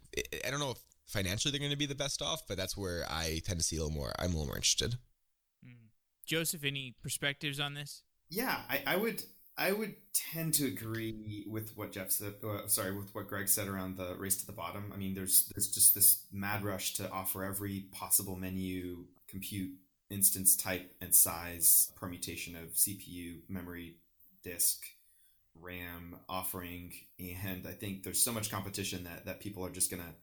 I 0.46 0.50
don't 0.50 0.60
know 0.60 0.72
if 0.72 0.78
financially 1.06 1.50
they're 1.50 1.60
going 1.60 1.70
to 1.70 1.78
be 1.78 1.86
the 1.86 1.94
best 1.94 2.20
off, 2.20 2.42
but 2.46 2.58
that's 2.58 2.76
where 2.76 3.06
I 3.08 3.40
tend 3.46 3.58
to 3.58 3.64
see 3.64 3.76
a 3.76 3.82
little 3.82 3.96
more, 3.96 4.12
I'm 4.18 4.26
a 4.26 4.34
little 4.34 4.46
more 4.46 4.56
interested. 4.56 4.96
Mm. 5.66 5.88
Joseph, 6.26 6.62
any 6.62 6.94
perspectives 7.02 7.58
on 7.58 7.72
this? 7.72 8.02
Yeah, 8.28 8.58
I, 8.68 8.82
I, 8.86 8.96
would. 8.96 9.22
I 9.56 9.72
would 9.72 9.94
tend 10.12 10.52
to 10.54 10.66
agree 10.66 11.46
with 11.48 11.74
what 11.74 11.92
Jeff 11.92 12.10
said. 12.10 12.34
Uh, 12.44 12.66
sorry, 12.66 12.94
with 12.94 13.14
what 13.14 13.28
Greg 13.28 13.48
said 13.48 13.68
around 13.68 13.96
the 13.96 14.14
race 14.16 14.36
to 14.38 14.46
the 14.46 14.52
bottom. 14.52 14.92
I 14.92 14.98
mean, 14.98 15.14
there's 15.14 15.50
there's 15.54 15.68
just 15.68 15.94
this 15.94 16.24
mad 16.32 16.64
rush 16.64 16.94
to 16.94 17.10
offer 17.10 17.44
every 17.44 17.86
possible 17.92 18.36
menu 18.36 19.04
compute 19.28 19.70
instance 20.10 20.56
type 20.56 20.94
and 21.00 21.14
size 21.14 21.90
permutation 21.96 22.56
of 22.56 22.74
CPU, 22.74 23.40
memory, 23.48 23.96
disk, 24.42 24.84
RAM 25.60 26.16
offering. 26.28 26.92
And 27.18 27.66
I 27.66 27.72
think 27.72 28.02
there's 28.02 28.22
so 28.22 28.32
much 28.32 28.50
competition 28.50 29.04
that, 29.04 29.26
that 29.26 29.40
people 29.40 29.64
are 29.64 29.70
just 29.70 29.90
going 29.90 30.02
to 30.02 30.14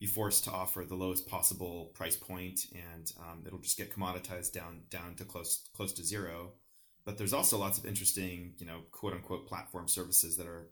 be 0.00 0.06
forced 0.06 0.44
to 0.44 0.50
offer 0.50 0.84
the 0.84 0.94
lowest 0.94 1.26
possible 1.26 1.90
price 1.94 2.16
point 2.16 2.66
and 2.74 3.12
um, 3.20 3.42
it'll 3.46 3.58
just 3.58 3.78
get 3.78 3.94
commoditized 3.94 4.52
down 4.52 4.80
down 4.90 5.14
to 5.14 5.24
close 5.24 5.68
close 5.72 5.92
to 5.92 6.04
zero 6.04 6.52
but 7.04 7.16
there's 7.16 7.32
also 7.32 7.56
lots 7.58 7.78
of 7.78 7.86
interesting 7.86 8.52
you 8.58 8.66
know 8.66 8.80
quote 8.90 9.12
unquote 9.12 9.46
platform 9.46 9.88
services 9.88 10.36
that 10.36 10.46
are 10.46 10.68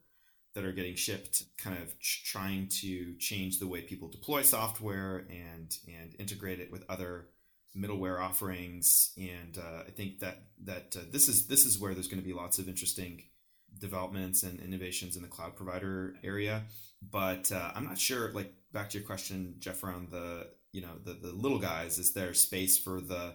that 0.54 0.64
are 0.64 0.72
getting 0.72 0.94
shipped 0.94 1.44
kind 1.56 1.78
of 1.78 1.98
ch- 1.98 2.24
trying 2.24 2.68
to 2.68 3.14
change 3.14 3.58
the 3.58 3.66
way 3.66 3.80
people 3.80 4.08
deploy 4.08 4.42
software 4.42 5.24
and 5.30 5.78
and 5.86 6.14
integrate 6.18 6.60
it 6.60 6.70
with 6.70 6.84
other 6.88 7.28
middleware 7.76 8.20
offerings, 8.20 9.12
and 9.16 9.58
uh, 9.58 9.82
I 9.86 9.90
think 9.90 10.20
that 10.20 10.42
that 10.64 10.96
uh, 10.96 11.04
this 11.10 11.28
is 11.28 11.46
this 11.46 11.64
is 11.64 11.78
where 11.78 11.94
there's 11.94 12.08
going 12.08 12.22
to 12.22 12.26
be 12.26 12.34
lots 12.34 12.58
of 12.58 12.68
interesting 12.68 13.22
developments 13.78 14.42
and 14.42 14.60
innovations 14.60 15.16
in 15.16 15.22
the 15.22 15.28
cloud 15.28 15.56
provider 15.56 16.14
area. 16.22 16.64
But 17.02 17.50
uh, 17.50 17.72
I'm 17.74 17.84
not 17.84 17.98
sure. 17.98 18.30
Like 18.32 18.52
back 18.72 18.90
to 18.90 18.98
your 18.98 19.06
question, 19.06 19.56
Jeff, 19.58 19.82
around 19.82 20.10
the 20.10 20.48
you 20.72 20.82
know 20.82 20.92
the 21.04 21.14
the 21.14 21.32
little 21.32 21.58
guys, 21.58 21.98
is 21.98 22.12
there 22.12 22.34
space 22.34 22.78
for 22.78 23.00
the 23.00 23.34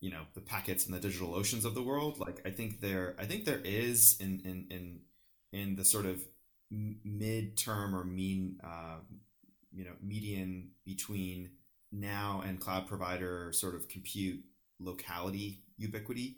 you 0.00 0.10
know 0.10 0.22
the 0.34 0.40
packets 0.40 0.86
and 0.86 0.94
the 0.94 1.00
digital 1.00 1.34
oceans 1.34 1.64
of 1.64 1.74
the 1.74 1.82
world? 1.82 2.18
Like 2.18 2.40
I 2.46 2.50
think 2.50 2.80
there 2.80 3.14
I 3.18 3.24
think 3.24 3.44
there 3.44 3.60
is 3.62 4.16
in 4.20 4.40
in 4.44 4.66
in 4.70 5.00
in 5.52 5.76
the 5.76 5.84
sort 5.84 6.06
of 6.06 6.20
mid-term 6.70 7.94
or 7.94 8.04
mean 8.04 8.60
uh, 8.62 8.98
you 9.72 9.84
know 9.84 9.92
median 10.02 10.70
between 10.84 11.50
now 11.92 12.42
and 12.46 12.60
cloud 12.60 12.86
provider 12.86 13.52
sort 13.52 13.74
of 13.74 13.88
compute 13.88 14.42
locality 14.80 15.62
ubiquity 15.76 16.36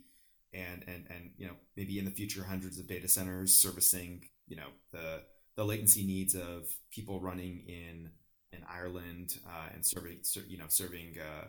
and 0.53 0.85
and 0.87 1.05
and 1.11 1.31
you 1.37 1.47
know 1.47 1.55
maybe 1.77 1.99
in 1.99 2.05
the 2.05 2.11
future 2.11 2.45
hundreds 2.45 2.79
of 2.79 2.87
data 2.87 3.09
centers 3.09 3.55
servicing 3.55 4.25
you 4.49 4.57
know 4.57 4.69
the 4.93 5.23
the 5.57 5.65
latency 5.65 6.07
needs 6.07 6.35
of 6.35 6.67
people 6.91 7.21
running 7.21 7.65
in 7.67 8.11
in 8.53 8.61
Ireland 8.69 9.39
uh, 9.47 9.69
and 9.75 9.85
serving 9.85 10.19
you 10.49 10.59
know 10.59 10.65
serving 10.69 11.17
uh, 11.19 11.47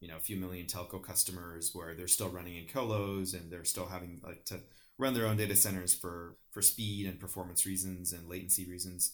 you 0.00 0.08
know 0.08 0.16
a 0.16 0.20
few 0.20 0.36
million 0.36 0.66
telco 0.66 1.02
customers 1.02 1.70
where 1.74 1.94
they're 1.94 2.08
still 2.08 2.28
running 2.28 2.56
in 2.56 2.66
colos 2.66 3.34
and 3.34 3.50
they're 3.50 3.64
still 3.64 3.86
having 3.86 4.20
like 4.24 4.44
to 4.46 4.60
run 4.98 5.14
their 5.14 5.26
own 5.26 5.36
data 5.36 5.56
centers 5.56 5.94
for 5.94 6.36
for 6.52 6.62
speed 6.62 7.06
and 7.06 7.20
performance 7.20 7.66
reasons 7.66 8.12
and 8.12 8.28
latency 8.28 8.68
reasons. 8.68 9.12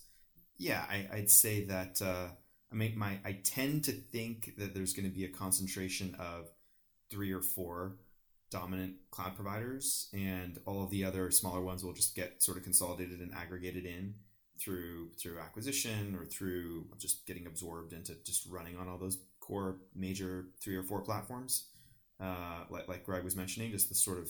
Yeah 0.59 0.85
I, 0.89 1.07
would 1.15 1.31
say 1.31 1.65
that 1.65 2.01
uh, 2.01 2.29
I 2.73 2.75
mean, 2.75 2.99
my 2.99 3.19
I 3.25 3.39
tend 3.45 3.85
to 3.85 3.93
think 3.93 4.57
that 4.59 4.75
there's 4.75 4.93
going 4.93 5.09
to 5.09 5.15
be 5.15 5.25
a 5.25 5.29
concentration 5.29 6.15
of 6.19 6.51
three 7.11 7.33
or 7.33 7.43
four 7.43 7.97
dominant 8.51 8.95
cloud 9.11 9.35
providers, 9.35 10.09
and 10.13 10.59
all 10.67 10.83
of 10.83 10.91
the 10.91 11.05
other 11.05 11.31
smaller 11.31 11.61
ones 11.61 11.85
will 11.85 11.93
just 11.93 12.15
get 12.15 12.43
sort 12.43 12.57
of 12.57 12.65
consolidated 12.65 13.21
and 13.21 13.35
aggregated 13.35 13.85
in 13.85 14.15
through 14.59 15.11
through 15.19 15.39
acquisition 15.39 16.17
or 16.19 16.25
through 16.25 16.87
just 16.99 17.27
getting 17.27 17.47
absorbed 17.47 17.93
into 17.93 18.15
just 18.25 18.47
running 18.49 18.77
on 18.77 18.89
all 18.89 18.99
those 18.99 19.19
core 19.41 19.77
major 19.95 20.47
three 20.61 20.77
or 20.77 20.83
four 20.83 21.01
platforms. 21.01 21.69
Uh, 22.21 22.65
like 22.71 22.89
like 22.89 23.05
Greg 23.05 23.23
was 23.25 23.37
mentioning, 23.37 23.71
just 23.71 23.89
the 23.89 23.95
sort 23.95 24.19
of 24.19 24.29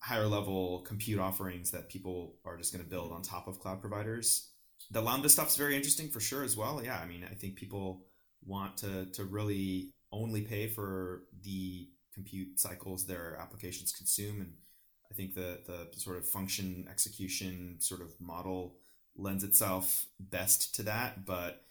higher 0.00 0.26
level 0.26 0.80
compute 0.80 1.18
offerings 1.18 1.70
that 1.70 1.88
people 1.88 2.34
are 2.44 2.58
just 2.58 2.72
going 2.72 2.84
to 2.84 2.90
build 2.90 3.10
on 3.10 3.22
top 3.22 3.48
of 3.48 3.58
cloud 3.58 3.80
providers 3.80 4.50
the 4.90 5.00
lambda 5.00 5.28
stuff's 5.28 5.56
very 5.56 5.76
interesting 5.76 6.08
for 6.08 6.20
sure 6.20 6.44
as 6.44 6.56
well. 6.56 6.80
Yeah 6.84 6.98
i 7.02 7.06
mean 7.06 7.24
i 7.30 7.34
think 7.34 7.56
people 7.56 8.04
want 8.44 8.76
to 8.78 9.06
to 9.06 9.24
really 9.24 9.90
only 10.12 10.42
pay 10.42 10.68
for 10.68 11.22
the 11.42 11.88
compute 12.12 12.60
cycles 12.60 13.06
their 13.06 13.36
applications 13.40 13.92
consume. 13.92 14.40
And 14.40 14.52
i 15.10 15.14
think 15.14 15.34
the 15.34 15.60
the 15.66 16.00
sort 16.00 16.16
of 16.16 16.26
function 16.26 16.86
execution 16.90 17.76
sort 17.80 18.00
of 18.00 18.12
model 18.20 18.76
lends 19.16 19.44
itself 19.44 20.06
best 20.18 20.74
to 20.76 20.82
that. 20.84 21.24
But 21.24 21.62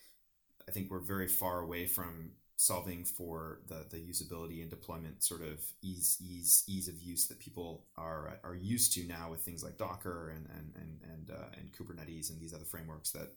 I 0.68 0.72
think 0.72 0.89
we're 0.89 0.99
very 0.99 1.28
far 1.28 1.59
away 1.59 1.86
from 1.86 2.32
solving 2.64 3.03
for 3.03 3.59
the 3.68 3.86
the 3.89 3.97
usability 3.97 4.61
and 4.61 4.70
deployment 4.70 5.22
sort 5.22 5.41
of 5.41 5.61
ease 5.82 6.18
ease 6.22 6.64
ease 6.66 6.88
of 6.88 7.01
use 7.01 7.28
that 7.28 7.38
people 7.38 7.86
are 7.97 8.39
are 8.41 8.55
used 8.55 8.93
to 8.93 9.05
now 9.05 9.30
with 9.30 9.41
things 9.41 9.61
like 9.61 9.78
Docker 9.78 10.30
and 10.30 10.47
and 10.57 10.74
and 10.76 10.99
and, 11.11 11.32
uh, 11.32 11.47
and 11.57 11.74
Kubernetes 11.74 12.30
and 12.30 12.39
these 12.39 12.53
other 12.53 12.64
frameworks 12.64 13.11
that 13.11 13.34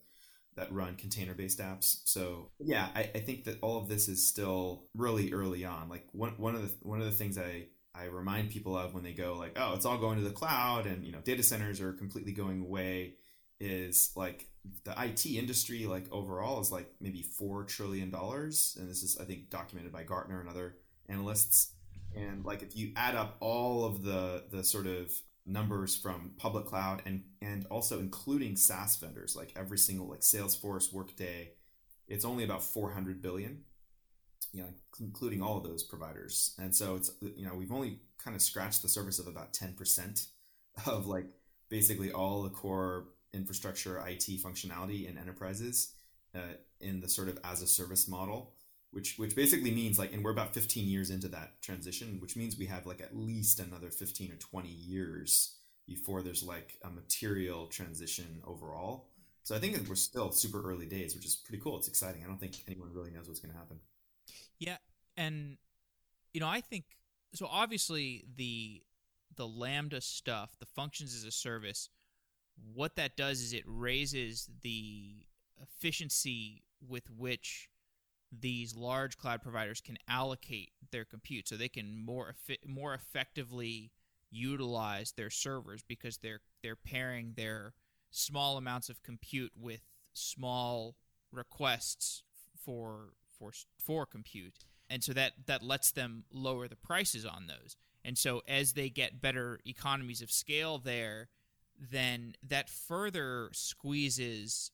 that 0.55 0.71
run 0.71 0.95
container 0.95 1.33
based 1.33 1.59
apps. 1.59 1.99
So 2.05 2.51
yeah, 2.59 2.87
I, 2.95 3.01
I 3.01 3.19
think 3.19 3.43
that 3.43 3.57
all 3.61 3.77
of 3.77 3.89
this 3.89 4.07
is 4.07 4.25
still 4.25 4.85
really 4.95 5.33
early 5.33 5.65
on. 5.65 5.89
Like 5.89 6.07
one 6.13 6.31
one 6.37 6.55
of 6.55 6.61
the 6.61 6.87
one 6.87 7.01
of 7.01 7.05
the 7.05 7.11
things 7.11 7.37
I 7.37 7.65
I 7.93 8.05
remind 8.05 8.51
people 8.51 8.77
of 8.77 8.93
when 8.93 9.03
they 9.03 9.13
go 9.13 9.35
like, 9.37 9.57
oh, 9.59 9.73
it's 9.73 9.85
all 9.85 9.97
going 9.97 10.19
to 10.19 10.23
the 10.23 10.31
cloud 10.31 10.85
and 10.85 11.03
you 11.05 11.11
know 11.11 11.19
data 11.19 11.43
centers 11.43 11.81
are 11.81 11.91
completely 11.91 12.31
going 12.31 12.61
away 12.61 13.15
is 13.59 14.11
like 14.15 14.47
the 14.83 14.93
IT 15.01 15.25
industry 15.25 15.85
like 15.85 16.11
overall 16.11 16.59
is 16.61 16.71
like 16.71 16.91
maybe 16.99 17.21
four 17.21 17.63
trillion 17.63 18.09
dollars, 18.09 18.75
and 18.79 18.89
this 18.89 19.03
is 19.03 19.17
I 19.19 19.25
think 19.25 19.49
documented 19.49 19.91
by 19.91 20.03
Gartner 20.03 20.39
and 20.39 20.49
other 20.49 20.75
analysts. 21.09 21.73
And 22.15 22.45
like 22.45 22.61
if 22.61 22.75
you 22.75 22.93
add 22.95 23.15
up 23.15 23.37
all 23.39 23.85
of 23.85 24.03
the 24.03 24.45
the 24.51 24.63
sort 24.63 24.87
of 24.87 25.11
numbers 25.45 25.95
from 25.95 26.33
public 26.37 26.65
cloud 26.65 27.01
and 27.05 27.23
and 27.41 27.65
also 27.71 27.99
including 27.99 28.57
SaaS 28.57 28.97
vendors 28.97 29.35
like 29.35 29.53
every 29.55 29.77
single 29.77 30.07
like 30.07 30.21
Salesforce, 30.21 30.93
Workday, 30.93 31.51
it's 32.07 32.25
only 32.25 32.43
about 32.43 32.63
400 32.63 33.21
billion. 33.21 33.63
You 34.53 34.63
know, 34.63 34.69
including 34.99 35.41
all 35.41 35.57
of 35.57 35.63
those 35.63 35.83
providers. 35.83 36.55
And 36.57 36.73
so 36.73 36.95
it's 36.95 37.11
you 37.21 37.45
know, 37.45 37.53
we've 37.53 37.71
only 37.71 37.99
kind 38.23 38.35
of 38.35 38.41
scratched 38.41 38.81
the 38.81 38.89
surface 38.89 39.19
of 39.19 39.27
about 39.27 39.53
10% 39.53 40.27
of 40.85 41.05
like 41.05 41.27
basically 41.69 42.11
all 42.11 42.43
the 42.43 42.49
core 42.49 43.07
infrastructure 43.33 43.97
IT 44.07 44.25
functionality 44.41 45.09
in 45.09 45.17
enterprises 45.17 45.93
uh, 46.35 46.55
in 46.79 47.01
the 47.01 47.09
sort 47.09 47.27
of 47.27 47.39
as 47.43 47.61
a 47.61 47.67
service 47.67 48.07
model, 48.07 48.53
which 48.91 49.17
which 49.17 49.35
basically 49.35 49.71
means 49.71 49.97
like, 49.99 50.13
and 50.13 50.23
we're 50.23 50.31
about 50.31 50.53
15 50.53 50.87
years 50.87 51.09
into 51.09 51.27
that 51.29 51.61
transition, 51.61 52.19
which 52.19 52.35
means 52.35 52.57
we 52.57 52.65
have 52.65 52.85
like 52.85 53.01
at 53.01 53.15
least 53.15 53.59
another 53.59 53.89
15 53.89 54.31
or 54.31 54.35
20 54.35 54.69
years 54.69 55.57
before 55.87 56.21
there's 56.21 56.43
like 56.43 56.77
a 56.83 56.89
material 56.89 57.67
transition 57.67 58.41
overall. 58.45 59.09
So 59.43 59.55
I 59.55 59.59
think 59.59 59.77
we're 59.87 59.95
still 59.95 60.31
super 60.31 60.69
early 60.69 60.85
days, 60.85 61.15
which 61.15 61.25
is 61.25 61.35
pretty 61.35 61.63
cool. 61.63 61.77
It's 61.77 61.87
exciting. 61.87 62.21
I 62.23 62.27
don't 62.27 62.39
think 62.39 62.55
anyone 62.67 62.91
really 62.93 63.11
knows 63.11 63.27
what's 63.27 63.39
going 63.39 63.53
to 63.53 63.57
happen. 63.57 63.79
Yeah, 64.59 64.77
and 65.15 65.57
you 66.33 66.41
know, 66.41 66.47
I 66.47 66.59
think 66.59 66.83
so. 67.33 67.47
Obviously, 67.49 68.25
the 68.35 68.83
the 69.37 69.47
Lambda 69.47 70.01
stuff, 70.01 70.57
the 70.59 70.65
functions 70.65 71.15
as 71.15 71.23
a 71.23 71.31
service, 71.31 71.89
what 72.73 72.95
that 72.95 73.15
does 73.15 73.41
is 73.41 73.53
it 73.53 73.63
raises 73.65 74.49
the 74.61 75.25
efficiency 75.61 76.63
with 76.87 77.09
which 77.09 77.69
these 78.31 78.75
large 78.75 79.17
cloud 79.17 79.41
providers 79.41 79.81
can 79.81 79.97
allocate 80.07 80.71
their 80.91 81.05
compute 81.05 81.47
so 81.47 81.55
they 81.55 81.69
can 81.69 81.97
more 81.97 82.35
more 82.65 82.93
effectively 82.93 83.91
utilize 84.29 85.13
their 85.13 85.29
servers 85.29 85.81
because 85.87 86.17
they're 86.17 86.41
they're 86.61 86.75
pairing 86.75 87.33
their 87.35 87.73
small 88.11 88.57
amounts 88.57 88.89
of 88.89 89.01
compute 89.03 89.53
with 89.55 89.81
small 90.13 90.95
requests 91.31 92.23
for 92.63 93.13
for 93.37 93.51
for 93.77 94.05
compute. 94.05 94.55
And 94.89 95.03
so 95.03 95.13
that 95.13 95.33
that 95.45 95.63
lets 95.63 95.91
them 95.91 96.25
lower 96.31 96.67
the 96.67 96.75
prices 96.75 97.25
on 97.25 97.47
those. 97.47 97.75
And 98.03 98.17
so 98.17 98.41
as 98.47 98.73
they 98.73 98.89
get 98.89 99.21
better 99.21 99.59
economies 99.65 100.21
of 100.21 100.31
scale 100.31 100.77
there 100.77 101.29
then 101.79 102.35
that 102.43 102.69
further 102.69 103.49
squeezes 103.53 104.71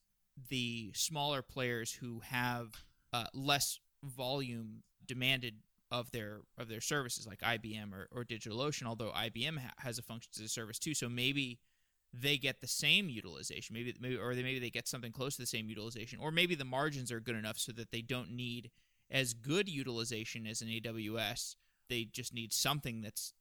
the 0.50 0.92
smaller 0.96 1.42
players 1.42 1.94
who 1.94 2.22
have 2.22 2.86
uh, 3.12 3.26
less 3.34 3.80
volume 4.04 4.84
demanded 5.06 5.56
of 5.92 6.12
their 6.12 6.42
of 6.58 6.70
their 6.70 6.82
services, 6.82 7.28
like 7.28 7.40
IBM 7.42 7.94
or, 7.94 8.08
or 8.12 8.24
DigitalOcean. 8.24 8.86
Although 8.86 9.12
IBM 9.12 9.60
ha- 9.60 9.74
has 9.78 10.00
a 10.00 10.02
function 10.02 10.32
as 10.36 10.42
a 10.42 10.50
service 10.50 10.80
too, 10.80 10.94
so 10.94 11.08
maybe 11.08 11.60
they 12.14 12.38
get 12.38 12.62
the 12.62 12.68
same 12.68 13.10
utilization, 13.10 13.74
maybe 13.76 13.94
maybe 14.00 14.18
or 14.18 14.34
they 14.34 14.44
maybe 14.44 14.60
they 14.60 14.70
get 14.70 14.88
something 14.88 15.12
close 15.12 15.36
to 15.36 15.42
the 15.44 15.48
same 15.48 15.70
utilization, 15.70 16.20
or 16.20 16.32
maybe 16.32 16.56
the 16.56 16.66
margins 16.66 17.12
are 17.12 17.20
good 17.20 17.36
enough 17.36 17.60
so 17.60 17.72
that 17.74 17.92
they 17.92 18.02
don't 18.02 18.32
need 18.32 18.72
as 19.12 19.34
good 19.34 19.70
utilization 19.70 20.48
as 20.48 20.62
an 20.62 20.68
AWS. 20.68 21.56
They 21.90 22.06
just 22.06 22.34
need 22.34 22.54
something 22.54 23.02
that's 23.02 23.34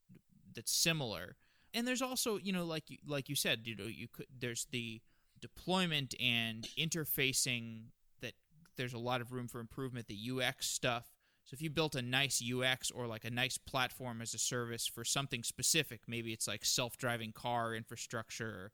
that's 0.53 0.71
similar 0.71 1.37
and 1.73 1.87
there's 1.87 2.01
also 2.01 2.37
you 2.37 2.53
know 2.53 2.65
like 2.65 2.89
you 2.89 2.97
like 3.07 3.29
you 3.29 3.35
said 3.35 3.61
you 3.65 3.75
know 3.75 3.85
you 3.85 4.07
could 4.07 4.27
there's 4.39 4.67
the 4.71 5.01
deployment 5.41 6.15
and 6.21 6.67
interfacing 6.79 7.83
that 8.21 8.33
there's 8.77 8.93
a 8.93 8.99
lot 8.99 9.21
of 9.21 9.31
room 9.31 9.47
for 9.47 9.59
improvement 9.59 10.07
the 10.07 10.17
UX 10.31 10.67
stuff. 10.67 11.11
So 11.43 11.55
if 11.55 11.61
you 11.61 11.69
built 11.69 11.95
a 11.95 12.01
nice 12.01 12.41
UX 12.41 12.89
or 12.89 13.05
like 13.05 13.25
a 13.25 13.29
nice 13.29 13.57
platform 13.57 14.21
as 14.21 14.33
a 14.33 14.37
service 14.37 14.87
for 14.87 15.03
something 15.03 15.43
specific 15.43 16.01
maybe 16.07 16.31
it's 16.31 16.47
like 16.47 16.63
self-driving 16.63 17.33
car 17.33 17.75
infrastructure 17.75 18.71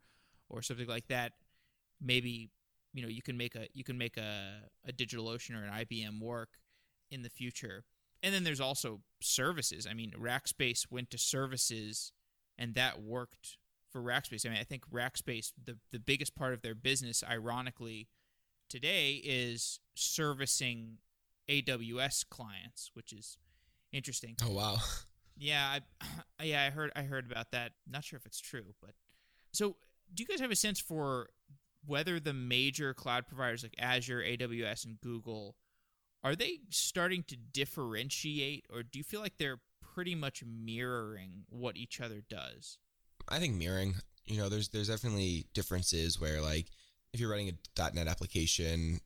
or 0.50 0.62
something 0.62 0.88
like 0.88 1.08
that 1.08 1.34
maybe 2.00 2.52
you 2.94 3.02
know 3.02 3.08
you 3.08 3.24
can 3.24 3.38
make 3.38 3.56
a 3.56 3.68
you 3.74 3.84
can 3.84 3.98
make 3.98 4.18
a 4.18 4.62
a 4.88 4.92
DigitalOcean 4.92 5.56
or 5.56 5.66
an 5.66 5.86
IBM 5.86 6.22
work 6.22 6.50
in 7.10 7.24
the 7.24 7.30
future. 7.30 7.84
And 8.22 8.34
then 8.34 8.44
there's 8.44 8.62
also 8.62 9.00
services. 9.22 9.88
I 9.90 9.94
mean 9.94 10.12
rackspace 10.12 10.86
went 10.92 11.10
to 11.12 11.18
services 11.18 12.12
and 12.60 12.76
that 12.76 13.02
worked 13.02 13.58
for 13.92 14.02
Rackspace. 14.02 14.46
I 14.46 14.50
mean, 14.50 14.60
I 14.60 14.64
think 14.64 14.88
Rackspace, 14.92 15.54
the 15.64 15.78
the 15.92 16.00
biggest 16.00 16.36
part 16.36 16.54
of 16.54 16.62
their 16.62 16.76
business, 16.76 17.24
ironically, 17.28 18.10
today 18.70 19.22
is 19.24 19.80
servicing 19.96 20.98
AWS 21.50 22.30
clients, 22.30 22.92
which 22.94 23.12
is 23.12 23.38
interesting. 23.92 24.36
Oh 24.46 24.52
wow. 24.52 24.78
Yeah, 25.42 25.80
I 26.02 26.44
yeah, 26.44 26.66
I 26.66 26.70
heard 26.70 26.92
I 26.98 27.04
heard 27.04 27.32
about 27.32 27.52
that. 27.52 27.72
Not 27.90 28.04
sure 28.04 28.18
if 28.18 28.26
it's 28.26 28.42
true, 28.42 28.76
but 28.82 28.92
so 29.54 29.78
do 30.14 30.22
you 30.22 30.28
guys 30.28 30.42
have 30.42 30.52
a 30.52 30.56
sense 30.56 30.82
for 30.82 31.30
whether 31.86 32.20
the 32.20 32.34
major 32.34 32.94
cloud 32.94 33.26
providers 33.26 33.64
like 33.64 33.74
Azure, 33.80 34.22
AWS, 34.22 34.84
and 34.84 35.00
Google 35.00 35.56
are 36.26 36.36
they 36.36 36.60
starting 36.70 37.24
to 37.30 37.38
differentiate, 37.38 38.66
or 38.70 38.84
do 38.84 39.00
you 39.00 39.04
feel 39.06 39.22
like 39.22 39.38
they're 39.38 39.62
pretty 40.00 40.16
much 40.16 40.46
mirroring 40.46 41.44
what 41.50 41.76
each 41.76 42.00
other 42.00 42.24
does. 42.30 42.78
I 43.28 43.38
think 43.38 43.56
mirroring. 43.56 43.96
You 44.26 44.38
know, 44.38 44.48
there's 44.48 44.70
there's 44.70 44.88
definitely 44.88 45.48
differences 45.54 46.22
where 46.22 46.40
like 46.40 46.68
if 47.12 47.20
you're 47.20 47.30
running 47.30 47.50
a 47.50 47.92
.NET 47.94 48.08
application, 48.08 49.02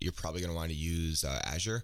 you're 0.00 0.14
probably 0.14 0.40
going 0.40 0.52
to 0.52 0.56
want 0.56 0.70
to 0.70 0.74
use 0.74 1.22
uh, 1.22 1.38
Azure. 1.44 1.82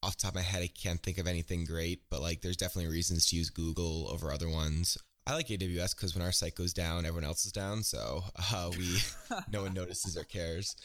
Off 0.00 0.16
the 0.16 0.22
top 0.22 0.30
of 0.30 0.36
my 0.36 0.42
head, 0.42 0.62
I 0.62 0.68
can't 0.68 1.02
think 1.02 1.18
of 1.18 1.26
anything 1.26 1.64
great, 1.64 2.02
but 2.08 2.22
like 2.22 2.40
there's 2.40 2.56
definitely 2.56 2.92
reasons 2.92 3.26
to 3.30 3.36
use 3.36 3.50
Google 3.50 4.08
over 4.12 4.30
other 4.30 4.48
ones. 4.48 4.96
I 5.26 5.34
like 5.34 5.48
AWS 5.48 5.96
because 5.96 6.14
when 6.14 6.24
our 6.24 6.30
site 6.30 6.54
goes 6.54 6.72
down, 6.72 7.04
everyone 7.04 7.24
else 7.24 7.44
is 7.44 7.50
down, 7.50 7.82
so 7.82 8.22
uh, 8.52 8.70
we 8.78 8.98
no 9.52 9.62
one 9.62 9.74
notices 9.74 10.16
or 10.16 10.22
cares. 10.22 10.76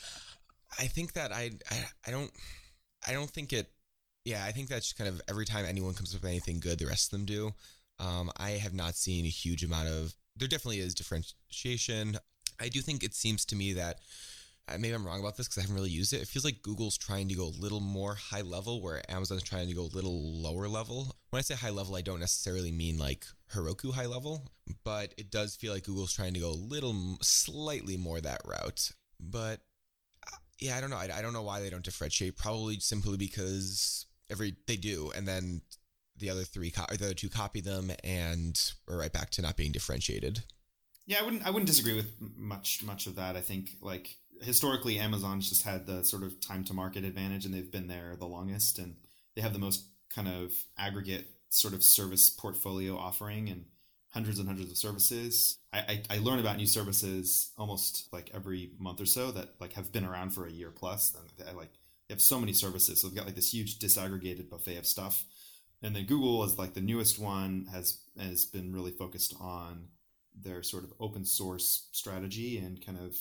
I 0.80 0.88
think 0.88 1.14
that 1.14 1.32
I, 1.32 1.52
I 1.70 1.86
I 2.08 2.12
don't 2.12 2.32
I 3.08 3.14
don't 3.14 3.30
think 3.30 3.54
it 3.54 3.70
yeah, 4.28 4.44
I 4.44 4.52
think 4.52 4.68
that's 4.68 4.92
kind 4.92 5.08
of 5.08 5.22
every 5.30 5.46
time 5.46 5.64
anyone 5.66 5.94
comes 5.94 6.14
up 6.14 6.22
with 6.22 6.30
anything 6.30 6.60
good, 6.60 6.80
the 6.80 6.86
rest 6.86 7.14
of 7.14 7.18
them 7.18 7.26
do. 7.26 7.54
Um, 7.98 8.30
I 8.36 8.52
have 8.52 8.74
not 8.74 8.96
seen 8.96 9.26
a 9.26 9.30
huge 9.30 9.64
amount 9.64 9.88
of. 9.88 10.14
There 10.36 10.50
definitely 10.50 10.80
is 10.80 10.94
differentiation. 10.94 12.18
I 12.60 12.68
do 12.68 12.82
think 12.82 13.04
it 13.04 13.14
seems 13.14 13.46
to 13.46 13.56
me 13.56 13.72
that 13.74 14.00
uh, 14.68 14.78
maybe 14.78 14.94
I'm 14.94 15.08
wrong 15.08 15.22
about 15.22 15.38
this 15.38 15.48
because 15.48 15.60
I 15.60 15.62
haven't 15.62 15.78
really 15.78 15.92
used 15.92 16.12
it. 16.12 16.22
It 16.22 16.28
feels 16.28 16.44
like 16.44 16.62
Google's 16.62 16.98
trying 16.98 17.30
to 17.30 17.36
go 17.36 17.46
a 17.46 17.58
little 17.58 17.80
more 17.80 18.16
high 18.16 18.42
level, 18.42 18.82
where 18.82 19.02
Amazon's 19.10 19.44
trying 19.44 19.70
to 19.70 19.74
go 19.74 19.84
a 19.84 19.96
little 19.96 20.42
lower 20.42 20.68
level. 20.68 21.16
When 21.30 21.40
I 21.40 21.42
say 21.42 21.56
high 21.56 21.70
level, 21.70 21.96
I 21.96 22.02
don't 22.02 22.20
necessarily 22.20 22.74
mean 22.74 22.98
like 22.98 23.26
Heroku 23.54 23.94
high 23.94 24.08
level, 24.08 24.52
but 24.84 25.14
it 25.18 25.32
does 25.32 25.56
feel 25.56 25.72
like 25.72 25.86
Google's 25.86 26.14
trying 26.14 26.34
to 26.34 26.42
go 26.42 26.50
a 26.50 26.64
little 26.74 27.18
slightly 27.22 27.96
more 27.96 28.20
that 28.20 28.42
route. 28.46 28.92
But 29.22 29.62
uh, 30.28 30.36
yeah, 30.60 30.76
I 30.76 30.82
don't 30.82 30.90
know. 30.90 30.98
I, 30.98 31.08
I 31.18 31.22
don't 31.22 31.34
know 31.34 31.44
why 31.44 31.62
they 31.62 31.70
don't 31.70 31.86
differentiate. 31.86 32.36
Probably 32.36 32.82
simply 32.82 33.16
because 33.16 34.06
every 34.30 34.56
they 34.68 34.76
do, 34.76 35.12
and 35.16 35.28
then 35.28 35.62
the 36.18 36.30
other 36.30 36.44
three 36.44 36.72
co- 36.72 36.86
the 36.90 37.06
other 37.06 37.14
two 37.14 37.30
copy 37.30 37.62
them, 37.62 37.92
and 38.04 38.60
we're 38.88 39.00
right 39.00 39.14
back 39.14 39.30
to 39.32 39.42
not 39.42 39.58
being 39.58 39.72
differentiated. 39.72 40.44
Yeah, 41.06 41.20
I 41.20 41.24
wouldn't 41.24 41.46
I 41.46 41.50
wouldn't 41.50 41.68
disagree 41.68 41.96
with 41.96 42.12
much 42.36 42.84
much 42.84 43.08
of 43.08 43.16
that. 43.16 43.36
I 43.36 43.42
think 43.42 43.72
like 43.82 44.18
historically, 44.42 45.00
Amazon's 45.00 45.50
just 45.50 45.64
had 45.64 45.86
the 45.86 46.04
sort 46.04 46.24
of 46.24 46.40
time 46.42 46.64
to 46.66 46.74
market 46.74 47.04
advantage, 47.04 47.46
and 47.46 47.54
they've 47.54 47.72
been 47.72 47.88
there 47.88 48.16
the 48.18 48.28
longest, 48.28 48.80
and 48.80 48.96
they 49.36 49.42
have 49.42 49.54
the 49.54 49.60
most 49.60 49.86
kind 50.14 50.28
of 50.28 50.52
aggregate 50.78 51.28
sort 51.50 51.74
of 51.74 51.84
service 51.84 52.30
portfolio 52.30 52.98
offering 52.98 53.50
and 53.50 53.66
hundreds 54.10 54.40
and 54.40 54.48
hundreds 54.48 54.72
of 54.72 54.78
services. 54.78 55.60
I, 55.72 55.80
I, 55.80 56.04
I, 56.10 56.18
learn 56.20 56.40
about 56.40 56.58
new 56.58 56.66
services 56.66 57.52
almost 57.58 58.08
like 58.12 58.32
every 58.34 58.72
month 58.80 59.02
or 59.02 59.06
so 59.06 59.32
that 59.32 59.50
like 59.60 59.74
have 59.74 59.92
been 59.92 60.06
around 60.06 60.32
for 60.32 60.48
a 60.48 60.52
year 60.52 60.72
plus. 60.72 61.14
And 61.14 61.48
I 61.48 61.52
like 61.52 61.72
they 62.08 62.14
have 62.14 62.22
so 62.22 62.40
many 62.40 62.54
services. 62.54 63.02
So 63.02 63.08
they've 63.08 63.16
got 63.16 63.26
like 63.26 63.36
this 63.36 63.54
huge 63.54 63.80
disaggregated 63.80 64.50
buffet 64.50 64.78
of 64.78 64.86
stuff. 64.86 65.26
And 65.82 65.96
then 65.96 66.06
Google 66.06 66.44
is 66.44 66.58
like 66.58 66.74
the 66.74 66.82
newest 66.82 67.20
one 67.20 67.68
has 67.72 68.00
has 68.20 68.46
been 68.46 68.74
really 68.74 68.92
focused 68.92 69.36
on 69.40 69.90
their 70.40 70.64
sort 70.64 70.84
of 70.84 70.94
open 71.00 71.26
source 71.26 71.88
strategy 71.92 72.58
and 72.58 72.84
kind 72.84 72.98
of 72.98 73.16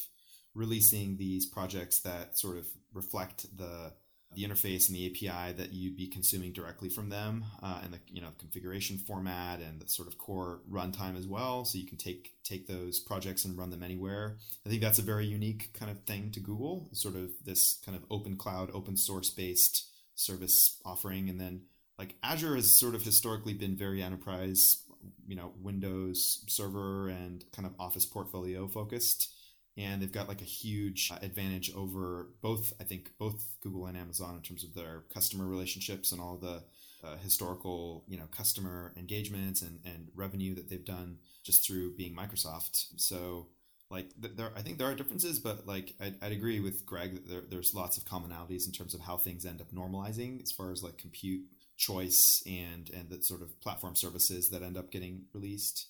releasing 0.55 1.17
these 1.17 1.47
projects 1.47 2.01
that 2.01 2.39
sort 2.39 2.57
of 2.57 2.67
reflect 2.93 3.47
the 3.57 3.93
the 4.37 4.45
interface 4.45 4.89
and 4.89 4.97
the 4.97 5.07
API 5.07 5.55
that 5.55 5.73
you'd 5.73 5.97
be 5.97 6.07
consuming 6.07 6.53
directly 6.53 6.91
from 6.91 7.09
them, 7.09 7.45
uh, 7.63 7.81
and 7.83 7.93
the 7.93 7.99
you 8.09 8.21
know 8.21 8.29
configuration 8.39 8.99
format 8.99 9.61
and 9.61 9.81
the 9.81 9.89
sort 9.89 10.07
of 10.07 10.19
core 10.19 10.61
runtime 10.71 11.19
as 11.19 11.27
well. 11.27 11.65
So 11.65 11.79
you 11.79 11.87
can 11.87 11.97
take 11.97 12.35
take 12.45 12.67
those 12.69 13.01
projects 13.01 13.47
and 13.47 13.59
run 13.59 13.71
them 13.71 13.83
anywhere. 13.83 14.37
I 14.65 14.69
think 14.69 14.83
that's 14.83 14.99
a 14.99 15.03
very 15.03 15.27
unique 15.27 15.71
kind 15.73 15.91
of 15.91 16.01
thing 16.05 16.31
to 16.33 16.41
Google, 16.41 16.89
sort 16.93 17.17
of 17.17 17.31
this 17.45 17.79
kind 17.85 17.97
of 17.97 18.05
open 18.11 18.37
cloud, 18.37 18.71
open 18.75 18.97
source 18.97 19.31
based 19.31 19.87
service 20.15 20.81
offering, 20.85 21.31
and 21.31 21.41
then 21.41 21.63
like 21.99 22.15
Azure 22.23 22.57
has 22.57 22.73
sort 22.73 22.95
of 22.95 23.03
historically 23.03 23.55
been 23.55 23.75
very 23.75 24.03
enterprise, 24.03 24.83
you 25.27 25.35
know, 25.35 25.53
Windows 25.63 26.45
server 26.47 27.09
and 27.09 27.43
kind 27.53 27.65
of 27.65 27.73
Office 27.81 28.05
portfolio 28.05 28.69
focused 28.69 29.33
and 29.77 30.01
they've 30.01 30.13
got 30.13 30.29
like 30.29 30.41
a 30.41 30.45
huge 30.45 31.11
uh, 31.13 31.19
advantage 31.23 31.73
over 31.75 32.29
both 32.43 32.73
i 32.81 32.85
think 32.85 33.11
both 33.19 33.57
google 33.63 33.87
and 33.87 33.97
amazon 33.97 34.35
in 34.35 34.43
terms 34.43 34.65
of 34.65 34.75
their 34.75 35.05
customer 35.13 35.47
relationships 35.47 36.13
and 36.13 36.21
all 36.21 36.37
the 36.37 36.63
uh, 37.05 37.17
historical 37.23 38.05
you 38.09 38.17
know 38.17 38.27
customer 38.37 38.93
engagements 38.97 39.63
and, 39.63 39.81
and 39.85 40.09
revenue 40.15 40.55
that 40.55 40.69
they've 40.69 40.85
done 40.85 41.19
just 41.45 41.65
through 41.65 41.95
being 41.95 42.17
microsoft. 42.17 42.87
So 42.97 43.49
like 43.91 44.11
there 44.19 44.51
i 44.57 44.63
think 44.63 44.79
there 44.79 44.89
are 44.89 44.95
differences 44.95 45.39
but 45.39 45.65
like 45.65 45.95
i'd, 46.01 46.17
I'd 46.21 46.33
agree 46.33 46.59
with 46.59 46.85
greg 46.85 47.15
that 47.15 47.29
there, 47.29 47.43
there's 47.49 47.73
lots 47.73 47.97
of 47.97 48.05
commonalities 48.05 48.67
in 48.67 48.73
terms 48.73 48.95
of 48.95 49.01
how 49.01 49.17
things 49.17 49.47
end 49.47 49.61
up 49.61 49.71
normalizing 49.73 50.43
as 50.43 50.51
far 50.51 50.73
as 50.73 50.83
like 50.83 50.99
compute 50.99 51.43
choice 51.77 52.43
and 52.47 52.91
and 52.91 53.09
the 53.11 53.23
sort 53.23 53.43
of 53.43 53.61
platform 53.61 53.95
services 53.95 54.51
that 54.51 54.63
end 54.63 54.77
up 54.77 54.91
getting 54.91 55.27
released 55.33 55.87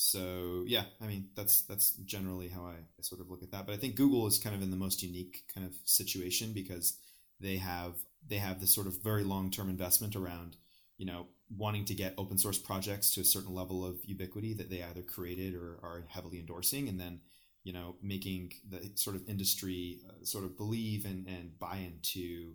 so 0.00 0.62
yeah, 0.64 0.84
I 1.02 1.06
mean 1.08 1.30
that's 1.34 1.62
that's 1.62 1.94
generally 2.04 2.46
how 2.46 2.62
I 2.62 2.74
sort 3.00 3.20
of 3.20 3.28
look 3.30 3.42
at 3.42 3.50
that. 3.50 3.66
But 3.66 3.72
I 3.74 3.78
think 3.78 3.96
Google 3.96 4.28
is 4.28 4.38
kind 4.38 4.54
of 4.54 4.62
in 4.62 4.70
the 4.70 4.76
most 4.76 5.02
unique 5.02 5.42
kind 5.52 5.66
of 5.66 5.74
situation 5.84 6.52
because 6.52 6.98
they 7.40 7.56
have 7.56 7.94
they 8.28 8.36
have 8.36 8.60
this 8.60 8.72
sort 8.72 8.86
of 8.86 9.02
very 9.02 9.24
long 9.24 9.50
term 9.50 9.68
investment 9.68 10.14
around 10.14 10.54
you 10.98 11.06
know 11.06 11.26
wanting 11.56 11.84
to 11.86 11.94
get 11.94 12.14
open 12.16 12.38
source 12.38 12.58
projects 12.58 13.12
to 13.14 13.22
a 13.22 13.24
certain 13.24 13.52
level 13.52 13.84
of 13.84 13.96
ubiquity 14.04 14.54
that 14.54 14.70
they 14.70 14.84
either 14.84 15.02
created 15.02 15.54
or 15.56 15.80
are 15.82 16.04
heavily 16.08 16.38
endorsing, 16.38 16.88
and 16.88 17.00
then 17.00 17.18
you 17.64 17.72
know 17.72 17.96
making 18.00 18.52
the 18.70 18.92
sort 18.94 19.16
of 19.16 19.28
industry 19.28 19.98
uh, 20.08 20.24
sort 20.24 20.44
of 20.44 20.56
believe 20.56 21.06
and, 21.06 21.26
and 21.26 21.58
buy 21.58 21.78
into 21.78 22.54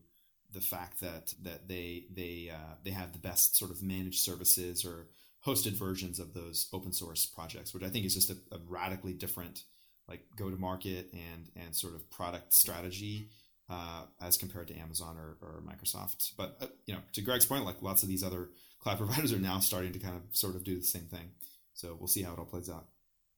the 0.54 0.62
fact 0.62 1.02
that 1.02 1.34
that 1.44 1.68
they 1.68 2.06
they 2.16 2.50
uh, 2.54 2.76
they 2.86 2.92
have 2.92 3.12
the 3.12 3.20
best 3.20 3.58
sort 3.58 3.70
of 3.70 3.84
managed 3.84 4.20
services 4.24 4.86
or 4.86 5.08
hosted 5.46 5.74
versions 5.74 6.20
of 6.20 6.34
those 6.34 6.68
open 6.74 6.94
source 6.94 7.26
projects, 7.26 7.74
which 7.74 7.84
I 7.84 7.90
think 7.90 8.06
is 8.06 8.14
just 8.14 8.30
a, 8.30 8.38
a 8.52 8.60
radically 8.68 9.14
different 9.14 9.64
like 10.08 10.26
go 10.38 10.50
to 10.50 10.58
market 10.58 11.10
and 11.14 11.50
and 11.56 11.76
sort 11.76 11.96
of 11.96 12.10
product 12.10 12.54
strategy 12.54 13.30
uh, 13.70 14.04
as 14.22 14.38
compared 14.38 14.68
to 14.68 14.78
Amazon 14.78 15.18
or, 15.18 15.38
or 15.42 15.62
Microsoft. 15.62 16.32
But 16.38 16.58
uh, 16.62 16.68
you 16.86 16.94
know, 16.94 17.02
to 17.14 17.22
Greg's 17.22 17.46
point, 17.46 17.66
like 17.66 17.82
lots 17.82 18.04
of 18.04 18.10
these 18.10 18.24
other 18.24 18.50
cloud 18.80 18.98
providers 19.00 19.34
are 19.34 19.40
now 19.40 19.60
starting 19.60 19.94
to 19.94 20.00
kind 20.00 20.16
of 20.16 20.24
sort 20.36 20.56
of 20.56 20.64
do 20.64 20.76
the 20.76 20.84
same 20.86 21.04
thing. 21.04 21.32
So 21.74 21.96
we'll 21.98 22.08
see 22.08 22.22
how 22.22 22.34
it 22.34 22.40
all 22.40 22.46
plays 22.46 22.70
out. 22.70 22.86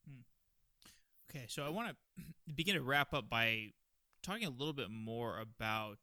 Hmm. 0.07 0.21
Okay, 1.29 1.45
so 1.47 1.63
I 1.63 1.69
want 1.69 1.95
to 2.47 2.53
begin 2.53 2.75
to 2.75 2.81
wrap 2.81 3.13
up 3.13 3.29
by 3.29 3.73
talking 4.23 4.45
a 4.45 4.49
little 4.49 4.73
bit 4.73 4.89
more 4.89 5.39
about 5.39 5.99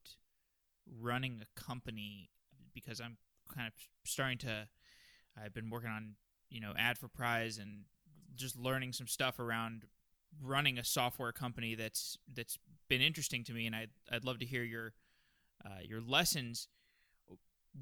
running 1.01 1.41
a 1.41 1.59
company 1.59 2.29
because 2.73 2.99
I'm 2.99 3.17
kind 3.53 3.67
of 3.67 3.73
starting 4.05 4.37
to 4.39 4.67
I've 5.41 5.53
been 5.53 5.69
working 5.69 5.89
on 5.89 6.15
you 6.49 6.61
know 6.61 6.73
ad 6.77 6.97
for 6.97 7.07
prize 7.07 7.57
and 7.57 7.85
just 8.35 8.57
learning 8.57 8.93
some 8.93 9.07
stuff 9.07 9.39
around 9.39 9.83
running 10.41 10.77
a 10.77 10.83
software 10.83 11.31
company 11.31 11.75
that's 11.75 12.17
that's 12.33 12.57
been 12.89 13.01
interesting 13.01 13.43
to 13.45 13.53
me, 13.53 13.65
and 13.65 13.75
I'd 13.75 13.91
I'd 14.11 14.25
love 14.25 14.39
to 14.39 14.45
hear 14.45 14.63
your 14.63 14.93
uh, 15.65 15.81
your 15.83 16.01
lessons. 16.01 16.67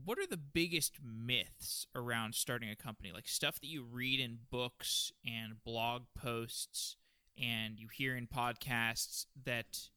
What 0.05 0.17
are 0.19 0.27
the 0.27 0.37
biggest 0.37 0.99
myths 1.03 1.85
around 1.93 2.33
starting 2.33 2.69
a 2.69 2.75
company? 2.75 3.11
Like 3.11 3.27
stuff 3.27 3.59
that 3.59 3.67
you 3.67 3.83
read 3.83 4.21
in 4.21 4.39
books 4.49 5.11
and 5.25 5.61
blog 5.65 6.03
posts, 6.15 6.95
and 7.37 7.77
you 7.77 7.87
hear 7.93 8.15
in 8.15 8.27
podcasts 8.27 9.25
that 9.43 9.89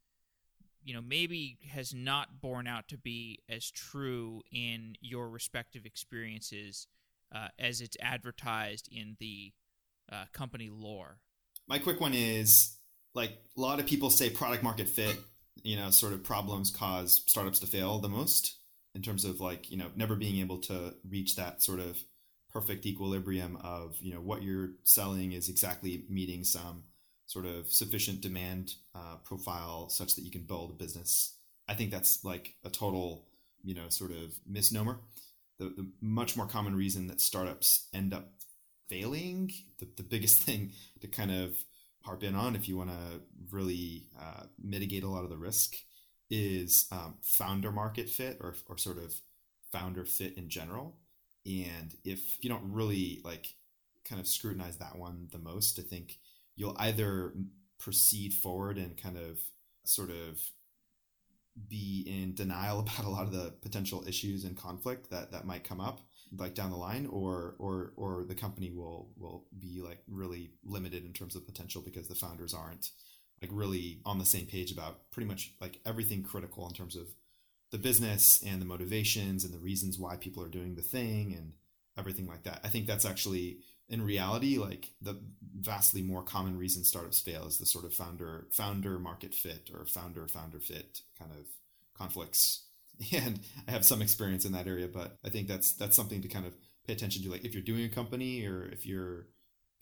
you 0.82 0.94
know 0.94 1.02
maybe 1.02 1.58
has 1.70 1.94
not 1.94 2.40
borne 2.40 2.66
out 2.66 2.88
to 2.88 2.98
be 2.98 3.38
as 3.48 3.70
true 3.70 4.42
in 4.50 4.96
your 5.00 5.28
respective 5.28 5.86
experiences 5.86 6.88
uh, 7.34 7.48
as 7.58 7.80
it's 7.80 7.96
advertised 8.00 8.88
in 8.90 9.16
the 9.18 9.52
uh, 10.10 10.24
company 10.32 10.70
lore? 10.70 11.18
My 11.66 11.78
quick 11.78 12.00
one 12.00 12.14
is 12.14 12.76
like 13.14 13.38
a 13.56 13.60
lot 13.60 13.80
of 13.80 13.86
people 13.86 14.10
say 14.10 14.30
product 14.30 14.62
market 14.62 14.88
fit, 14.88 15.16
you 15.62 15.76
know, 15.76 15.90
sort 15.90 16.12
of 16.12 16.22
problems 16.22 16.70
cause 16.70 17.22
startups 17.26 17.58
to 17.60 17.66
fail 17.66 17.98
the 17.98 18.08
most 18.08 18.58
in 18.94 19.02
terms 19.02 19.24
of 19.24 19.40
like, 19.40 19.70
you 19.70 19.76
know, 19.76 19.90
never 19.96 20.14
being 20.14 20.40
able 20.40 20.58
to 20.58 20.94
reach 21.08 21.36
that 21.36 21.62
sort 21.62 21.80
of 21.80 21.98
perfect 22.52 22.86
equilibrium 22.86 23.56
of, 23.62 23.96
you 24.00 24.14
know, 24.14 24.20
what 24.20 24.42
you're 24.42 24.70
selling 24.84 25.32
is 25.32 25.48
exactly 25.48 26.04
meeting 26.08 26.44
some 26.44 26.84
sort 27.26 27.46
of 27.46 27.70
sufficient 27.70 28.20
demand 28.20 28.74
uh, 28.94 29.16
profile 29.24 29.88
such 29.88 30.14
that 30.14 30.22
you 30.22 30.30
can 30.30 30.42
build 30.42 30.70
a 30.70 30.74
business. 30.74 31.34
I 31.66 31.74
think 31.74 31.90
that's 31.90 32.24
like 32.24 32.54
a 32.64 32.70
total, 32.70 33.26
you 33.64 33.74
know, 33.74 33.88
sort 33.88 34.10
of 34.12 34.34
misnomer 34.46 34.98
the, 35.58 35.66
the 35.66 35.88
much 36.00 36.36
more 36.36 36.46
common 36.46 36.74
reason 36.74 37.06
that 37.08 37.20
startups 37.20 37.88
end 37.92 38.12
up 38.12 38.30
failing, 38.88 39.50
the, 39.78 39.88
the 39.96 40.02
biggest 40.02 40.42
thing 40.42 40.72
to 41.00 41.06
kind 41.06 41.30
of 41.30 41.56
harp 42.02 42.22
in 42.22 42.34
on 42.34 42.54
if 42.54 42.68
you 42.68 42.76
want 42.76 42.90
to 42.90 43.20
really 43.50 44.04
uh, 44.20 44.44
mitigate 44.62 45.04
a 45.04 45.08
lot 45.08 45.24
of 45.24 45.30
the 45.30 45.36
risk 45.36 45.76
is 46.30 46.86
um, 46.92 47.14
founder 47.22 47.70
market 47.70 48.08
fit 48.08 48.38
or, 48.40 48.54
or 48.68 48.76
sort 48.76 48.98
of 48.98 49.14
founder 49.72 50.04
fit 50.04 50.36
in 50.36 50.48
general. 50.48 50.96
And 51.46 51.94
if 52.04 52.42
you 52.42 52.48
don't 52.50 52.72
really 52.72 53.20
like 53.24 53.54
kind 54.08 54.20
of 54.20 54.26
scrutinize 54.26 54.78
that 54.78 54.96
one 54.96 55.28
the 55.32 55.38
most, 55.38 55.78
I 55.78 55.82
think 55.82 56.18
you'll 56.56 56.76
either 56.78 57.32
proceed 57.78 58.32
forward 58.32 58.78
and 58.78 58.96
kind 58.96 59.16
of 59.16 59.38
sort 59.84 60.10
of 60.10 60.40
be 61.68 62.04
in 62.06 62.34
denial 62.34 62.80
about 62.80 63.04
a 63.04 63.08
lot 63.08 63.24
of 63.24 63.32
the 63.32 63.52
potential 63.62 64.04
issues 64.06 64.44
and 64.44 64.56
conflict 64.56 65.10
that 65.10 65.32
that 65.32 65.46
might 65.46 65.64
come 65.64 65.80
up 65.80 66.00
like 66.36 66.54
down 66.54 66.70
the 66.70 66.76
line 66.76 67.06
or 67.06 67.54
or 67.58 67.92
or 67.96 68.24
the 68.24 68.34
company 68.34 68.70
will 68.70 69.10
will 69.16 69.44
be 69.58 69.80
like 69.82 70.02
really 70.08 70.50
limited 70.64 71.04
in 71.04 71.12
terms 71.12 71.36
of 71.36 71.46
potential 71.46 71.82
because 71.82 72.08
the 72.08 72.14
founders 72.14 72.54
aren't 72.54 72.90
like 73.40 73.50
really 73.52 74.00
on 74.04 74.18
the 74.18 74.24
same 74.24 74.46
page 74.46 74.72
about 74.72 75.10
pretty 75.10 75.28
much 75.28 75.54
like 75.60 75.80
everything 75.86 76.22
critical 76.22 76.66
in 76.66 76.74
terms 76.74 76.96
of 76.96 77.06
the 77.70 77.78
business 77.78 78.42
and 78.46 78.60
the 78.60 78.66
motivations 78.66 79.44
and 79.44 79.52
the 79.52 79.58
reasons 79.58 79.98
why 79.98 80.16
people 80.16 80.42
are 80.42 80.48
doing 80.48 80.74
the 80.74 80.82
thing 80.82 81.34
and 81.36 81.52
everything 81.98 82.26
like 82.26 82.44
that. 82.44 82.60
I 82.64 82.68
think 82.68 82.86
that's 82.86 83.04
actually 83.04 83.58
in 83.88 84.02
reality 84.02 84.58
like 84.58 84.90
the 85.02 85.20
vastly 85.60 86.02
more 86.02 86.22
common 86.22 86.56
reason 86.56 86.84
startups 86.84 87.20
fail 87.20 87.46
is 87.46 87.58
the 87.58 87.66
sort 87.66 87.84
of 87.84 87.92
founder 87.92 88.46
founder 88.50 88.98
market 88.98 89.34
fit 89.34 89.70
or 89.74 89.84
founder 89.84 90.26
founder 90.26 90.58
fit 90.58 91.00
kind 91.18 91.30
of 91.32 91.46
conflicts. 91.96 92.66
And 93.12 93.40
i 93.66 93.72
have 93.72 93.84
some 93.84 94.00
experience 94.00 94.44
in 94.44 94.52
that 94.52 94.68
area 94.68 94.86
but 94.86 95.18
i 95.24 95.28
think 95.28 95.48
that's 95.48 95.72
that's 95.72 95.96
something 95.96 96.22
to 96.22 96.28
kind 96.28 96.46
of 96.46 96.54
pay 96.86 96.92
attention 96.92 97.22
to. 97.22 97.30
Like 97.30 97.44
if 97.44 97.54
you're 97.54 97.62
doing 97.62 97.84
a 97.84 97.88
company 97.88 98.46
or 98.46 98.66
if 98.66 98.86
you're 98.86 99.26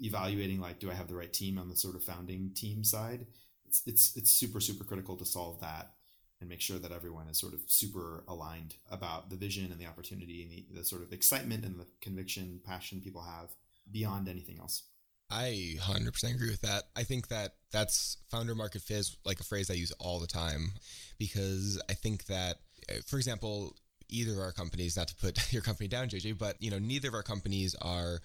evaluating 0.01 0.61
like 0.61 0.79
do 0.79 0.91
i 0.91 0.95
have 0.95 1.09
the 1.09 1.15
right 1.15 1.33
team 1.33 1.59
on 1.59 1.69
the 1.69 1.77
sort 1.77 1.95
of 1.95 2.03
founding 2.03 2.51
team 2.55 2.83
side 2.83 3.27
it's 3.67 3.83
it's, 3.87 4.17
it's 4.17 4.31
super 4.31 4.61
super 4.61 4.85
critical 4.85 5.17
to 5.17 5.25
solve 5.25 5.61
that 5.61 5.93
and 6.41 6.49
make 6.49 6.61
sure 6.61 6.79
that 6.79 6.91
everyone 6.91 7.29
is 7.29 7.39
sort 7.39 7.55
of 7.55 7.61
super 7.67 8.25
aligned 8.27 8.75
about 8.91 9.31
the 9.31 9.37
vision 9.37 9.71
and 9.71 9.81
the 9.81 9.87
opportunity 9.87 10.43
and 10.43 10.51
the, 10.51 10.81
the 10.81 10.85
sort 10.85 11.03
of 11.03 11.13
excitement 11.13 11.65
and 11.65 11.79
the 11.79 11.87
conviction 12.01 12.61
passion 12.65 13.01
people 13.01 13.23
have 13.23 13.51
beyond 13.91 14.29
anything 14.29 14.59
else. 14.59 14.83
I 15.31 15.77
100% 15.81 16.35
agree 16.35 16.51
with 16.51 16.61
that. 16.61 16.85
I 16.95 17.05
think 17.05 17.29
that 17.29 17.55
that's 17.71 18.19
founder 18.31 18.55
market 18.55 18.83
fit 18.83 19.07
like 19.25 19.41
a 19.41 19.45
phrase 19.45 19.71
I 19.71 19.75
use 19.75 19.93
all 19.93 20.21
the 20.21 20.27
time 20.27 20.73
because 21.19 21.81
I 21.89 21.95
think 21.95 22.27
that, 22.27 22.59
eh, 22.89 22.99
for 23.07 23.17
example, 23.17 23.75
either 24.11 24.33
of 24.33 24.39
our 24.41 24.53
companies, 24.53 24.97
not 24.97 25.09
to 25.09 25.17
put 25.17 25.53
your 25.53 25.63
company 25.63 25.89
down, 25.89 26.09
JJ, 26.09 26.39
but 26.39 26.57
you 26.61 26.71
know, 26.71 26.79
neither 26.79 27.09
of 27.09 27.15
our 27.15 27.23
companies 27.23 27.75
are 27.81 28.21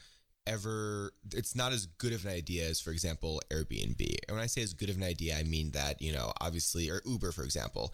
ever 0.45 1.11
it's 1.33 1.55
not 1.55 1.73
as 1.73 1.85
good 1.85 2.13
of 2.13 2.25
an 2.25 2.31
idea 2.31 2.65
as 2.67 2.79
for 2.79 2.91
example 2.91 3.41
Airbnb. 3.51 3.99
And 4.27 4.37
when 4.37 4.43
I 4.43 4.47
say 4.47 4.61
as 4.61 4.73
good 4.73 4.89
of 4.89 4.95
an 4.95 5.03
idea, 5.03 5.37
I 5.37 5.43
mean 5.43 5.71
that, 5.71 6.01
you 6.01 6.13
know, 6.13 6.31
obviously 6.41 6.89
or 6.89 7.01
Uber 7.05 7.31
for 7.31 7.43
example. 7.43 7.93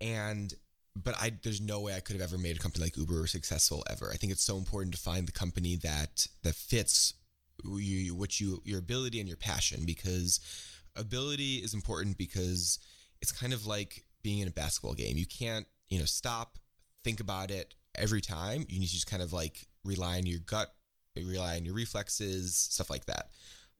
And 0.00 0.52
but 0.96 1.14
I 1.20 1.32
there's 1.42 1.60
no 1.60 1.80
way 1.80 1.94
I 1.94 2.00
could 2.00 2.16
have 2.16 2.32
ever 2.32 2.38
made 2.38 2.56
a 2.56 2.60
company 2.60 2.84
like 2.84 2.96
Uber 2.96 3.26
successful 3.26 3.84
ever. 3.88 4.10
I 4.12 4.16
think 4.16 4.32
it's 4.32 4.42
so 4.42 4.56
important 4.56 4.94
to 4.94 5.00
find 5.00 5.26
the 5.26 5.32
company 5.32 5.76
that 5.76 6.26
that 6.42 6.54
fits 6.54 7.14
you, 7.64 8.14
what 8.14 8.40
you 8.40 8.62
your 8.64 8.78
ability 8.78 9.20
and 9.20 9.28
your 9.28 9.36
passion 9.36 9.84
because 9.84 10.40
ability 10.96 11.56
is 11.56 11.74
important 11.74 12.18
because 12.18 12.78
it's 13.20 13.32
kind 13.32 13.52
of 13.52 13.66
like 13.66 14.04
being 14.22 14.40
in 14.40 14.48
a 14.48 14.52
basketball 14.52 14.94
game. 14.94 15.16
You 15.16 15.26
can't 15.26 15.66
you 15.88 15.98
know 15.98 16.06
stop, 16.06 16.58
think 17.04 17.20
about 17.20 17.50
it 17.50 17.74
every 17.94 18.20
time. 18.20 18.66
You 18.68 18.80
need 18.80 18.86
to 18.86 18.92
just 18.92 19.10
kind 19.10 19.22
of 19.22 19.32
like 19.32 19.66
rely 19.84 20.18
on 20.18 20.26
your 20.26 20.40
gut, 20.40 20.74
rely 21.16 21.56
on 21.56 21.64
your 21.64 21.74
reflexes, 21.74 22.56
stuff 22.56 22.90
like 22.90 23.06
that. 23.06 23.30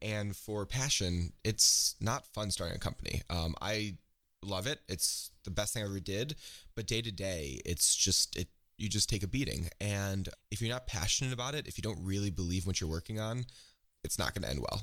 And 0.03 0.35
for 0.35 0.65
passion, 0.65 1.33
it's 1.45 1.95
not 2.01 2.27
fun 2.33 2.51
starting 2.51 2.77
a 2.77 2.81
company. 2.81 3.23
Um, 3.29 3.55
I 3.61 3.97
love 4.43 4.67
it. 4.67 4.81
It's 4.89 5.31
the 5.45 5.51
best 5.51 5.75
thing 5.75 5.83
I 5.83 5.87
ever 5.87 6.01
did. 6.01 6.37
But 6.75 6.87
day 6.87 7.03
to 7.03 7.13
day, 7.13 7.61
it's 7.65 7.95
just 7.95 8.37
it. 8.37 8.49
You 8.79 8.89
just 8.89 9.11
take 9.11 9.23
a 9.23 9.29
beating, 9.29 9.69
and 9.79 10.27
if 10.51 10.63
you're 10.63 10.71
not 10.71 10.87
passionate 10.87 11.35
about 11.35 11.55
it, 11.55 11.67
if 11.67 11.77
you 11.77 11.83
don't 11.83 12.03
really 12.03 12.31
believe 12.31 12.67
what 12.67 12.81
you're 12.81 12.89
working 12.89 13.21
on, 13.21 13.45
it's 14.05 14.19
not 14.19 14.33
going 14.33 14.43
to 14.43 14.49
end 14.49 14.61
well. 14.61 14.81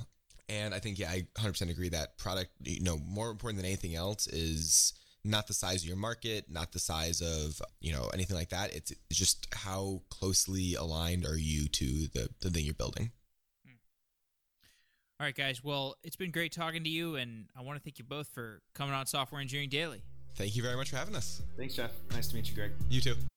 And 0.50 0.74
I 0.74 0.80
think, 0.80 1.00
yeah, 1.00 1.10
I 1.10 1.26
100% 1.36 1.70
agree 1.70 1.90
that 1.90 2.18
product, 2.18 2.52
you 2.64 2.82
know, 2.82 2.98
more 2.98 3.30
important 3.30 3.58
than 3.58 3.66
anything 3.66 3.96
else 3.96 4.28
is 4.28 4.94
not 5.24 5.48
the 5.48 5.54
size 5.54 5.82
of 5.82 5.88
your 5.88 5.98
market, 5.98 6.46
not 6.50 6.72
the 6.72 6.80
size 6.80 7.22
of, 7.22 7.62
you 7.82 7.92
know, 7.92 8.10
anything 8.14 8.36
like 8.36 8.50
that. 8.50 8.74
It's, 8.74 8.94
just 9.12 9.48
how 9.52 10.02
closely 10.10 10.76
aligned 10.76 11.26
are 11.26 11.38
you 11.38 11.68
to 11.68 11.86
the, 12.14 12.30
the 12.42 12.50
thing 12.50 12.66
you're 12.66 12.74
building. 12.74 13.12
All 15.20 15.26
right, 15.26 15.36
guys. 15.36 15.64
Well, 15.64 15.96
it's 16.04 16.16
been 16.16 16.30
great 16.30 16.52
talking 16.52 16.84
to 16.84 16.90
you, 16.90 17.16
and 17.16 17.48
I 17.58 17.64
want 17.64 17.78
to 17.78 17.84
thank 17.84 17.98
you 17.98 18.06
both 18.06 18.28
for 18.28 18.62
coming 18.76 18.94
on 18.94 19.08
Software 19.08 19.42
Engineering 19.42 19.70
Daily. 19.70 20.04
Thank 20.36 20.56
you 20.56 20.62
very 20.62 20.76
much 20.76 20.92
for 20.92 20.98
having 20.98 21.16
us. 21.16 21.42
Thanks, 21.58 21.74
Jeff. 21.74 21.90
Nice 22.12 22.28
to 22.28 22.36
meet 22.36 22.48
you, 22.48 22.54
Greg. 22.54 22.72
You 22.88 23.02
too. 23.02 23.16